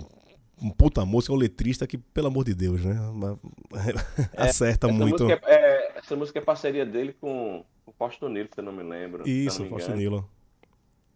um 0.61 0.69
puta 0.71 1.05
música, 1.05 1.33
é 1.33 1.35
um 1.35 1.39
letrista 1.39 1.85
que, 1.87 1.97
pelo 1.97 2.27
amor 2.27 2.43
de 2.43 2.53
Deus, 2.55 2.83
né? 2.83 2.99
Uma- 3.01 3.39
Acerta 4.35 4.87
Essa 4.87 4.95
muito. 4.97 5.23
música 5.23 5.41
é, 5.47 5.53
é- 5.55 5.99
essa 5.99 6.15
música 6.15 6.39
é 6.39 6.41
parceria 6.41 6.85
dele 6.85 7.13
com 7.21 7.63
o 7.85 7.91
Posto 7.93 8.27
Nilo, 8.27 8.49
se 8.53 8.59
eu 8.59 8.63
não 8.63 8.71
me 8.73 8.83
lembro. 8.83 9.27
Isso, 9.29 9.59
não 9.59 9.65
me 9.65 9.69
Fausto 9.69 9.91
engano. 9.91 10.01
Nilo. 10.01 10.29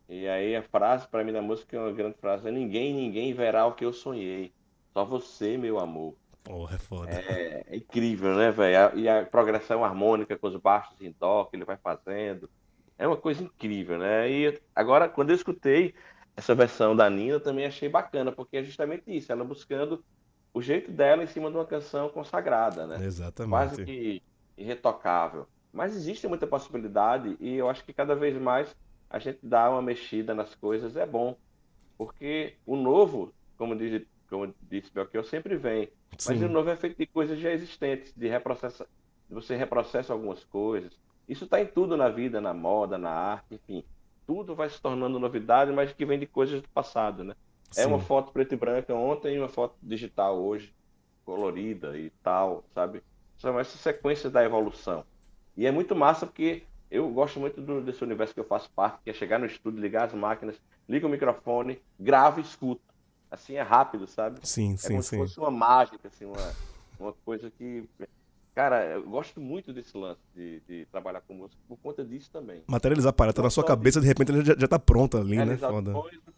E 0.08 0.28
aí 0.28 0.56
a 0.56 0.62
frase, 0.62 1.08
pra 1.08 1.24
mim, 1.24 1.34
da 1.34 1.42
música 1.42 1.76
é 1.76 1.80
uma 1.80 1.92
grande 1.92 2.18
frase: 2.18 2.48
é 2.48 2.52
Ninguém, 2.52 2.94
ninguém 2.94 3.34
verá 3.34 3.66
o 3.66 3.74
que 3.74 3.86
eu 3.86 3.94
sonhei. 3.94 4.54
Só 4.94 5.04
você, 5.04 5.58
meu 5.58 5.80
amor. 5.80 6.16
Porra, 6.44 6.76
é 6.76 6.78
foda. 6.78 7.12
É, 7.12 7.64
é 7.68 7.76
incrível, 7.76 8.36
né, 8.36 8.52
velho? 8.52 8.98
E 9.00 9.10
a 9.10 9.26
progressão 9.26 9.84
harmônica 9.84 10.38
com 10.38 10.48
os 10.48 10.56
baixos 10.58 11.02
em 11.02 11.14
dó 11.20 11.46
que 11.46 11.56
ele 11.56 11.66
vai 11.66 11.76
fazendo. 11.76 12.50
É 12.98 13.08
uma 13.08 13.18
coisa 13.18 13.44
incrível, 13.44 13.98
né? 13.98 14.30
E 14.30 14.62
agora, 14.74 15.10
quando 15.10 15.32
eu 15.32 15.36
escutei 15.36 15.96
essa 16.38 16.54
versão 16.54 16.96
da 16.96 17.10
Nina, 17.10 17.40
também 17.40 17.66
achei 17.66 17.90
bacana, 17.90 18.32
porque 18.32 18.58
é 18.58 18.64
justamente 18.64 19.04
isso, 19.08 19.32
ela 19.32 19.44
buscando 19.44 20.04
o 20.54 20.62
jeito 20.62 20.92
dela 20.92 21.24
em 21.24 21.28
cima 21.28 21.50
de 21.50 21.58
uma 21.58 21.66
canção 21.66 22.10
consagrada, 22.10 22.86
né? 22.86 23.04
Exatamente. 23.04 23.50
quase 23.50 23.84
que 23.84 24.24
irretocável. 24.58 25.48
Mas 25.74 25.96
existe 25.96 26.28
muita 26.28 26.48
possibilidade 26.48 27.36
e 27.40 27.56
eu 27.56 27.70
acho 27.70 27.84
que 27.84 27.92
cada 27.92 28.16
vez 28.16 28.40
mais 28.40 28.74
a 29.10 29.20
gente 29.20 29.40
dá 29.42 29.70
uma 29.70 29.82
mexida 29.82 30.34
nas 30.34 30.54
coisas 30.56 30.96
é 30.96 31.06
bom. 31.06 31.36
Porque 31.98 32.56
o 32.66 32.76
novo, 32.76 33.34
como 33.58 33.76
diz, 33.76 34.06
como 34.30 34.54
disse 34.62 34.92
Belchior, 34.94 35.24
sempre 35.26 35.56
vem. 35.56 35.90
Mas 36.12 36.40
Sim. 36.40 36.46
o 36.46 36.50
novo 36.50 36.70
é 36.70 36.76
feito 36.76 36.98
de 36.98 37.06
coisas 37.06 37.40
já 37.40 37.52
existentes, 37.52 38.14
de 38.16 38.28
reprocessa, 38.28 38.88
você 39.30 39.56
reprocessa 39.56 40.14
algumas 40.14 40.44
coisas. 40.44 40.98
Isso 41.28 41.46
está 41.46 41.62
em 41.62 41.66
tudo 41.66 41.98
na 41.98 42.10
vida, 42.10 42.40
na 42.40 42.54
moda, 42.54 42.98
na 42.98 43.10
arte, 43.10 43.56
enfim. 43.56 43.84
Tudo 44.28 44.56
vai 44.56 44.70
se 44.70 44.82
tornando 44.82 45.20
novidade, 45.20 45.72
mas 45.72 45.92
que 45.94 46.06
vem 46.06 46.20
de 46.20 46.26
coisas 46.26 46.62
do 46.62 46.70
passado, 46.70 47.24
né? 47.24 47.36
É 47.72 47.84
Sim. 47.84 47.88
uma 47.88 48.00
foto 48.00 48.32
preto 48.32 48.54
e 48.54 48.58
branca 48.58 48.94
ontem 48.94 49.36
e 49.36 49.40
uma 49.40 49.50
foto 49.50 49.76
digital 49.82 50.38
hoje, 50.38 50.74
colorida 51.24 51.98
e 51.98 52.10
tal, 52.24 52.64
sabe? 52.74 53.04
São 53.38 53.60
essas 53.60 53.80
sequências 53.80 54.32
da 54.32 54.44
evolução. 54.44 55.04
E 55.58 55.66
é 55.66 55.72
muito 55.72 55.96
massa 55.96 56.26
porque 56.26 56.64
eu 56.90 57.10
gosto 57.12 57.40
muito 57.40 57.62
do- 57.62 57.82
desse 57.84 58.04
universo 58.04 58.34
que 58.34 58.40
eu 58.40 58.46
faço 58.48 58.70
parte, 58.74 59.02
que 59.04 59.10
é 59.10 59.14
chegar 59.14 59.40
no 59.40 59.46
estúdio, 59.46 59.82
ligar 59.82 60.06
as 60.08 60.14
máquinas, 60.14 60.60
liga 60.88 61.08
o 61.08 61.10
microfone, 61.10 61.82
gravo 62.00 62.40
e 62.40 62.44
escuto. 62.44 62.84
Assim 63.32 63.56
é 63.56 63.62
rápido, 63.62 64.08
sabe? 64.08 64.42
Sim, 64.44 64.78
É 64.84 64.90
sim, 64.90 64.92
como 64.92 65.04
se 65.04 65.12
sim. 65.12 65.18
fosse 65.18 65.40
uma 65.40 65.52
mágica, 65.52 66.08
assim, 66.08 66.26
uma, 66.26 66.56
uma 67.00 67.14
coisa 67.14 67.50
que. 67.52 67.90
Cara, 68.56 68.86
eu 68.86 69.04
gosto 69.10 69.42
muito 69.42 69.74
desse 69.74 69.98
lance 69.98 70.22
de, 70.34 70.62
de 70.62 70.86
trabalhar 70.88 71.22
com 71.22 71.34
música 71.34 71.62
por 71.68 71.78
conta 71.78 72.06
disso 72.06 72.32
também. 72.32 72.66
Materializar 72.68 73.12
a 73.12 73.14
parada 73.14 73.36
tá 73.36 73.44
na 73.44 73.50
sua 73.50 73.64
cabeça, 73.64 74.02
de 74.02 74.08
repente 74.08 74.32
já, 74.44 74.56
já 74.58 74.68
tá 74.68 74.80
pronta 74.80 75.20
ali, 75.20 75.38
né? 75.44 75.58
Foda. 75.58 75.92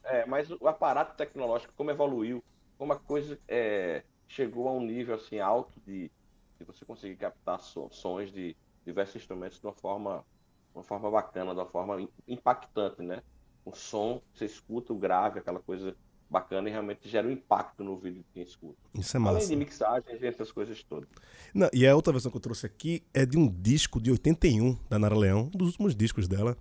é, 0.04 0.26
mas 0.26 0.50
o 0.52 0.68
aparato 0.68 1.16
tecnológico, 1.16 1.74
como 1.76 1.92
evoluiu, 1.92 2.44
como 2.78 2.94
a 2.94 3.00
coisa 3.00 3.40
é, 3.48 4.04
chegou 4.28 4.68
a 4.68 4.74
um 4.74 4.82
nível 4.82 5.16
assim 5.16 5.40
alto 5.40 5.80
de, 5.86 6.12
de 6.60 6.66
você 6.66 6.86
conseguir 6.86 7.18
captar 7.18 7.60
so- 7.62 7.90
sons 7.92 8.32
de 8.32 8.56
diversos 8.86 9.16
instrumentos 9.18 9.60
de 9.60 9.66
uma 9.66 9.74
forma, 9.74 10.26
uma 10.78 10.84
forma 10.84 11.10
bacana, 11.12 11.54
de 11.54 11.60
uma 11.60 11.66
forma 11.66 12.02
im- 12.02 12.10
impactante, 12.28 13.02
né? 13.02 13.22
O 13.66 13.74
som, 13.76 14.22
você 14.34 14.46
escuta 14.46 14.94
o 14.94 14.98
grave, 14.98 15.40
aquela 15.40 15.60
coisa 15.60 15.96
bacana 16.30 16.68
e 16.68 16.72
realmente 16.72 17.08
gera 17.08 17.28
um 17.28 17.32
impacto 17.32 17.84
no 17.84 17.92
ouvido 17.92 18.16
de 18.20 18.26
quem 18.34 18.44
escuta. 18.44 18.78
Isso 18.94 19.16
é 19.16 19.20
Além 19.22 19.34
massa. 19.36 19.48
de 19.48 19.56
mixagem, 19.56 20.18
essas 20.22 20.52
coisas 20.52 20.84
todas. 20.84 21.08
Não, 21.54 21.70
e 21.74 21.88
a 21.88 21.96
outra 21.96 22.12
versão 22.12 22.30
que 22.30 22.38
eu 22.38 22.42
trouxe 22.42 22.66
aqui 22.66 23.02
é 23.14 23.26
de 23.26 23.38
um 23.38 23.48
disco 23.48 24.00
de 24.02 24.12
81 24.12 24.78
da 24.90 25.00
Nara 25.00 25.16
Leão, 25.18 25.50
um 25.54 25.58
dos 25.58 25.70
últimos 25.70 25.96
discos 25.96 26.28
dela, 26.28 26.56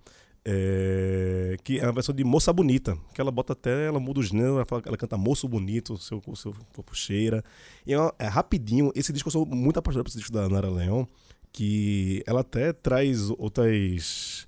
é, 0.61 1.57
que 1.63 1.79
é 1.79 1.85
a 1.85 1.91
versão 1.91 2.15
de 2.15 2.23
Moça 2.23 2.51
Bonita, 2.53 2.97
que 3.13 3.19
ela 3.21 3.31
bota 3.31 3.53
até, 3.53 3.87
ela 3.87 3.99
muda 3.99 4.19
o 4.21 4.23
gênero, 4.23 4.55
ela, 4.55 4.65
fala- 4.65 4.81
ela 4.85 4.97
canta 4.97 5.17
Moço 5.17 5.47
Bonito, 5.47 5.97
seu, 5.97 6.21
seu 6.35 6.53
corpo 6.73 6.95
cheira. 6.95 7.43
E 7.85 7.93
é, 7.93 7.99
uma- 7.99 8.13
é 8.17 8.27
rapidinho, 8.27 8.91
esse 8.95 9.11
disco 9.11 9.27
eu 9.27 9.31
sou 9.33 9.45
muito 9.45 9.77
apaixonado 9.77 10.05
por 10.05 10.09
esse 10.09 10.17
disco 10.17 10.31
da 10.33 10.47
Nara 10.47 10.69
Leão, 10.69 11.07
que 11.51 12.23
ela 12.27 12.41
até 12.41 12.71
traz 12.73 13.29
outras. 13.31 14.45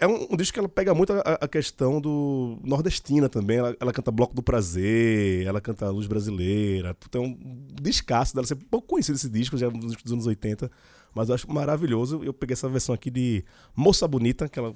É 0.00 0.06
um, 0.06 0.28
um 0.30 0.36
disco 0.36 0.54
que 0.54 0.60
ela 0.60 0.68
pega 0.68 0.94
muito 0.94 1.12
a, 1.12 1.20
a 1.40 1.48
questão 1.48 2.00
do 2.00 2.56
nordestina 2.62 3.28
também. 3.28 3.56
Ela, 3.58 3.76
ela 3.80 3.92
canta 3.92 4.12
Bloco 4.12 4.32
do 4.34 4.42
Prazer, 4.42 5.44
ela 5.44 5.60
canta 5.60 5.90
Luz 5.90 6.06
Brasileira. 6.06 6.94
Puta, 6.94 7.18
É 7.18 7.20
um 7.20 7.36
descasso 7.82 8.32
dela. 8.34 8.46
Você 8.46 8.54
pouco 8.54 8.86
conhecido 8.86 9.16
esse 9.16 9.28
disco, 9.28 9.56
já 9.56 9.66
é 9.66 9.68
um 9.68 9.72
dos 9.78 9.96
dos 9.96 10.12
anos 10.12 10.26
80. 10.26 10.70
Mas 11.12 11.28
eu 11.30 11.34
acho 11.34 11.50
maravilhoso. 11.52 12.22
Eu 12.22 12.32
peguei 12.32 12.52
essa 12.52 12.68
versão 12.68 12.94
aqui 12.94 13.10
de 13.10 13.44
Moça 13.74 14.06
Bonita, 14.06 14.48
que 14.48 14.58
ela 14.58 14.72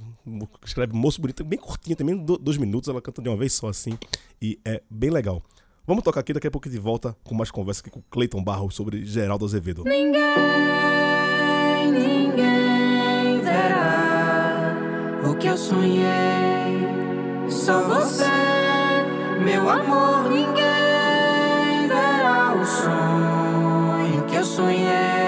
escreve 0.67 0.93
Moço 0.93 1.21
Bonita, 1.21 1.45
bem 1.45 1.59
curtinha 1.59 1.95
também, 1.95 2.17
do- 2.17 2.39
dois 2.39 2.57
minutos. 2.57 2.89
Ela 2.89 3.01
canta 3.01 3.23
de 3.23 3.29
uma 3.29 3.37
vez 3.37 3.53
só 3.53 3.69
assim. 3.69 3.97
E 4.41 4.59
é 4.65 4.83
bem 4.91 5.11
legal. 5.11 5.41
Vamos 5.87 6.03
tocar 6.03 6.19
aqui, 6.21 6.33
daqui 6.33 6.49
a 6.49 6.51
pouco 6.51 6.69
gente 6.69 6.81
volta 6.81 7.17
com 7.23 7.35
mais 7.35 7.51
conversa 7.51 7.81
aqui 7.81 7.91
com 7.91 8.01
o 8.01 8.05
Cleiton 8.11 8.43
Barros 8.43 8.75
sobre 8.75 9.05
Geraldo 9.05 9.45
Azevedo. 9.45 9.85
Ninguém, 9.85 10.13
ninguém 12.33 13.41
verá 13.41 14.75
o 15.25 15.35
que 15.35 15.49
eu 15.49 15.57
sonhei. 15.57 16.89
Só 17.49 17.83
você, 17.83 18.25
meu 19.45 19.69
amor. 19.69 20.31
Ninguém 20.31 21.89
verá 21.89 22.55
o 22.55 22.65
sonho 22.65 24.25
que 24.27 24.37
eu 24.37 24.45
sonhei. 24.45 25.22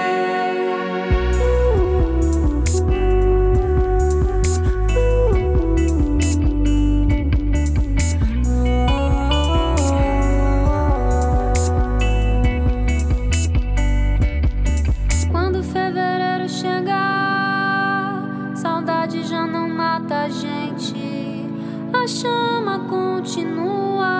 Continua 23.25 24.19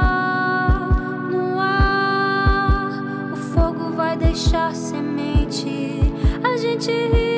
no 1.30 1.60
ar. 1.60 2.90
O 3.32 3.36
fogo 3.36 3.92
vai 3.92 4.18
deixar 4.18 4.74
semente. 4.74 6.12
A 6.44 6.58
gente 6.58 6.90
ri, 6.90 7.35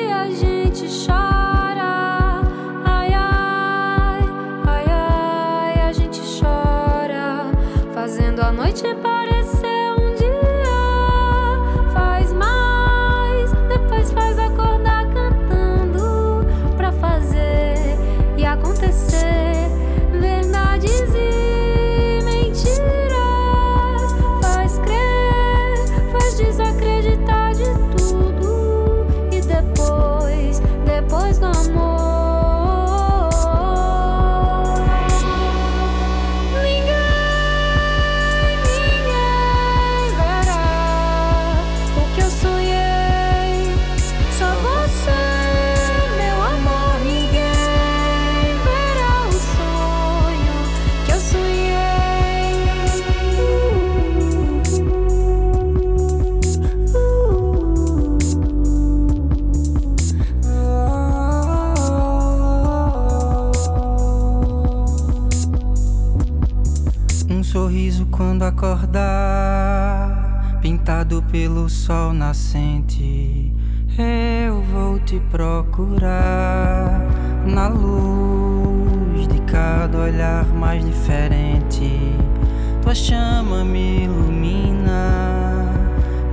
procurar 75.78 77.00
na 77.46 77.68
luz 77.68 79.28
de 79.28 79.40
cada 79.42 79.96
olhar 79.96 80.44
mais 80.46 80.84
diferente. 80.84 82.16
Tua 82.82 82.94
chama 82.94 83.64
me 83.64 84.04
ilumina, 84.04 85.70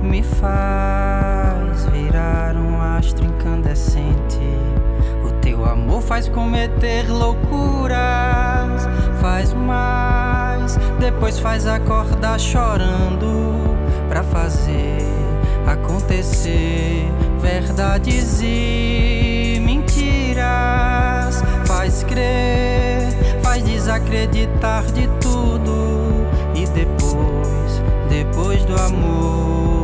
me 0.02 0.20
faz 0.22 1.86
virar 1.92 2.56
um 2.56 2.80
astro 2.80 3.24
incandescente. 3.24 4.40
O 5.24 5.30
teu 5.40 5.64
amor 5.64 6.02
faz 6.02 6.28
cometer 6.28 7.08
loucuras, 7.08 8.88
faz 9.20 9.52
mais, 9.52 10.76
depois 10.98 11.38
faz 11.38 11.68
acordar 11.68 12.40
chorando 12.40 13.76
pra 14.08 14.24
fazer 14.24 15.06
acontecer 15.68 17.08
verdades 17.40 18.40
e 18.42 19.25
Faz 21.66 22.02
crer, 22.04 23.08
faz 23.42 23.62
desacreditar 23.64 24.84
de 24.92 25.06
tudo 25.20 26.26
e 26.54 26.66
depois, 26.66 27.82
depois 28.08 28.64
do 28.64 28.74
amor. 28.76 29.75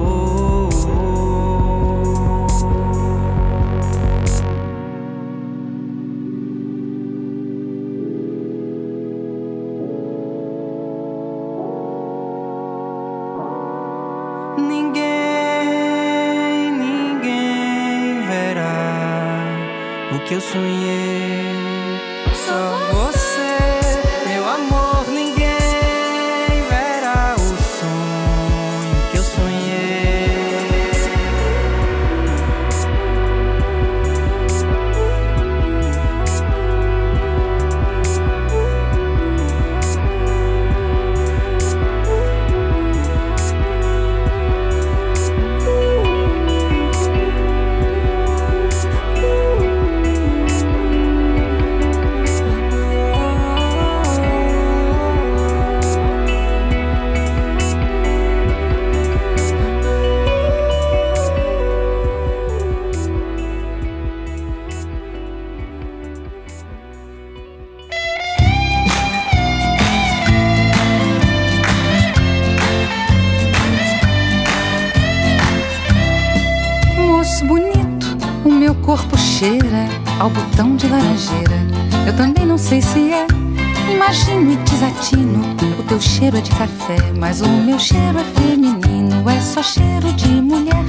Mas 87.22 87.40
o 87.40 87.46
meu 87.46 87.78
cheiro 87.78 88.18
é 88.18 88.40
feminino. 88.40 89.30
É 89.30 89.40
só 89.40 89.62
cheiro 89.62 90.12
de 90.14 90.26
mulher. 90.26 90.84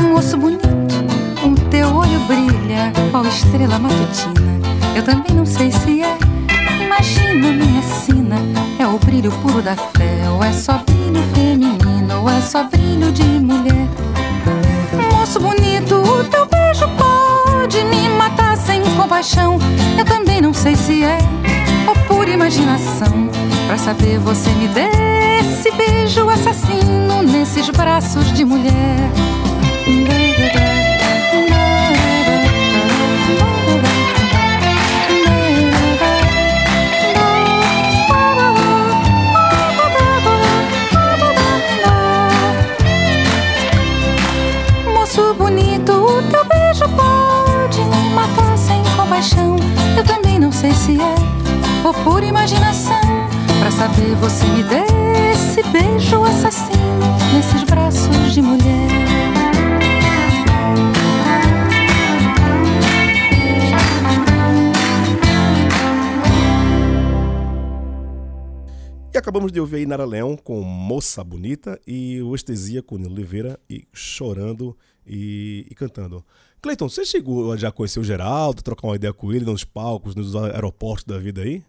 Moço 0.00 0.36
bonito, 0.36 0.68
o 1.44 1.68
teu 1.68 1.88
olho 1.96 2.20
brilha 2.20 2.92
qual 3.10 3.26
estrela 3.26 3.76
matutina. 3.76 4.60
Eu 4.94 5.02
também 5.02 5.34
não 5.34 5.44
sei 5.44 5.72
se 5.72 6.00
é. 6.00 6.16
Imagino 6.80 7.48
a 7.48 7.52
minha 7.52 7.82
sina. 7.82 8.36
É 8.78 8.86
o 8.86 9.00
brilho 9.00 9.32
puro 9.42 9.60
da 9.60 9.74
fé. 9.74 10.30
Ou 10.30 10.44
é 10.44 10.52
só 10.52 10.78
brilho 10.86 11.20
feminino. 11.34 12.20
Ou 12.20 12.30
é 12.30 12.40
só 12.40 12.62
brilho 12.62 13.10
de 13.10 13.24
mulher. 13.24 13.88
Moço 15.10 15.40
bonito, 15.40 15.96
o 15.96 16.22
teu 16.22 16.46
beijo 16.46 16.86
pode 16.96 17.82
me 17.82 18.08
matar 18.10 18.56
sem 18.56 18.80
compaixão. 18.94 19.58
Eu 19.98 20.04
também 20.04 20.40
não 20.40 20.54
sei 20.54 20.76
se 20.76 21.02
é 21.02 21.18
ou 21.88 21.94
pura 22.06 22.30
imaginação. 22.30 23.28
Pra 23.66 23.78
saber, 23.78 24.18
você 24.18 24.50
me 24.50 24.68
dê 24.68 24.85
braços 27.76 28.32
de 28.32 28.44
mulher. 28.44 28.85
E 69.16 69.18
acabamos 69.18 69.50
de 69.50 69.58
ouvir 69.58 69.76
aí 69.76 69.86
Nara 69.86 70.04
Leão 70.04 70.36
com 70.36 70.60
Moça 70.60 71.24
Bonita 71.24 71.80
e 71.86 72.20
o 72.20 72.34
Estesia 72.34 72.82
com 72.82 72.98
Nilo 72.98 73.14
Oliveira 73.14 73.58
e 73.66 73.88
chorando 73.90 74.76
e, 75.06 75.66
e 75.70 75.74
cantando. 75.74 76.22
Cleiton, 76.60 76.86
você 76.86 77.02
chegou 77.02 77.50
a 77.50 77.56
já 77.56 77.72
conhecer 77.72 77.98
o 77.98 78.04
Geraldo, 78.04 78.62
trocar 78.62 78.88
uma 78.88 78.96
ideia 78.96 79.14
com 79.14 79.32
ele 79.32 79.46
nos 79.46 79.64
palcos, 79.64 80.14
nos 80.14 80.36
aeroportos 80.36 81.04
da 81.04 81.16
vida 81.16 81.40
aí? 81.40 81.64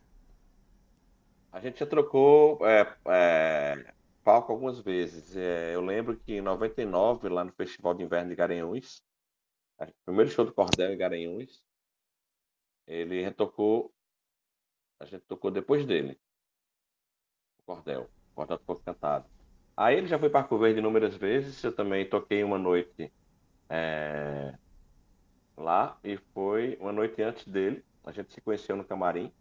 A 1.49 1.61
gente 1.61 1.79
já 1.79 1.85
trocou 1.85 2.59
é, 2.67 2.93
é, 3.07 3.93
palco 4.25 4.51
algumas 4.51 4.81
vezes. 4.81 5.33
É, 5.37 5.73
eu 5.73 5.79
lembro 5.79 6.17
que 6.17 6.33
em 6.33 6.41
99, 6.41 7.29
lá 7.29 7.45
no 7.45 7.53
Festival 7.53 7.93
de 7.93 8.03
Inverno 8.03 8.29
de 8.29 8.35
Garanhuns, 8.35 9.01
primeiro 10.05 10.29
show 10.29 10.43
do 10.43 10.53
Cordel 10.53 10.91
em 10.91 10.97
Garanhuns, 10.97 11.63
ele 12.85 13.23
retocou, 13.23 13.89
a 14.99 15.05
gente 15.05 15.21
tocou 15.21 15.49
depois 15.49 15.85
dele, 15.85 16.19
Cordel. 17.67 18.09
Cordel 18.33 18.57
ficou 18.57 18.77
cantado. 18.77 19.25
Aí 19.75 19.95
ele 19.95 20.07
já 20.07 20.17
foi 20.17 20.29
para 20.29 20.39
Arco 20.39 20.57
Verde 20.57 20.79
inúmeras 20.79 21.15
vezes, 21.15 21.63
eu 21.63 21.71
também 21.71 22.09
toquei 22.09 22.43
uma 22.43 22.57
noite 22.57 23.13
é, 23.69 24.55
lá, 25.55 25.99
e 26.03 26.17
foi 26.33 26.77
uma 26.81 26.91
noite 26.91 27.21
antes 27.21 27.47
dele, 27.47 27.85
a 28.03 28.11
gente 28.11 28.33
se 28.33 28.41
conheceu 28.41 28.75
no 28.75 28.83
camarim, 28.83 29.31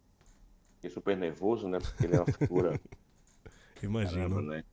fiquei 0.75 0.91
super 0.91 1.17
nervoso, 1.17 1.67
né, 1.67 1.79
porque 1.79 2.05
ele 2.05 2.15
é 2.15 2.19
uma 2.19 2.31
figura 2.31 2.79
Imagino. 3.81 4.29
Caramba, 4.29 4.41
né? 4.41 4.63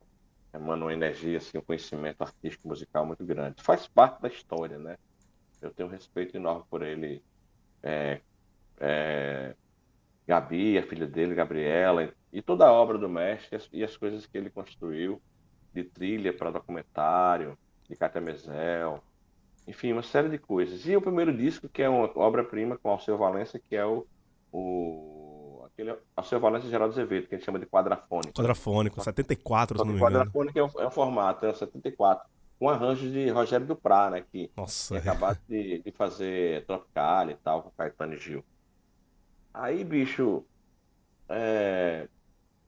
Emana 0.53 0.85
uma 0.85 0.93
energia, 0.93 1.37
assim, 1.37 1.57
um 1.57 1.61
conhecimento 1.61 2.21
artístico 2.21 2.67
musical 2.67 3.05
muito 3.05 3.25
grande. 3.25 3.61
Faz 3.61 3.87
parte 3.87 4.21
da 4.21 4.27
história, 4.27 4.77
né? 4.77 4.97
Eu 5.61 5.71
tenho 5.71 5.89
um 5.89 5.91
respeito 5.91 6.35
enorme 6.35 6.63
por 6.69 6.81
ele. 6.81 7.21
É, 7.83 8.21
é, 8.79 9.55
Gabi, 10.27 10.77
a 10.77 10.83
filha 10.83 11.05
dele, 11.05 11.35
Gabriela, 11.35 12.11
e 12.35 12.41
toda 12.41 12.67
a 12.67 12.71
obra 12.71 12.97
do 12.97 13.07
mestre 13.07 13.57
e 13.71 13.81
as, 13.81 13.91
as 13.91 13.95
coisas 13.95 14.25
que 14.25 14.37
ele 14.37 14.49
construiu, 14.49 15.21
de 15.73 15.85
trilha 15.85 16.33
para 16.33 16.51
documentário, 16.51 17.57
de 17.87 17.95
Cátia 17.95 18.19
Mesel, 18.19 19.01
enfim, 19.65 19.93
uma 19.93 20.03
série 20.03 20.27
de 20.27 20.37
coisas. 20.37 20.85
E 20.85 20.97
o 20.97 21.01
primeiro 21.01 21.35
disco, 21.35 21.69
que 21.69 21.81
é 21.81 21.87
uma 21.87 22.11
obra-prima 22.19 22.77
com 22.77 22.89
Alceu 22.89 23.17
Valença, 23.17 23.57
que 23.57 23.73
é 23.73 23.85
o, 23.85 24.05
o 24.51 25.63
aquele 25.65 25.95
Alceu 26.13 26.37
Valença 26.37 26.67
e 26.67 26.69
Geraldo 26.69 26.91
Azevedo, 26.93 27.29
que 27.29 27.35
a 27.35 27.37
gente 27.37 27.45
chama 27.45 27.57
de 27.57 27.67
quadrafônico. 27.67 28.33
Quadrafônico, 28.33 29.01
74, 29.01 29.77
Só 29.77 29.83
se 29.83 29.87
não 29.87 29.93
me 29.95 30.01
engano. 30.01 30.17
quadrafônico 30.17 30.59
é 30.59 30.63
um, 30.63 30.69
é 30.77 30.87
um 30.87 30.91
formato, 30.91 31.45
é 31.45 31.51
um 31.51 31.55
74, 31.55 32.27
com 32.59 32.69
arranjos 32.69 33.13
de 33.13 33.29
Rogério 33.29 33.65
Duprá, 33.65 34.09
né, 34.09 34.25
que 34.29 34.51
Nossa, 34.57 34.99
tinha 34.99 34.99
acabado 34.99 35.39
de, 35.47 35.81
de 35.81 35.91
fazer 35.91 36.65
Tropical 36.65 37.29
e 37.29 37.35
tal, 37.35 37.63
com 37.63 37.69
Caetano 37.71 38.13
e 38.13 38.17
Gil. 38.17 38.43
Aí, 39.53 39.85
bicho, 39.85 40.43
é, 41.29 42.09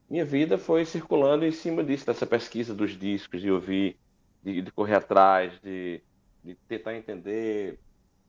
minha 0.10 0.26
vida 0.26 0.58
foi 0.58 0.86
circulando 0.86 1.46
em 1.46 1.52
cima 1.52 1.84
disso, 1.84 2.06
dessa 2.06 2.26
pesquisa 2.26 2.74
dos 2.74 2.92
discos, 2.98 3.42
de 3.42 3.52
ouvir, 3.52 3.98
de, 4.44 4.62
de 4.62 4.72
correr 4.72 4.96
atrás, 4.96 5.60
de, 5.62 6.02
de 6.44 6.56
tentar 6.68 6.96
entender, 6.96 7.80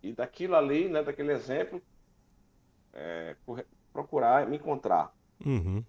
e 0.02 0.12
daquilo 0.12 0.56
ali, 0.56 0.88
né, 0.88 1.02
daquele 1.02 1.32
exemplo, 1.32 1.80
é, 2.92 3.36
procurar 3.92 4.46
me 4.48 4.56
encontrar 4.56 5.12
Uhum. 5.46 5.84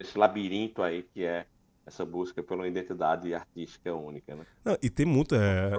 esse 0.00 0.18
labirinto 0.18 0.82
aí 0.82 1.04
que 1.14 1.24
é 1.24 1.46
essa 1.86 2.04
busca 2.04 2.42
pela 2.42 2.66
identidade 2.66 3.32
artística 3.32 3.94
única, 3.94 4.34
né? 4.34 4.44
Não, 4.64 4.76
e 4.82 4.90
tem 4.90 5.06
muita 5.06 5.36
é, 5.36 5.70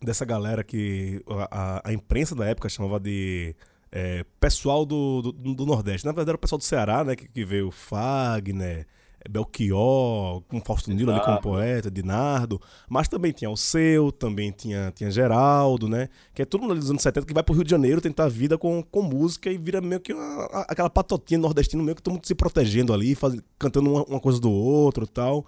dessa 0.00 0.24
galera 0.24 0.64
que 0.64 1.22
a, 1.28 1.76
a- 1.76 1.82
a 1.84 1.92
imprensa 1.92 2.34
da 2.34 2.46
época 2.46 2.68
chamava 2.70 2.98
de 2.98 3.54
é, 3.90 4.24
pessoal 4.40 4.84
do, 4.84 5.22
do, 5.32 5.54
do 5.54 5.66
Nordeste. 5.66 6.04
Na 6.06 6.12
verdade, 6.12 6.30
era 6.30 6.36
o 6.36 6.40
pessoal 6.40 6.58
do 6.58 6.64
Ceará, 6.64 7.02
né? 7.04 7.16
Que, 7.16 7.26
que 7.28 7.44
veio 7.44 7.70
Fagner, 7.70 8.86
Belchior, 9.28 10.42
com 10.42 10.60
Fausto 10.60 10.90
Nilo 10.92 11.10
ali 11.12 11.20
como 11.20 11.40
poeta, 11.40 11.90
Dinardo. 11.90 12.60
Mas 12.88 13.08
também 13.08 13.32
tinha 13.32 13.50
o 13.50 13.56
seu, 13.56 14.12
também 14.12 14.50
tinha, 14.50 14.92
tinha 14.94 15.10
Geraldo, 15.10 15.88
né? 15.88 16.08
Que 16.34 16.42
é 16.42 16.44
todo 16.44 16.60
mundo 16.62 16.72
ali 16.72 16.80
dos 16.80 16.90
anos 16.90 17.02
70 17.02 17.26
que 17.26 17.34
vai 17.34 17.42
pro 17.42 17.54
Rio 17.54 17.64
de 17.64 17.70
Janeiro 17.70 18.00
tentar 18.00 18.24
a 18.24 18.28
vida 18.28 18.56
com, 18.58 18.82
com 18.82 19.02
música 19.02 19.50
e 19.50 19.58
vira 19.58 19.80
meio 19.80 20.00
que 20.00 20.12
uma- 20.12 20.44
aquela 20.68 20.88
patotinha 20.90 21.38
nordestina, 21.38 21.82
meio 21.82 21.96
que 21.96 22.02
todo 22.02 22.14
mundo 22.14 22.26
se 22.26 22.34
protegendo 22.34 22.92
ali, 22.92 23.14
faz- 23.14 23.40
cantando 23.58 23.90
uma, 23.90 24.04
uma 24.04 24.20
coisa 24.20 24.40
do 24.40 24.50
outro 24.50 25.04
e 25.04 25.08
tal. 25.08 25.44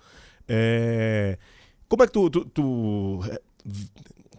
É, 0.48 1.38
Como 1.88 2.02
é 2.02 2.06
que 2.06 2.12
tu, 2.12 2.28
tu- 2.30 2.44
tu, 2.46 3.20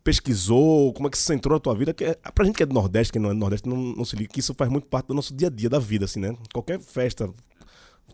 pesquisou? 0.04 0.94
Como 0.94 1.08
é 1.08 1.12
que 1.12 1.18
isso 1.18 1.32
entrou 1.34 1.56
na 1.56 1.60
tua 1.60 1.76
vida? 1.76 1.94
Que 1.94 2.06
é, 2.06 2.14
pra 2.34 2.46
gente 2.46 2.56
que 2.56 2.64
é 2.64 2.66
do 2.66 2.74
Nordeste, 2.74 3.14
que 3.14 3.20
não 3.20 3.30
é 3.30 3.34
do 3.34 3.40
Nordeste, 3.40 3.68
não, 3.68 3.78
não 3.78 4.06
se 4.06 4.16
liga 4.16 4.32
que 4.34 4.40
isso 4.40 4.54
faz 4.54 4.70
muito 4.70 4.88
parte 4.88 5.08
do 5.08 5.14
nosso 5.14 5.34
dia 5.34 5.48
a 5.48 5.52
dia, 5.52 5.70
da 5.70 5.80
vida, 5.80 6.06
assim, 6.06 6.20
né? 6.20 6.36
Qualquer 6.54 6.80
festa. 6.80 7.30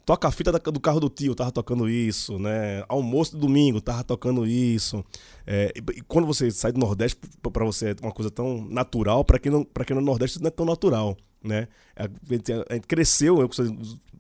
Toca 0.06 0.26
a 0.28 0.32
fita 0.32 0.54
do 0.54 0.80
carro 0.80 1.02
do 1.02 1.10
tio, 1.10 1.36
tava 1.36 1.52
tocando 1.52 1.90
isso, 1.90 2.40
né? 2.40 2.82
Almoço 2.88 3.34
de 3.34 3.42
domingo, 3.42 3.82
tava 3.82 4.06
tocando 4.06 4.48
isso. 4.48 5.04
É, 5.46 5.74
e, 5.76 6.02
quando 6.04 6.26
você 6.26 6.50
sai 6.50 6.72
do 6.72 6.80
Nordeste, 6.80 7.18
p- 7.18 7.50
pra 7.50 7.66
você 7.66 7.90
é 7.90 7.96
uma 8.02 8.14
coisa 8.14 8.32
tão 8.32 8.66
natural, 8.70 9.26
pra 9.26 9.38
quem 9.38 9.52
não, 9.52 9.66
quem 9.66 9.96
não 9.96 10.02
é 10.02 10.06
Nordeste, 10.06 10.40
não 10.40 10.48
é 10.48 10.52
tão 10.52 10.66
natural, 10.66 11.18
né? 11.44 11.68
A 11.94 12.08
gente, 12.30 12.54
a 12.54 12.74
gente 12.74 12.88
cresceu, 12.88 13.42
eu 13.42 13.50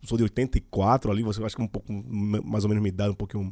sou, 0.03 0.17
de 0.17 0.23
84 0.23 1.09
ali, 1.09 1.23
você 1.23 1.41
acha 1.41 1.55
que 1.55 1.61
um 1.61 1.67
pouco, 1.67 1.91
mais 1.93 2.65
ou 2.65 2.69
menos 2.69 2.83
me 2.83 2.89
idade, 2.89 3.11
um 3.11 3.15
pouquinho 3.15 3.49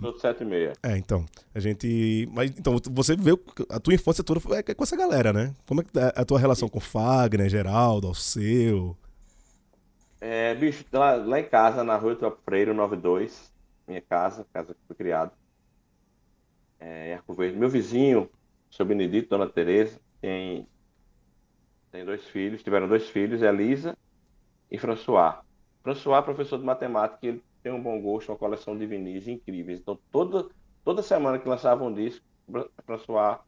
sou 0.00 0.18
7 0.18 0.42
e 0.42 0.46
meia. 0.46 0.72
é, 0.82 0.96
então. 0.96 1.24
A 1.54 1.60
gente. 1.60 2.28
Mas 2.32 2.50
então, 2.58 2.76
você 2.90 3.16
vê 3.16 3.32
a 3.70 3.80
tua 3.80 3.94
infância 3.94 4.22
toda 4.24 4.40
foi- 4.40 4.58
é 4.58 4.74
com 4.74 4.84
essa 4.84 4.96
galera, 4.96 5.32
né? 5.32 5.54
Como 5.66 5.80
é 5.80 5.84
que 5.84 5.92
tá 5.92 6.08
a 6.14 6.24
tua 6.24 6.38
relação 6.38 6.68
com 6.68 6.80
Fagner, 6.80 7.48
Geraldo, 7.48 8.08
Alceu? 8.08 8.96
É, 10.20 10.54
bicho, 10.54 10.84
lá, 10.92 11.14
lá 11.16 11.40
em 11.40 11.48
casa, 11.48 11.84
na 11.84 11.96
rua 11.96 12.14
do 12.14 12.30
Freire 12.44 12.72
92, 12.72 13.52
minha 13.86 14.00
casa, 14.00 14.46
casa 14.52 14.74
que 14.74 14.80
fui 14.86 14.96
criado, 14.96 15.30
é, 16.80 17.14
Arco 17.14 17.34
Verde. 17.34 17.58
Meu 17.58 17.68
vizinho, 17.68 18.28
seu 18.70 18.84
Benedito, 18.86 19.28
Dona 19.30 19.46
Tereza, 19.48 20.00
tem, 20.20 20.66
tem 21.92 22.04
dois 22.04 22.24
filhos, 22.24 22.62
tiveram 22.62 22.88
dois 22.88 23.08
filhos, 23.08 23.42
Elisa 23.42 23.96
e 24.70 24.78
François. 24.78 25.36
François, 25.82 26.22
professor 26.24 26.58
de 26.58 26.64
matemática, 26.64 27.26
ele 27.26 27.42
tem 27.66 27.72
um 27.74 27.82
bom 27.82 28.00
gosto, 28.00 28.30
uma 28.30 28.38
coleção 28.38 28.78
de 28.78 28.86
vinis 28.86 29.26
incríveis. 29.26 29.80
Então, 29.80 29.98
toda, 30.12 30.48
toda 30.84 31.02
semana 31.02 31.36
que 31.36 31.48
lançava 31.48 31.82
um 31.82 31.92
disco, 31.92 32.24
Fra- 32.48 32.70
François 32.84 33.40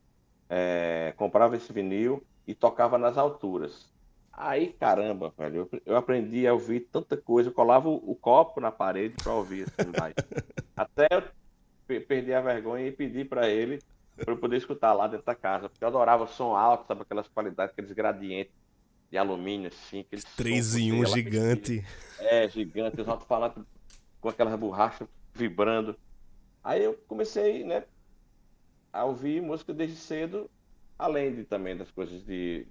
é, 0.51 1.14
comprava 1.16 1.55
esse 1.55 1.73
vinil 1.73 2.27
e 2.45 2.53
tocava 2.53 2.99
nas 2.99 3.16
alturas. 3.16 3.93
Aí, 4.33 4.73
caramba, 4.73 5.33
velho, 5.39 5.69
eu, 5.73 5.81
eu 5.87 5.97
aprendi 5.97 6.49
a 6.49 6.53
ouvir 6.53 6.89
tanta 6.91 7.16
coisa. 7.16 7.49
Eu 7.51 7.55
colava 7.55 7.89
o, 7.89 7.95
o 8.11 8.16
copo 8.16 8.61
na 8.61 8.73
parede 8.73 9.14
para 9.23 9.33
ouvir 9.35 9.69
assim. 9.69 9.93
Até 10.77 11.07
eu 11.12 11.23
pe- 11.87 12.01
perder 12.01 12.35
a 12.35 12.41
vergonha 12.41 12.89
e 12.89 12.93
pedir 12.93 13.29
para 13.29 13.49
ele 13.49 13.79
para 14.16 14.35
eu 14.35 14.39
poder 14.39 14.57
escutar 14.57 14.95
lá 14.95 15.07
dentro 15.07 15.27
da 15.27 15.35
casa. 15.37 15.69
Porque 15.69 15.85
eu 15.85 15.89
adorava 15.89 16.27
som 16.27 16.57
alto, 16.57 16.89
sabe? 16.89 17.03
Aquelas 17.03 17.29
qualidades, 17.29 17.73
aqueles 17.73 17.93
gradientes 17.93 18.53
de 19.12 19.16
alumínio, 19.16 19.69
assim. 19.69 20.01
Aqueles 20.01 20.25
3 20.35 20.75
em 20.75 20.93
1 20.93 21.07
gigante. 21.07 21.85
é, 22.19 22.49
gigante, 22.49 23.01
os 23.01 23.09
alto-falantes 23.09 23.62
com 24.21 24.29
aquelas 24.29 24.59
borrachas 24.59 25.09
vibrando. 25.35 25.97
Aí 26.62 26.83
eu 26.83 26.95
comecei, 27.07 27.64
né, 27.64 27.85
a 28.93 29.05
ouvir 29.05 29.41
música 29.41 29.73
desde 29.73 29.97
cedo, 29.97 30.51
além 30.99 31.35
de 31.35 31.45
também 31.45 31.77
das 31.77 31.91
coisas 31.91 32.25
de 32.25 32.66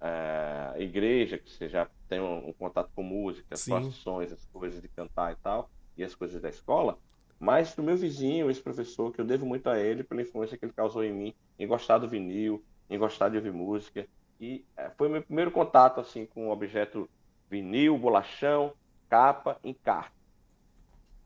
eh, 0.00 0.74
igreja, 0.78 1.38
que 1.38 1.50
você 1.50 1.68
já 1.68 1.88
tem 2.08 2.20
um, 2.20 2.48
um 2.48 2.52
contato 2.52 2.90
com 2.94 3.02
música, 3.02 3.54
as 3.54 3.60
Sim. 3.60 3.72
procissões, 3.72 4.32
as 4.32 4.44
coisas 4.46 4.80
de 4.80 4.88
cantar 4.88 5.32
e 5.32 5.36
tal, 5.36 5.70
e 5.96 6.04
as 6.04 6.14
coisas 6.14 6.40
da 6.40 6.48
escola. 6.48 6.98
Mas 7.38 7.74
do 7.74 7.82
meu 7.82 7.96
vizinho, 7.96 8.50
esse 8.50 8.62
professor, 8.62 9.12
que 9.12 9.20
eu 9.20 9.24
devo 9.24 9.46
muito 9.46 9.68
a 9.68 9.78
ele 9.78 10.02
pela 10.04 10.22
influência 10.22 10.56
que 10.58 10.64
ele 10.64 10.72
causou 10.72 11.04
em 11.04 11.12
mim, 11.12 11.34
em 11.58 11.66
gostar 11.66 11.98
do 11.98 12.08
vinil, 12.08 12.64
em 12.90 12.98
gostar 12.98 13.28
de 13.28 13.36
ouvir 13.36 13.52
música. 13.52 14.08
E 14.40 14.64
eh, 14.76 14.90
foi 14.96 15.08
o 15.08 15.10
meu 15.10 15.22
primeiro 15.22 15.50
contato 15.50 16.00
assim 16.00 16.26
com 16.26 16.48
o 16.48 16.50
objeto 16.50 17.08
vinil, 17.50 17.98
bolachão, 17.98 18.74
capa, 19.08 19.58
encarte. 19.64 20.17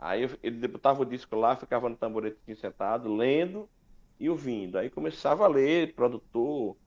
Aí 0.02 0.22
eu- 0.24 0.38
ele 0.42 0.68
botava 0.68 1.02
o 1.02 1.04
disco 1.06 1.36
lá, 1.36 1.56
ficava 1.56 1.88
no 1.88 1.96
tamboretinho 1.96 2.56
sentado, 2.56 3.14
lendo 3.14 3.70
e 4.18 4.28
ouvindo. 4.30 4.78
Aí 4.78 4.90
começava 4.90 5.44
a 5.44 5.48
ler, 5.48 5.94
produtor, 5.94 6.78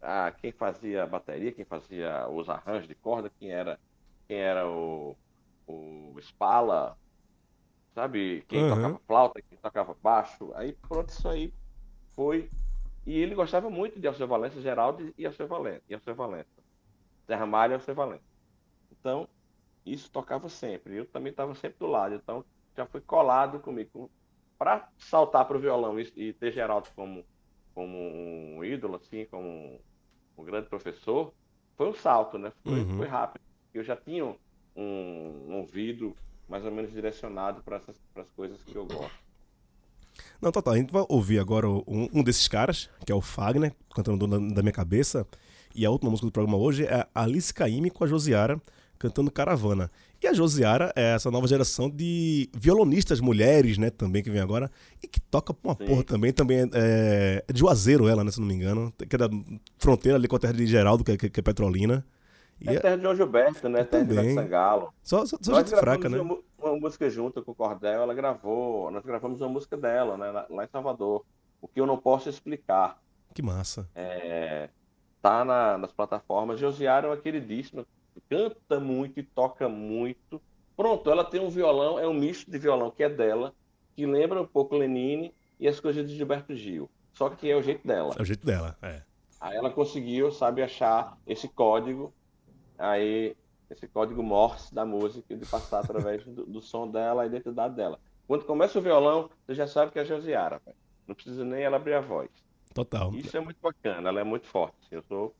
ah, 0.00 0.32
quem 0.32 0.52
fazia 0.52 1.04
a 1.04 1.06
bateria, 1.08 1.52
quem 1.54 1.64
fazia 1.66 2.28
os 2.30 2.48
arranjos 2.50 2.88
de 2.88 2.94
corda, 2.96 3.30
quem 3.40 3.50
era, 3.52 3.80
quem 4.28 4.38
era 4.38 4.68
o, 4.70 5.18
o 5.66 6.16
Spala, 6.20 6.98
sabe? 7.94 8.42
Quem 8.48 8.64
Uhum. 8.64 8.66
tocava 8.66 9.00
flauta, 9.06 9.40
quem 9.42 9.58
tocava 9.58 9.94
baixo. 10.02 10.52
Aí 10.54 10.72
pronto, 10.88 11.10
isso 11.10 11.28
aí 11.28 11.54
foi. 12.14 12.52
E 13.06 13.18
ele 13.18 13.34
gostava 13.34 13.70
muito 13.70 14.00
de 14.00 14.08
Alceu 14.08 14.28
Valença, 14.28 14.60
Geraldo 14.62 15.12
e 15.18 15.26
Alceu 15.26 15.48
Valença. 15.48 15.84
E 15.88 15.94
Alceu 15.94 16.14
Valença. 16.16 16.50
Zé 17.30 17.34
Ramalho 17.36 17.72
e 17.72 17.76
Alceu 17.76 17.94
Valença. 17.94 18.24
Então, 18.92 19.28
isso 19.86 20.10
tocava 20.10 20.48
sempre. 20.48 20.96
Eu 20.96 21.06
também 21.10 21.30
estava 21.32 21.54
sempre 21.54 21.78
do 21.80 21.86
lado. 21.88 22.14
Então, 22.16 22.44
já 22.80 22.86
foi 22.86 23.00
colado 23.00 23.60
comigo. 23.60 24.10
Para 24.58 24.88
saltar 24.98 25.46
para 25.46 25.56
o 25.56 25.60
violão 25.60 25.98
e, 25.98 26.12
e 26.16 26.32
ter 26.34 26.52
Geraldo 26.52 26.88
como, 26.94 27.24
como 27.74 27.96
um 27.96 28.62
ídolo, 28.64 28.96
assim, 28.96 29.26
como 29.30 29.80
um, 30.36 30.44
grande 30.44 30.68
professor, 30.68 31.32
foi 31.76 31.88
um 31.88 31.94
salto, 31.94 32.38
né? 32.38 32.52
Foi, 32.62 32.80
Uhum. 32.80 32.96
foi 32.98 33.06
rápido. 33.06 33.42
Eu 33.72 33.82
já 33.84 33.96
tinha 33.96 34.24
um, 34.24 34.36
um 34.76 35.54
ouvido 35.56 36.14
mais 36.48 36.64
ou 36.64 36.70
menos 36.70 36.92
direcionado 36.92 37.62
para 37.62 37.80
as 38.16 38.30
coisas 38.30 38.62
que 38.62 38.74
eu 38.74 38.84
gosto. 38.84 39.18
Não, 40.42 40.50
total. 40.52 40.74
A 40.74 40.76
gente 40.76 40.92
vai 40.92 41.04
ouvir 41.08 41.38
agora 41.38 41.68
um, 41.68 42.08
um 42.12 42.22
desses 42.22 42.48
caras, 42.48 42.90
que 43.06 43.12
é 43.12 43.14
o 43.14 43.20
Fagner, 43.20 43.72
cantando 43.94 44.26
Dona 44.26 44.54
da 44.54 44.62
Minha 44.62 44.72
Cabeça. 44.72 45.26
E 45.74 45.86
a 45.86 45.90
última 45.90 46.10
música 46.10 46.26
do 46.26 46.32
programa 46.32 46.58
hoje 46.58 46.84
é 46.84 47.06
a 47.14 47.22
Alice 47.22 47.54
Caymmi 47.54 47.90
com 47.90 48.04
a 48.04 48.06
Josiara, 48.06 48.60
cantando 48.98 49.30
Caravana. 49.30 49.90
E 50.22 50.26
a 50.26 50.34
Josiara 50.34 50.92
é 50.94 51.14
essa 51.14 51.30
nova 51.30 51.46
geração 51.46 51.88
de 51.88 52.50
violonistas 52.54 53.20
mulheres, 53.20 53.78
né, 53.78 53.88
também, 53.88 54.22
que 54.22 54.30
vem 54.30 54.40
agora, 54.40 54.70
e 55.02 55.08
que 55.08 55.18
toca 55.20 55.54
uma 55.64 55.74
Sim. 55.74 55.86
porra 55.86 56.04
também, 56.04 56.32
também 56.32 56.58
é, 56.74 57.42
é 57.48 57.52
de 57.52 57.58
Juazeiro 57.60 58.06
ela, 58.06 58.22
né, 58.22 58.30
se 58.30 58.38
não 58.38 58.46
me 58.46 58.52
engano, 58.54 58.92
que 59.08 59.16
é 59.16 59.18
da 59.18 59.28
fronteira 59.78 60.18
ali 60.18 60.28
com 60.28 60.36
a 60.36 60.38
terra 60.38 60.52
de 60.52 60.66
Geraldo, 60.66 61.02
que 61.02 61.12
é, 61.12 61.16
que 61.16 61.40
é 61.40 61.42
Petrolina. 61.42 62.04
E 62.60 62.68
É 62.68 62.74
é 62.74 62.80
terra 62.80 62.96
de 62.96 63.02
João 63.02 63.16
Gilberto, 63.16 63.66
né? 63.70 63.84
Terra 63.84 64.02
de 64.04 64.08
Também. 64.14 64.32
Ivete 64.32 64.44
Sangalo. 64.44 64.92
só, 65.02 65.24
só, 65.24 65.38
só 65.40 65.54
gente 65.60 65.70
fraca, 65.70 66.10
né? 66.10 66.20
Uma, 66.20 66.38
uma 66.58 66.76
música 66.76 67.08
junto 67.08 67.42
com 67.42 67.52
o 67.52 67.54
Cordel, 67.54 68.02
ela 68.02 68.12
gravou, 68.12 68.90
nós 68.90 69.02
gravamos 69.02 69.40
uma 69.40 69.48
música 69.48 69.78
dela, 69.78 70.18
né, 70.18 70.30
lá- 70.30 70.46
lá 70.50 70.64
em 70.64 70.68
Salvador. 70.68 71.24
O 71.62 71.66
que 71.66 71.80
eu 71.80 71.86
não 71.86 71.96
posso 71.96 72.28
explicar. 72.28 72.98
Que 73.34 73.40
massa. 73.40 73.88
É, 73.94 74.68
tá 75.22 75.42
na- 75.46 75.78
nas 75.78 75.92
plataformas. 75.92 76.60
Josiara 76.60 77.06
é 77.06 77.10
uma 77.10 77.16
queridíssima, 77.16 77.86
canta 78.28 78.80
muito 78.80 79.20
e 79.20 79.22
toca 79.22 79.68
muito. 79.68 80.40
Pronto, 80.76 81.10
ela 81.10 81.24
tem 81.24 81.40
um 81.40 81.50
violão, 81.50 81.98
é 81.98 82.06
um 82.06 82.14
misto 82.14 82.50
de 82.50 82.58
violão 82.58 82.90
que 82.90 83.02
é 83.02 83.08
dela, 83.08 83.54
que 83.94 84.06
lembra 84.06 84.40
um 84.40 84.46
pouco 84.46 84.76
Lenine 84.76 85.34
e 85.58 85.68
as 85.68 85.78
coisas 85.78 86.08
de 86.08 86.16
Gilberto 86.16 86.54
Gil. 86.54 86.90
Só 87.12 87.28
que 87.28 87.50
é 87.50 87.56
o 87.56 87.62
jeito 87.62 87.86
dela. 87.86 88.14
É 88.18 88.22
o 88.22 88.24
jeito 88.24 88.46
dela, 88.46 88.76
é. 88.82 89.02
Aí 89.40 89.56
ela 89.56 89.70
conseguiu, 89.70 90.30
sabe, 90.30 90.62
achar 90.62 91.18
esse 91.26 91.48
código, 91.48 92.12
aí 92.78 93.36
esse 93.70 93.86
código 93.86 94.22
Morse 94.22 94.74
da 94.74 94.84
música, 94.84 95.36
de 95.36 95.46
passar 95.46 95.80
através 95.80 96.24
do, 96.24 96.44
do 96.44 96.60
som 96.60 96.90
dela, 96.90 97.22
a 97.22 97.26
identidade 97.26 97.74
dela. 97.74 97.98
Quando 98.26 98.44
começa 98.44 98.78
o 98.78 98.82
violão, 98.82 99.30
você 99.46 99.54
já 99.54 99.66
sabe 99.66 99.92
que 99.92 99.98
é 99.98 100.04
Josiara, 100.04 100.60
velho. 100.64 100.76
Não 101.06 101.14
precisa 101.14 101.44
nem 101.44 101.62
ela 101.62 101.76
abrir 101.76 101.94
a 101.94 102.00
voz. 102.00 102.30
Total. 102.74 103.12
Isso 103.14 103.36
é 103.36 103.40
muito 103.40 103.58
bacana, 103.60 104.08
ela 104.08 104.20
é 104.20 104.24
muito 104.24 104.46
forte. 104.46 104.76
Eu 104.90 105.02
sou, 105.02 105.34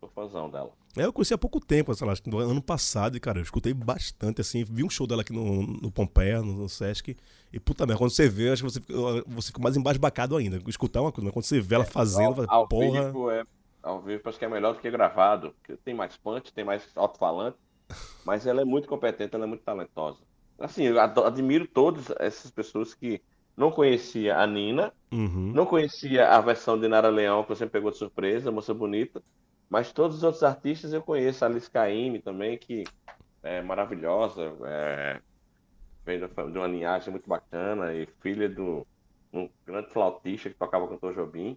sou 0.00 0.08
fãzão 0.08 0.48
dela. 0.48 0.72
É, 0.96 1.04
eu 1.04 1.12
conheci 1.12 1.32
há 1.32 1.38
pouco 1.38 1.58
tempo, 1.58 1.94
sei 1.94 2.06
lá, 2.06 2.12
acho 2.12 2.22
que 2.22 2.28
no 2.30 2.38
ano 2.38 2.62
passado, 2.62 3.16
e, 3.16 3.20
cara, 3.20 3.38
eu 3.38 3.42
escutei 3.42 3.72
bastante, 3.72 4.40
assim, 4.42 4.62
vi 4.64 4.84
um 4.84 4.90
show 4.90 5.06
dela 5.06 5.22
aqui 5.22 5.32
no, 5.32 5.62
no 5.66 5.90
Pompeia, 5.90 6.42
no, 6.42 6.52
no 6.52 6.68
Sesc, 6.68 7.16
e 7.52 7.58
puta 7.60 7.86
merda, 7.86 7.98
quando 7.98 8.10
você 8.10 8.28
vê, 8.28 8.50
acho 8.50 8.62
que 8.62 8.70
você, 8.70 8.80
fica- 8.80 8.94
você 9.26 9.48
fica 9.48 9.60
mais 9.62 9.76
embasbacado 9.76 10.36
ainda. 10.36 10.60
Escutar 10.68 11.00
uma 11.00 11.10
coisa, 11.10 11.24
mas 11.24 11.32
quando 11.32 11.44
você 11.46 11.60
vê 11.60 11.76
ela 11.76 11.84
fazendo, 11.84 12.34
Ao, 12.34 12.34
fala, 12.34 12.48
ao 12.48 12.68
porra, 12.68 13.18
vivo 13.18 13.30
é, 13.30 13.44
ao 13.82 14.00
vivo 14.02 14.28
acho 14.28 14.38
que 14.38 14.44
é 14.44 14.48
melhor 14.48 14.74
do 14.74 14.80
que 14.80 14.90
gravado, 14.90 15.52
porque 15.54 15.76
tem 15.78 15.94
mais 15.94 16.16
punch, 16.16 16.52
tem 16.52 16.64
mais 16.64 16.90
alto-falante, 16.96 17.58
mas 18.24 18.46
ela 18.46 18.62
é 18.62 18.64
muito 18.64 18.88
competente, 18.88 19.34
ela 19.34 19.44
é 19.44 19.48
muito 19.48 19.64
talentosa. 19.64 20.24
Assim, 20.58 20.84
eu 20.84 21.00
admiro 21.00 21.68
todas 21.68 22.06
essas 22.20 22.50
pessoas 22.50 22.94
que 22.94 23.22
não 23.56 23.70
conhecia 23.72 24.38
a 24.38 24.46
Nina, 24.46 24.94
uhum, 25.12 25.56
Não 25.56 25.66
conhecia 25.66 26.28
a 26.28 26.40
versão 26.40 26.78
de 26.78 26.88
Nara 26.88 27.08
Leão, 27.10 27.42
que 27.44 27.50
você 27.50 27.66
pegou 27.68 27.90
de 27.90 27.98
surpresa, 27.98 28.52
Moça 28.52 28.74
Bonita, 28.74 29.22
mas 29.72 29.90
todos 29.90 30.18
os 30.18 30.22
outros 30.22 30.42
artistas 30.42 30.92
eu 30.92 31.00
conheço. 31.00 31.42
A 31.42 31.48
Alice 31.48 31.70
Caymmi 31.70 32.20
também, 32.20 32.58
que 32.58 32.84
é 33.42 33.62
maravilhosa, 33.62 34.52
é, 34.66 35.18
vem 36.04 36.18
de 36.20 36.58
uma 36.58 36.66
linhagem 36.66 37.10
muito 37.10 37.26
bacana 37.26 37.94
e 37.94 38.06
filha 38.20 38.50
do 38.50 38.86
um 39.32 39.48
grande 39.66 39.90
flautista 39.90 40.50
que 40.50 40.56
tocava 40.56 40.86
com 40.86 41.06
o 41.06 41.14
Jobim. 41.14 41.56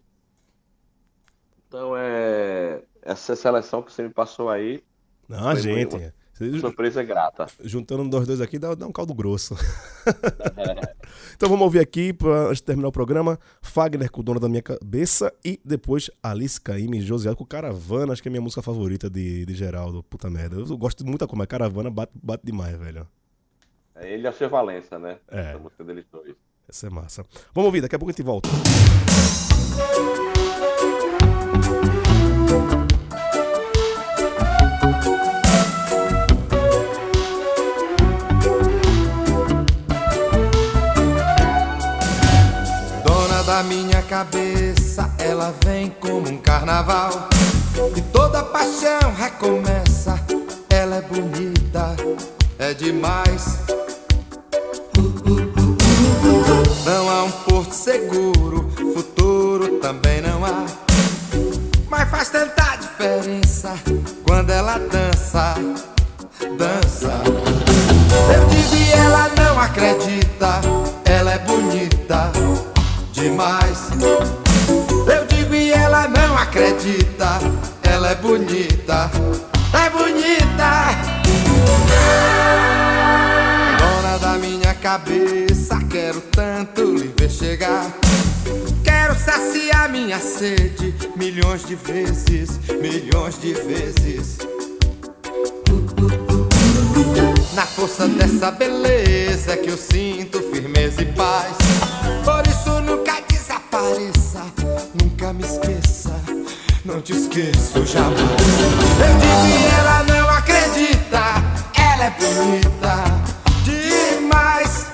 Então, 1.68 1.94
é, 1.98 2.84
essa 3.02 3.36
seleção 3.36 3.84
que 3.84 3.92
você 3.92 4.04
me 4.04 4.14
passou 4.14 4.50
aí, 4.50 4.82
não, 5.28 5.54
gente, 5.58 6.14
você- 6.34 6.60
surpresa 6.62 7.04
grata. 7.04 7.48
juntando 7.66 8.06
nós 8.06 8.26
dois 8.26 8.40
aqui, 8.40 8.58
dá, 8.58 8.76
dá 8.76 8.88
um 8.88 8.94
caldo 8.94 9.14
grosso. 9.14 9.56
Então 11.36 11.50
vamos 11.50 11.64
ouvir 11.64 11.80
aqui, 11.80 12.14
pra, 12.14 12.48
antes 12.48 12.58
de 12.58 12.64
terminar 12.64 12.88
o 12.88 12.92
programa, 12.92 13.40
Fagner 13.62 14.10
com 14.12 14.22
o 14.22 14.24
Dono 14.24 14.40
da 14.40 14.50
Minha 14.50 14.62
Cabeça, 14.62 15.34
e 15.44 15.60
depois 15.64 16.10
Alice 16.22 16.60
Caymmi 16.60 17.00
e 17.00 17.02
Josiado 17.02 17.38
com 17.38 17.46
Caravana, 17.46 18.14
acho 18.14 18.22
que 18.22 18.28
é 18.28 18.32
a 18.32 18.34
minha 18.34 18.42
música 18.42 18.62
favorita 18.62 19.10
de, 19.10 19.46
de 19.46 19.54
Geraldo, 19.54 20.04
puta 20.04 20.30
merda. 20.30 20.56
Eu 20.58 20.78
gosto 20.78 21.06
muito 21.06 21.20
da 21.20 21.28
como 21.28 21.44
é 21.44 21.48
Caravana, 21.48 21.90
bate, 21.90 22.12
bate 22.16 22.46
demais, 22.46 22.78
velho. 22.78 23.08
É 23.96 24.14
Ele 24.14 24.24
e 24.24 24.28
a 24.28 24.32
Seu 24.32 24.50
Valença, 24.50 25.00
né? 25.00 25.18
É. 25.30 25.52
Essa 25.52 25.60
música 25.60 25.84
deles 25.84 26.06
dois. 26.12 26.36
Essa 26.68 26.88
é 26.88 26.90
massa. 26.90 27.26
Vamos 27.54 27.68
ouvir, 27.68 27.82
daqui 27.82 27.96
a 27.96 28.00
pouco 28.00 28.10
a 28.10 28.14
gente 28.14 28.24
volta. 28.24 28.50
Dona 29.76 30.35
minha 43.64 44.02
cabeça, 44.02 45.10
ela 45.18 45.54
vem 45.64 45.90
como 45.90 46.30
um 46.30 46.38
carnaval. 46.38 47.30
E 47.96 48.02
toda 48.02 48.44
paixão 48.44 49.14
recomeça. 49.18 50.20
Ela 50.70 50.98
é 50.98 51.02
bonita, 51.02 51.96
é 52.60 52.74
demais. 52.74 53.60
Não 56.86 57.10
há 57.10 57.24
um 57.24 57.32
porto 57.32 57.72
seguro, 57.72 58.70
futuro 58.94 59.80
também 59.80 60.22
não 60.22 60.44
há. 60.44 60.66
Mas 61.90 62.10
faz 62.10 62.30
tanta 62.30 62.76
diferença 62.76 63.74
quando 64.28 64.50
ela 64.50 64.78
dança, 64.78 65.56
dança. 66.58 67.22
Eu 68.36 68.48
digo 68.48 68.76
e 68.76 68.92
ela 68.92 69.30
não 69.38 69.60
acredita, 69.60 70.62
ela 71.06 71.32
é 71.32 71.40
bonita 71.40 72.32
demais. 73.16 73.88
Eu 75.08 75.26
digo 75.26 75.56
e 75.56 75.72
ela 75.72 76.08
não 76.08 76.38
acredita, 76.38 77.40
ela 77.82 78.12
é 78.12 78.16
bonita, 78.16 79.10
é 79.74 79.90
bonita. 79.90 80.90
Dona 83.80 84.18
da 84.20 84.38
minha 84.38 84.74
cabeça, 84.76 85.80
quero 85.90 86.22
tanto 86.32 86.84
lhe 86.84 87.14
ver 87.18 87.30
chegar. 87.30 87.90
Quero 88.84 89.16
saciar 89.16 89.90
minha 89.90 90.20
sede 90.20 90.94
milhões 91.16 91.66
de 91.66 91.76
vezes, 91.76 92.60
milhões 92.82 93.40
de 93.40 93.54
vezes. 93.54 94.38
Na 97.54 97.66
força 97.66 98.08
dessa 98.08 98.52
beleza 98.52 99.56
que 99.56 99.70
eu 99.70 99.78
sinto 99.78 100.42
firmeza 100.52 101.02
e 101.02 101.06
paz. 101.06 101.65
Eu 107.38 107.42
digo 107.42 107.68
e 109.46 109.66
ela 109.78 110.04
não 110.04 110.30
acredita, 110.30 111.44
ela 111.76 112.06
é 112.06 112.10
bonita 112.12 113.04
demais. 113.66 114.86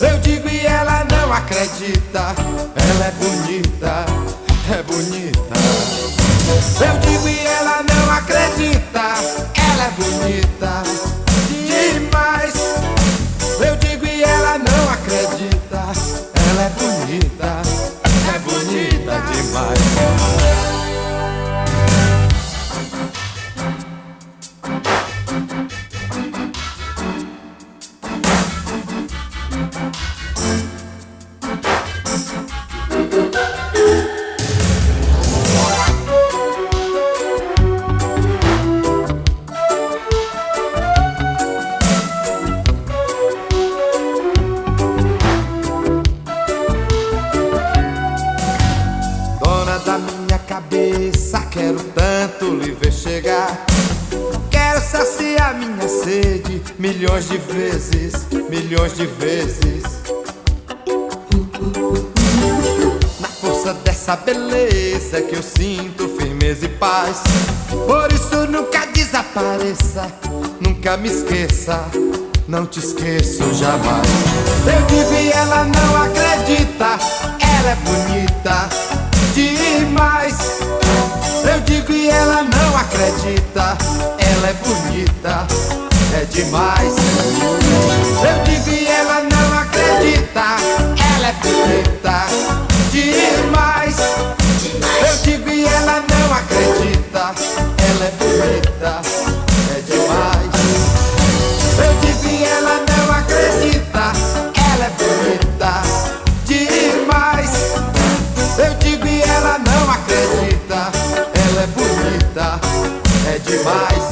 Eu 0.00 0.20
digo 0.20 0.48
e 0.48 0.64
ela 0.64 1.04
não 1.10 1.32
acredita, 1.32 2.32
ela 2.76 3.06
é 3.06 3.10
bonita, 3.10 4.04
é 4.70 4.82
bonita. 4.84 5.54
Eu 6.80 6.98
digo 7.00 7.17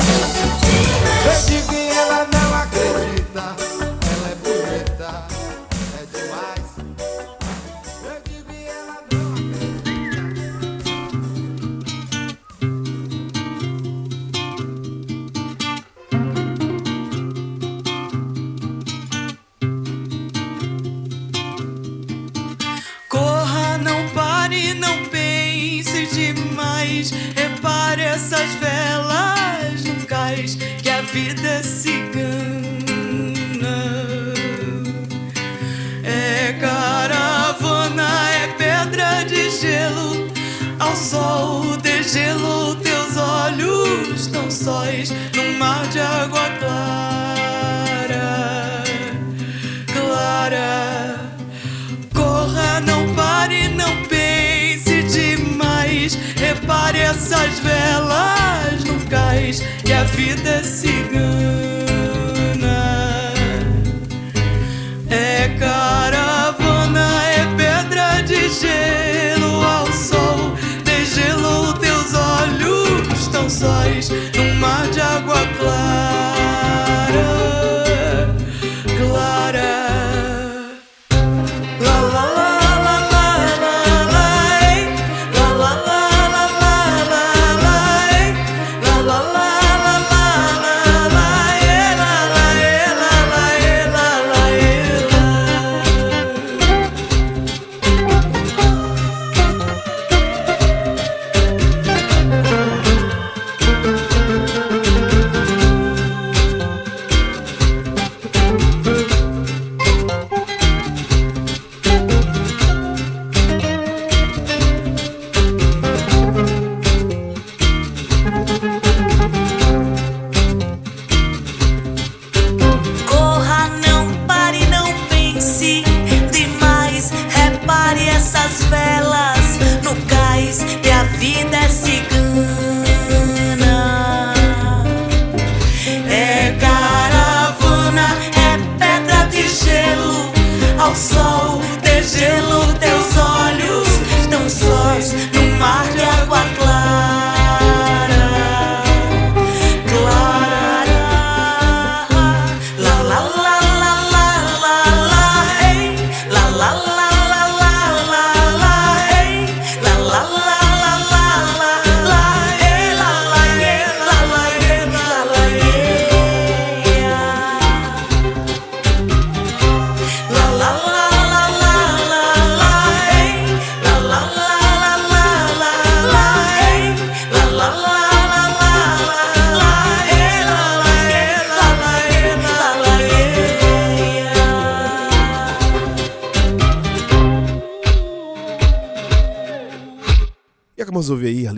Thank 0.07 0.37
you. 0.37 0.46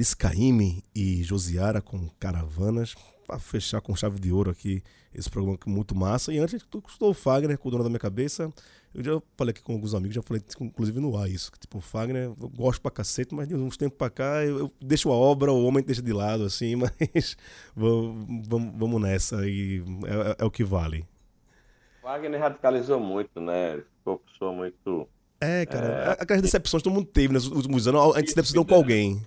Luiz 0.08 0.14
Caime 0.14 0.82
e 0.94 1.22
Josiara 1.22 1.82
com 1.82 2.08
Caravanas, 2.18 2.94
para 3.26 3.38
fechar 3.38 3.80
com 3.82 3.94
chave 3.94 4.18
de 4.18 4.32
ouro 4.32 4.50
aqui 4.50 4.82
esse 5.14 5.28
programa 5.28 5.58
que 5.58 5.68
é 5.68 5.72
muito 5.72 5.94
massa. 5.94 6.32
E 6.32 6.38
antes 6.38 6.64
tu 6.70 6.82
estou 6.88 7.10
o 7.10 7.14
Fagner 7.14 7.58
com 7.58 7.68
o 7.68 7.70
dono 7.70 7.82
da 7.84 7.90
minha 7.90 7.98
cabeça. 7.98 8.50
Eu 8.94 9.04
já 9.04 9.22
falei 9.36 9.50
aqui 9.50 9.62
com 9.62 9.74
alguns 9.74 9.94
amigos, 9.94 10.14
já 10.14 10.22
falei 10.22 10.42
inclusive 10.60 10.98
no 10.98 11.14
ar 11.18 11.28
isso, 11.28 11.52
que 11.52 11.58
tipo, 11.58 11.76
o 11.76 11.80
Fagner, 11.82 12.22
eu 12.24 12.48
gosto 12.48 12.80
pra 12.80 12.90
cacete, 12.90 13.34
mas 13.34 13.46
de 13.46 13.54
uns 13.54 13.76
tempos 13.76 13.98
pra 13.98 14.08
cá 14.08 14.42
eu, 14.42 14.58
eu 14.58 14.72
deixo 14.80 15.10
a 15.10 15.14
obra, 15.14 15.52
o 15.52 15.64
homem 15.66 15.84
deixa 15.84 16.00
de 16.00 16.12
lado, 16.12 16.44
assim, 16.44 16.74
mas 16.80 17.36
vamos, 17.76 18.48
vamos, 18.48 18.78
vamos 18.78 19.02
nessa 19.02 19.46
e 19.46 19.82
é, 20.06 20.30
é, 20.30 20.36
é 20.38 20.44
o 20.44 20.50
que 20.50 20.64
vale. 20.64 21.04
Wagner 22.02 22.40
radicalizou 22.40 22.98
muito, 22.98 23.40
né? 23.42 23.82
Ficou 23.98 24.14
uma 24.14 24.18
pessoa 24.32 24.52
muito. 24.52 25.08
É, 25.38 25.66
cara, 25.66 25.86
é... 25.86 26.22
aquelas 26.22 26.40
decepções 26.40 26.82
todo 26.82 26.94
mundo 26.94 27.06
teve 27.06 27.28
né, 27.28 27.34
nos 27.34 27.48
últimos 27.48 27.86
anos, 27.86 28.16
a 28.16 28.20
gente 28.20 28.30
se 28.30 28.34
decepcionou 28.36 28.64
com 28.64 28.74
alguém. 28.74 29.22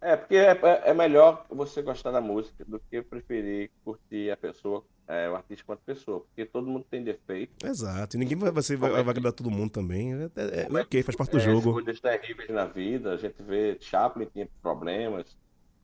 É, 0.00 0.16
porque 0.16 0.36
é, 0.36 0.52
é, 0.52 0.90
é, 0.90 0.94
melhor 0.94 1.44
você 1.50 1.82
gostar 1.82 2.10
da 2.10 2.22
música 2.22 2.64
do 2.66 2.80
que 2.80 3.02
preferir 3.02 3.70
curtir 3.84 4.30
a 4.30 4.36
pessoa, 4.36 4.82
é, 5.06 5.28
o 5.28 5.36
artista 5.36 5.62
quanto 5.66 5.80
pessoa, 5.80 6.20
porque 6.20 6.46
todo 6.46 6.66
mundo 6.66 6.86
tem 6.90 7.04
defeito. 7.04 7.66
Exato, 7.66 8.16
e 8.16 8.18
ninguém 8.18 8.38
vai, 8.38 8.50
você 8.50 8.76
vai, 8.76 8.90
é 8.90 9.02
vai 9.02 9.10
agradar 9.10 9.32
todo 9.32 9.50
mundo 9.50 9.70
também. 9.70 10.14
É, 10.14 10.24
é, 10.24 10.60
é, 10.62 10.68
é 10.70 10.80
ok, 10.80 11.02
faz 11.02 11.16
parte 11.16 11.32
do 11.32 11.40
jogo. 11.40 11.74
Coisas 11.74 12.00
terríveis 12.00 12.48
na 12.48 12.64
vida, 12.64 13.12
a 13.12 13.16
gente 13.18 13.42
vê 13.42 13.76
Chaplin 13.78 14.26
tinha 14.32 14.48
problemas, 14.62 15.36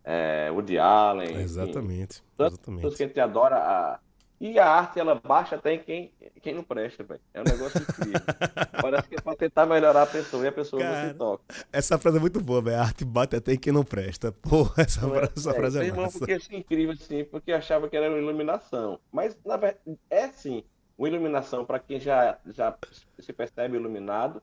é, 0.03 0.51
Woody 0.51 0.79
Allen. 0.79 1.37
Exatamente. 1.37 2.23
Enfim, 2.39 2.47
exatamente. 2.47 2.83
Tanto 2.83 2.97
que 2.97 3.03
a 3.03 3.07
gente 3.07 3.21
adora 3.21 3.57
a, 3.57 4.01
e 4.39 4.59
a 4.59 4.68
arte, 4.70 5.01
ela 5.01 5.14
baixa 5.14 5.57
até 5.57 5.72
em 5.74 5.82
quem, 5.82 6.12
quem 6.43 6.55
não 6.55 6.62
presta, 6.62 7.03
velho. 7.03 7.20
É 7.32 7.41
um 7.41 7.45
negócio 7.45 7.82
incrível. 7.82 8.20
Parece 8.78 9.09
que 9.09 9.14
é 9.16 9.20
pra 9.20 9.34
tentar 9.34 9.64
melhorar 9.66 10.03
a 10.03 10.07
pessoa 10.07 10.45
e 10.45 10.49
a 10.49 10.53
pessoa 10.53 10.84
não 10.84 10.93
Cara, 10.93 11.09
se 11.09 11.14
toca. 11.14 11.45
Essa 11.72 11.99
frase 11.99 12.18
é 12.18 12.20
muito 12.20 12.41
boa, 12.41 12.61
velho. 12.61 12.76
A 12.78 12.82
arte 12.82 13.05
bate 13.05 13.34
até 13.37 13.55
em 13.55 13.59
quem 13.59 13.72
não 13.72 13.82
presta. 13.84 14.32
Pô, 14.32 14.70
essa, 14.76 15.07
Não 15.07 15.14
é? 15.14 15.20
frase, 15.20 15.32
essa 15.37 15.53
É, 15.53 15.55
frase 15.55 15.78
é 15.78 15.80
meu 15.80 15.89
irmão, 15.89 16.05
massa. 16.05 16.18
porque 16.18 16.32
achei 16.34 16.59
incrível 16.59 16.93
assim, 16.95 17.24
porque 17.24 17.51
achava 17.53 17.89
que 17.89 17.97
era 17.97 18.09
uma 18.11 18.18
iluminação. 18.18 19.01
Mas, 19.11 19.37
na 19.45 19.57
verdade, 19.57 19.99
é 20.11 20.28
sim, 20.28 20.64
uma 20.99 21.09
iluminação 21.09 21.64
para 21.64 21.78
quem 21.78 21.99
já, 21.99 22.39
já 22.47 22.76
se 23.18 23.32
percebe 23.32 23.76
iluminado 23.76 24.43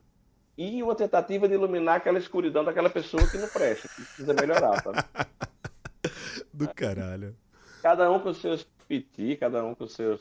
e 0.56 0.82
uma 0.82 0.94
tentativa 0.96 1.48
de 1.48 1.54
iluminar 1.54 1.96
aquela 1.96 2.18
escuridão 2.18 2.64
daquela 2.64 2.90
pessoa 2.90 3.26
que 3.28 3.38
não 3.38 3.48
presta, 3.48 3.88
que 3.88 4.02
precisa 4.02 4.34
melhorar, 4.34 4.82
sabe? 4.82 4.98
Do 6.52 6.68
caralho. 6.74 7.36
Cada 7.82 8.10
um 8.10 8.18
com 8.20 8.30
os 8.30 8.38
seus 8.40 8.64
piti, 8.88 9.36
cada 9.36 9.64
um 9.64 9.74
com 9.74 9.84
os 9.84 9.92
seus. 9.94 10.20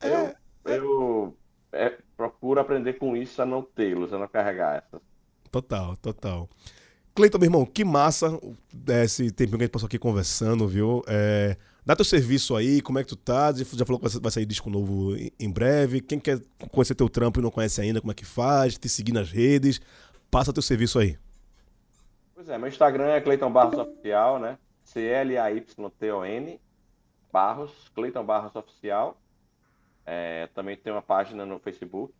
Eu, 0.00 0.34
eu 0.64 1.36
é, 1.72 1.96
procuro 2.16 2.60
aprender 2.60 2.94
com 2.94 3.16
isso 3.16 3.40
a 3.42 3.46
não 3.46 3.62
tê-los, 3.62 4.12
a 4.12 4.18
não 4.18 4.28
carregar 4.28 4.76
essas. 4.84 5.00
Total, 5.50 5.96
total. 5.96 6.48
Cleiton, 7.14 7.38
meu 7.38 7.46
irmão, 7.46 7.66
que 7.66 7.84
massa 7.84 8.38
é, 8.88 9.04
esse 9.04 9.30
tempinho 9.32 9.58
que 9.58 9.64
a 9.64 9.66
gente 9.66 9.72
passou 9.72 9.86
aqui 9.88 9.98
conversando, 9.98 10.68
viu? 10.68 11.02
É, 11.08 11.56
dá 11.84 11.96
teu 11.96 12.04
serviço 12.04 12.54
aí, 12.54 12.80
como 12.80 12.98
é 13.00 13.02
que 13.02 13.08
tu 13.08 13.16
tá? 13.16 13.52
Já 13.52 13.64
falou 13.84 13.98
que 13.98 14.04
vai 14.04 14.10
sa- 14.12 14.20
vai 14.20 14.30
sair 14.30 14.46
disco 14.46 14.70
novo 14.70 15.16
em- 15.16 15.32
em 15.40 15.50
breve. 15.50 16.00
Quem 16.00 16.20
quer 16.20 16.40
conhecer 16.70 16.94
teu 16.94 17.08
trampo 17.08 17.40
e 17.40 17.42
não 17.42 17.50
conhece 17.50 17.80
ainda, 17.80 18.00
como 18.00 18.12
é 18.12 18.14
que 18.14 18.24
faz? 18.24 18.78
Te 18.78 18.88
seguir 18.88 19.12
nas 19.12 19.32
redes. 19.32 19.80
Passa 20.30 20.52
teu 20.52 20.62
serviço 20.62 20.98
aí. 20.98 21.18
Pois 22.34 22.48
é, 22.48 22.56
meu 22.56 22.68
Instagram 22.68 23.06
é 23.08 23.20
Cleiton 23.20 23.50
Barros 23.50 23.78
Oficial, 23.78 24.38
né? 24.38 24.56
C-L-A-Y-T-O-N 24.84 26.60
Barros, 27.32 27.88
Cleiton 27.94 28.24
Barros 28.24 28.54
Oficial. 28.56 29.20
É, 30.04 30.46
também 30.48 30.76
tem 30.76 30.92
uma 30.92 31.02
página 31.02 31.44
no 31.44 31.58
Facebook, 31.58 32.14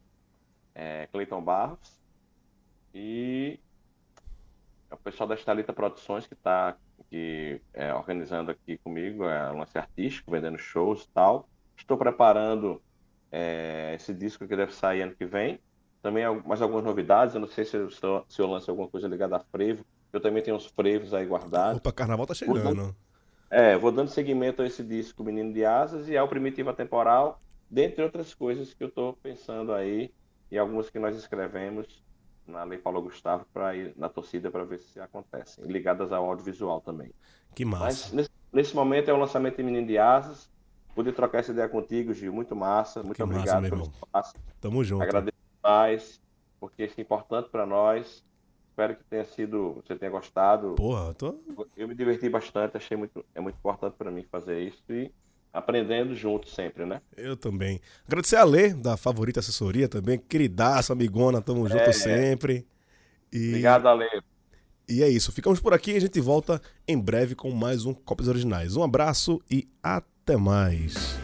é, 0.74 1.06
Cleiton 1.06 1.42
Barros. 1.42 1.98
E 2.94 3.59
é 4.90 4.94
o 4.94 4.98
pessoal 4.98 5.28
da 5.28 5.34
Estalita 5.34 5.72
Produções 5.72 6.26
que 6.26 6.34
está 6.34 6.76
é, 7.72 7.94
organizando 7.94 8.50
aqui 8.50 8.78
comigo, 8.78 9.24
é 9.24 9.52
um 9.52 9.59
lance 9.59 9.76
artístico, 9.78 10.30
vendendo 10.30 10.59
shows 10.59 11.04
e 11.04 11.09
tal. 11.11 11.48
Estou 11.76 11.96
preparando 11.96 12.82
é, 13.30 13.94
esse 13.94 14.12
disco 14.12 14.46
que 14.46 14.56
deve 14.56 14.72
sair 14.72 15.02
ano 15.02 15.14
que 15.14 15.24
vem. 15.24 15.61
Também 16.02 16.24
mais 16.42 16.62
algumas 16.62 16.84
novidades, 16.84 17.34
eu 17.34 17.40
não 17.40 17.48
sei 17.48 17.64
se 17.64 17.76
eu, 17.76 17.90
se 17.90 18.02
eu- 18.02 18.46
lanço 18.46 18.70
alguma 18.70 18.88
coisa 18.88 19.09
ligada 19.09 19.36
a 19.36 19.40
frevo. 19.40 19.84
Eu 20.12 20.20
também 20.20 20.42
tenho 20.42 20.56
uns 20.56 20.66
frevos 20.66 21.12
aí 21.12 21.26
guardados. 21.26 21.78
Opa, 21.78 21.92
carnaval 21.92 22.26
tá 22.26 22.34
chegando. 22.34 22.94
É, 23.51 23.76
vou 23.78 23.90
dando 23.90 24.09
seguimento 24.09 24.61
a 24.61 24.66
esse 24.66 24.82
disco 24.82 25.24
Menino 25.24 25.53
de 25.53 25.64
Asas 25.64 26.09
e 26.09 26.16
ao 26.16 26.28
Primitiva 26.28 26.74
Temporal, 26.74 27.40
dentre 27.70 28.03
outras 28.03 28.34
coisas 28.34 28.74
que 28.74 28.84
eu 28.84 28.88
estou 28.88 29.14
pensando 29.14 29.72
aí 29.72 30.12
e 30.51 30.59
algumas 30.59 30.90
que 30.90 30.99
nós 30.99 31.16
escrevemos 31.16 32.05
na 32.46 32.64
Lei 32.64 32.78
Paulo 32.78 33.03
Gustavo 33.03 33.46
para 33.53 33.74
ir 33.76 33.94
na 33.96 34.09
torcida 34.09 34.51
para 34.51 34.64
ver 34.64 34.80
se 34.80 35.01
acontecem, 35.01 35.64
ligadas 35.64 36.12
ao 36.12 36.28
audiovisual 36.28 36.80
também. 36.80 37.12
Que 37.55 37.64
Mas 37.64 37.80
massa. 37.80 38.16
nesse, 38.16 38.30
nesse 38.53 38.76
momento 38.76 39.11
é 39.11 39.12
o 39.12 39.18
lançamento 39.18 39.57
de 39.57 39.62
Menino 39.62 39.86
de 39.86 39.99
Asas. 39.99 40.51
Poder 40.94 41.12
trocar 41.12 41.38
essa 41.38 41.53
ideia 41.53 41.68
contigo, 41.68 42.12
Gil, 42.12 42.32
muito 42.32 42.57
massa, 42.57 43.03
muito 43.03 43.16
Que 43.16 43.22
massa, 43.22 43.38
obrigado 43.38 43.62
meu 43.62 43.70
pelo 43.70 43.82
espaço. 43.84 44.34
Tamo 44.61 44.82
junto. 44.82 45.03
Agradeço 45.03 45.36
mais, 45.62 46.20
porque 46.59 46.84
isso 46.84 46.94
é 46.99 47.03
importante 47.03 47.49
para 47.51 47.64
nós. 47.64 48.24
Espero 48.78 48.94
que 48.94 49.02
tenha 49.10 49.24
sido, 49.24 49.82
você 49.84 49.96
tenha 49.96 50.08
gostado. 50.08 50.76
Porra, 50.76 51.12
tô. 51.12 51.34
Eu 51.76 51.88
me 51.88 51.96
diverti 51.96 52.28
bastante, 52.28 52.76
achei 52.76 52.96
muito, 52.96 53.24
é 53.34 53.40
muito 53.40 53.56
importante 53.56 53.96
para 53.98 54.08
mim 54.08 54.24
fazer 54.30 54.60
isso 54.62 54.80
e 54.88 55.10
aprendendo 55.52 56.14
junto 56.14 56.48
sempre, 56.48 56.86
né? 56.86 57.02
Eu 57.16 57.36
também. 57.36 57.80
Agradecer 58.06 58.36
a 58.36 58.44
Lê, 58.44 58.72
da 58.72 58.96
Favorita 58.96 59.40
Assessoria 59.40 59.88
também. 59.88 60.16
Queridaça, 60.16 60.92
amigona, 60.92 61.42
tamo 61.42 61.68
junto 61.68 61.80
É. 61.80 61.92
sempre. 61.92 62.64
E, 63.32 63.48
Obrigado, 63.48 63.88
Ale. 63.88 64.06
e 64.88 65.02
é 65.02 65.08
isso. 65.08 65.32
Ficamos 65.32 65.58
por 65.58 65.74
aqui 65.74 65.90
e 65.90 65.96
a 65.96 66.00
gente 66.00 66.20
volta 66.20 66.62
em 66.86 66.96
breve 66.96 67.34
com 67.34 67.50
mais 67.50 67.84
um 67.84 67.92
Cópias 67.92 68.28
Originais. 68.28 68.76
Um 68.76 68.84
abraço 68.84 69.42
e 69.50 69.68
até 69.82 70.36
mais. 70.36 71.18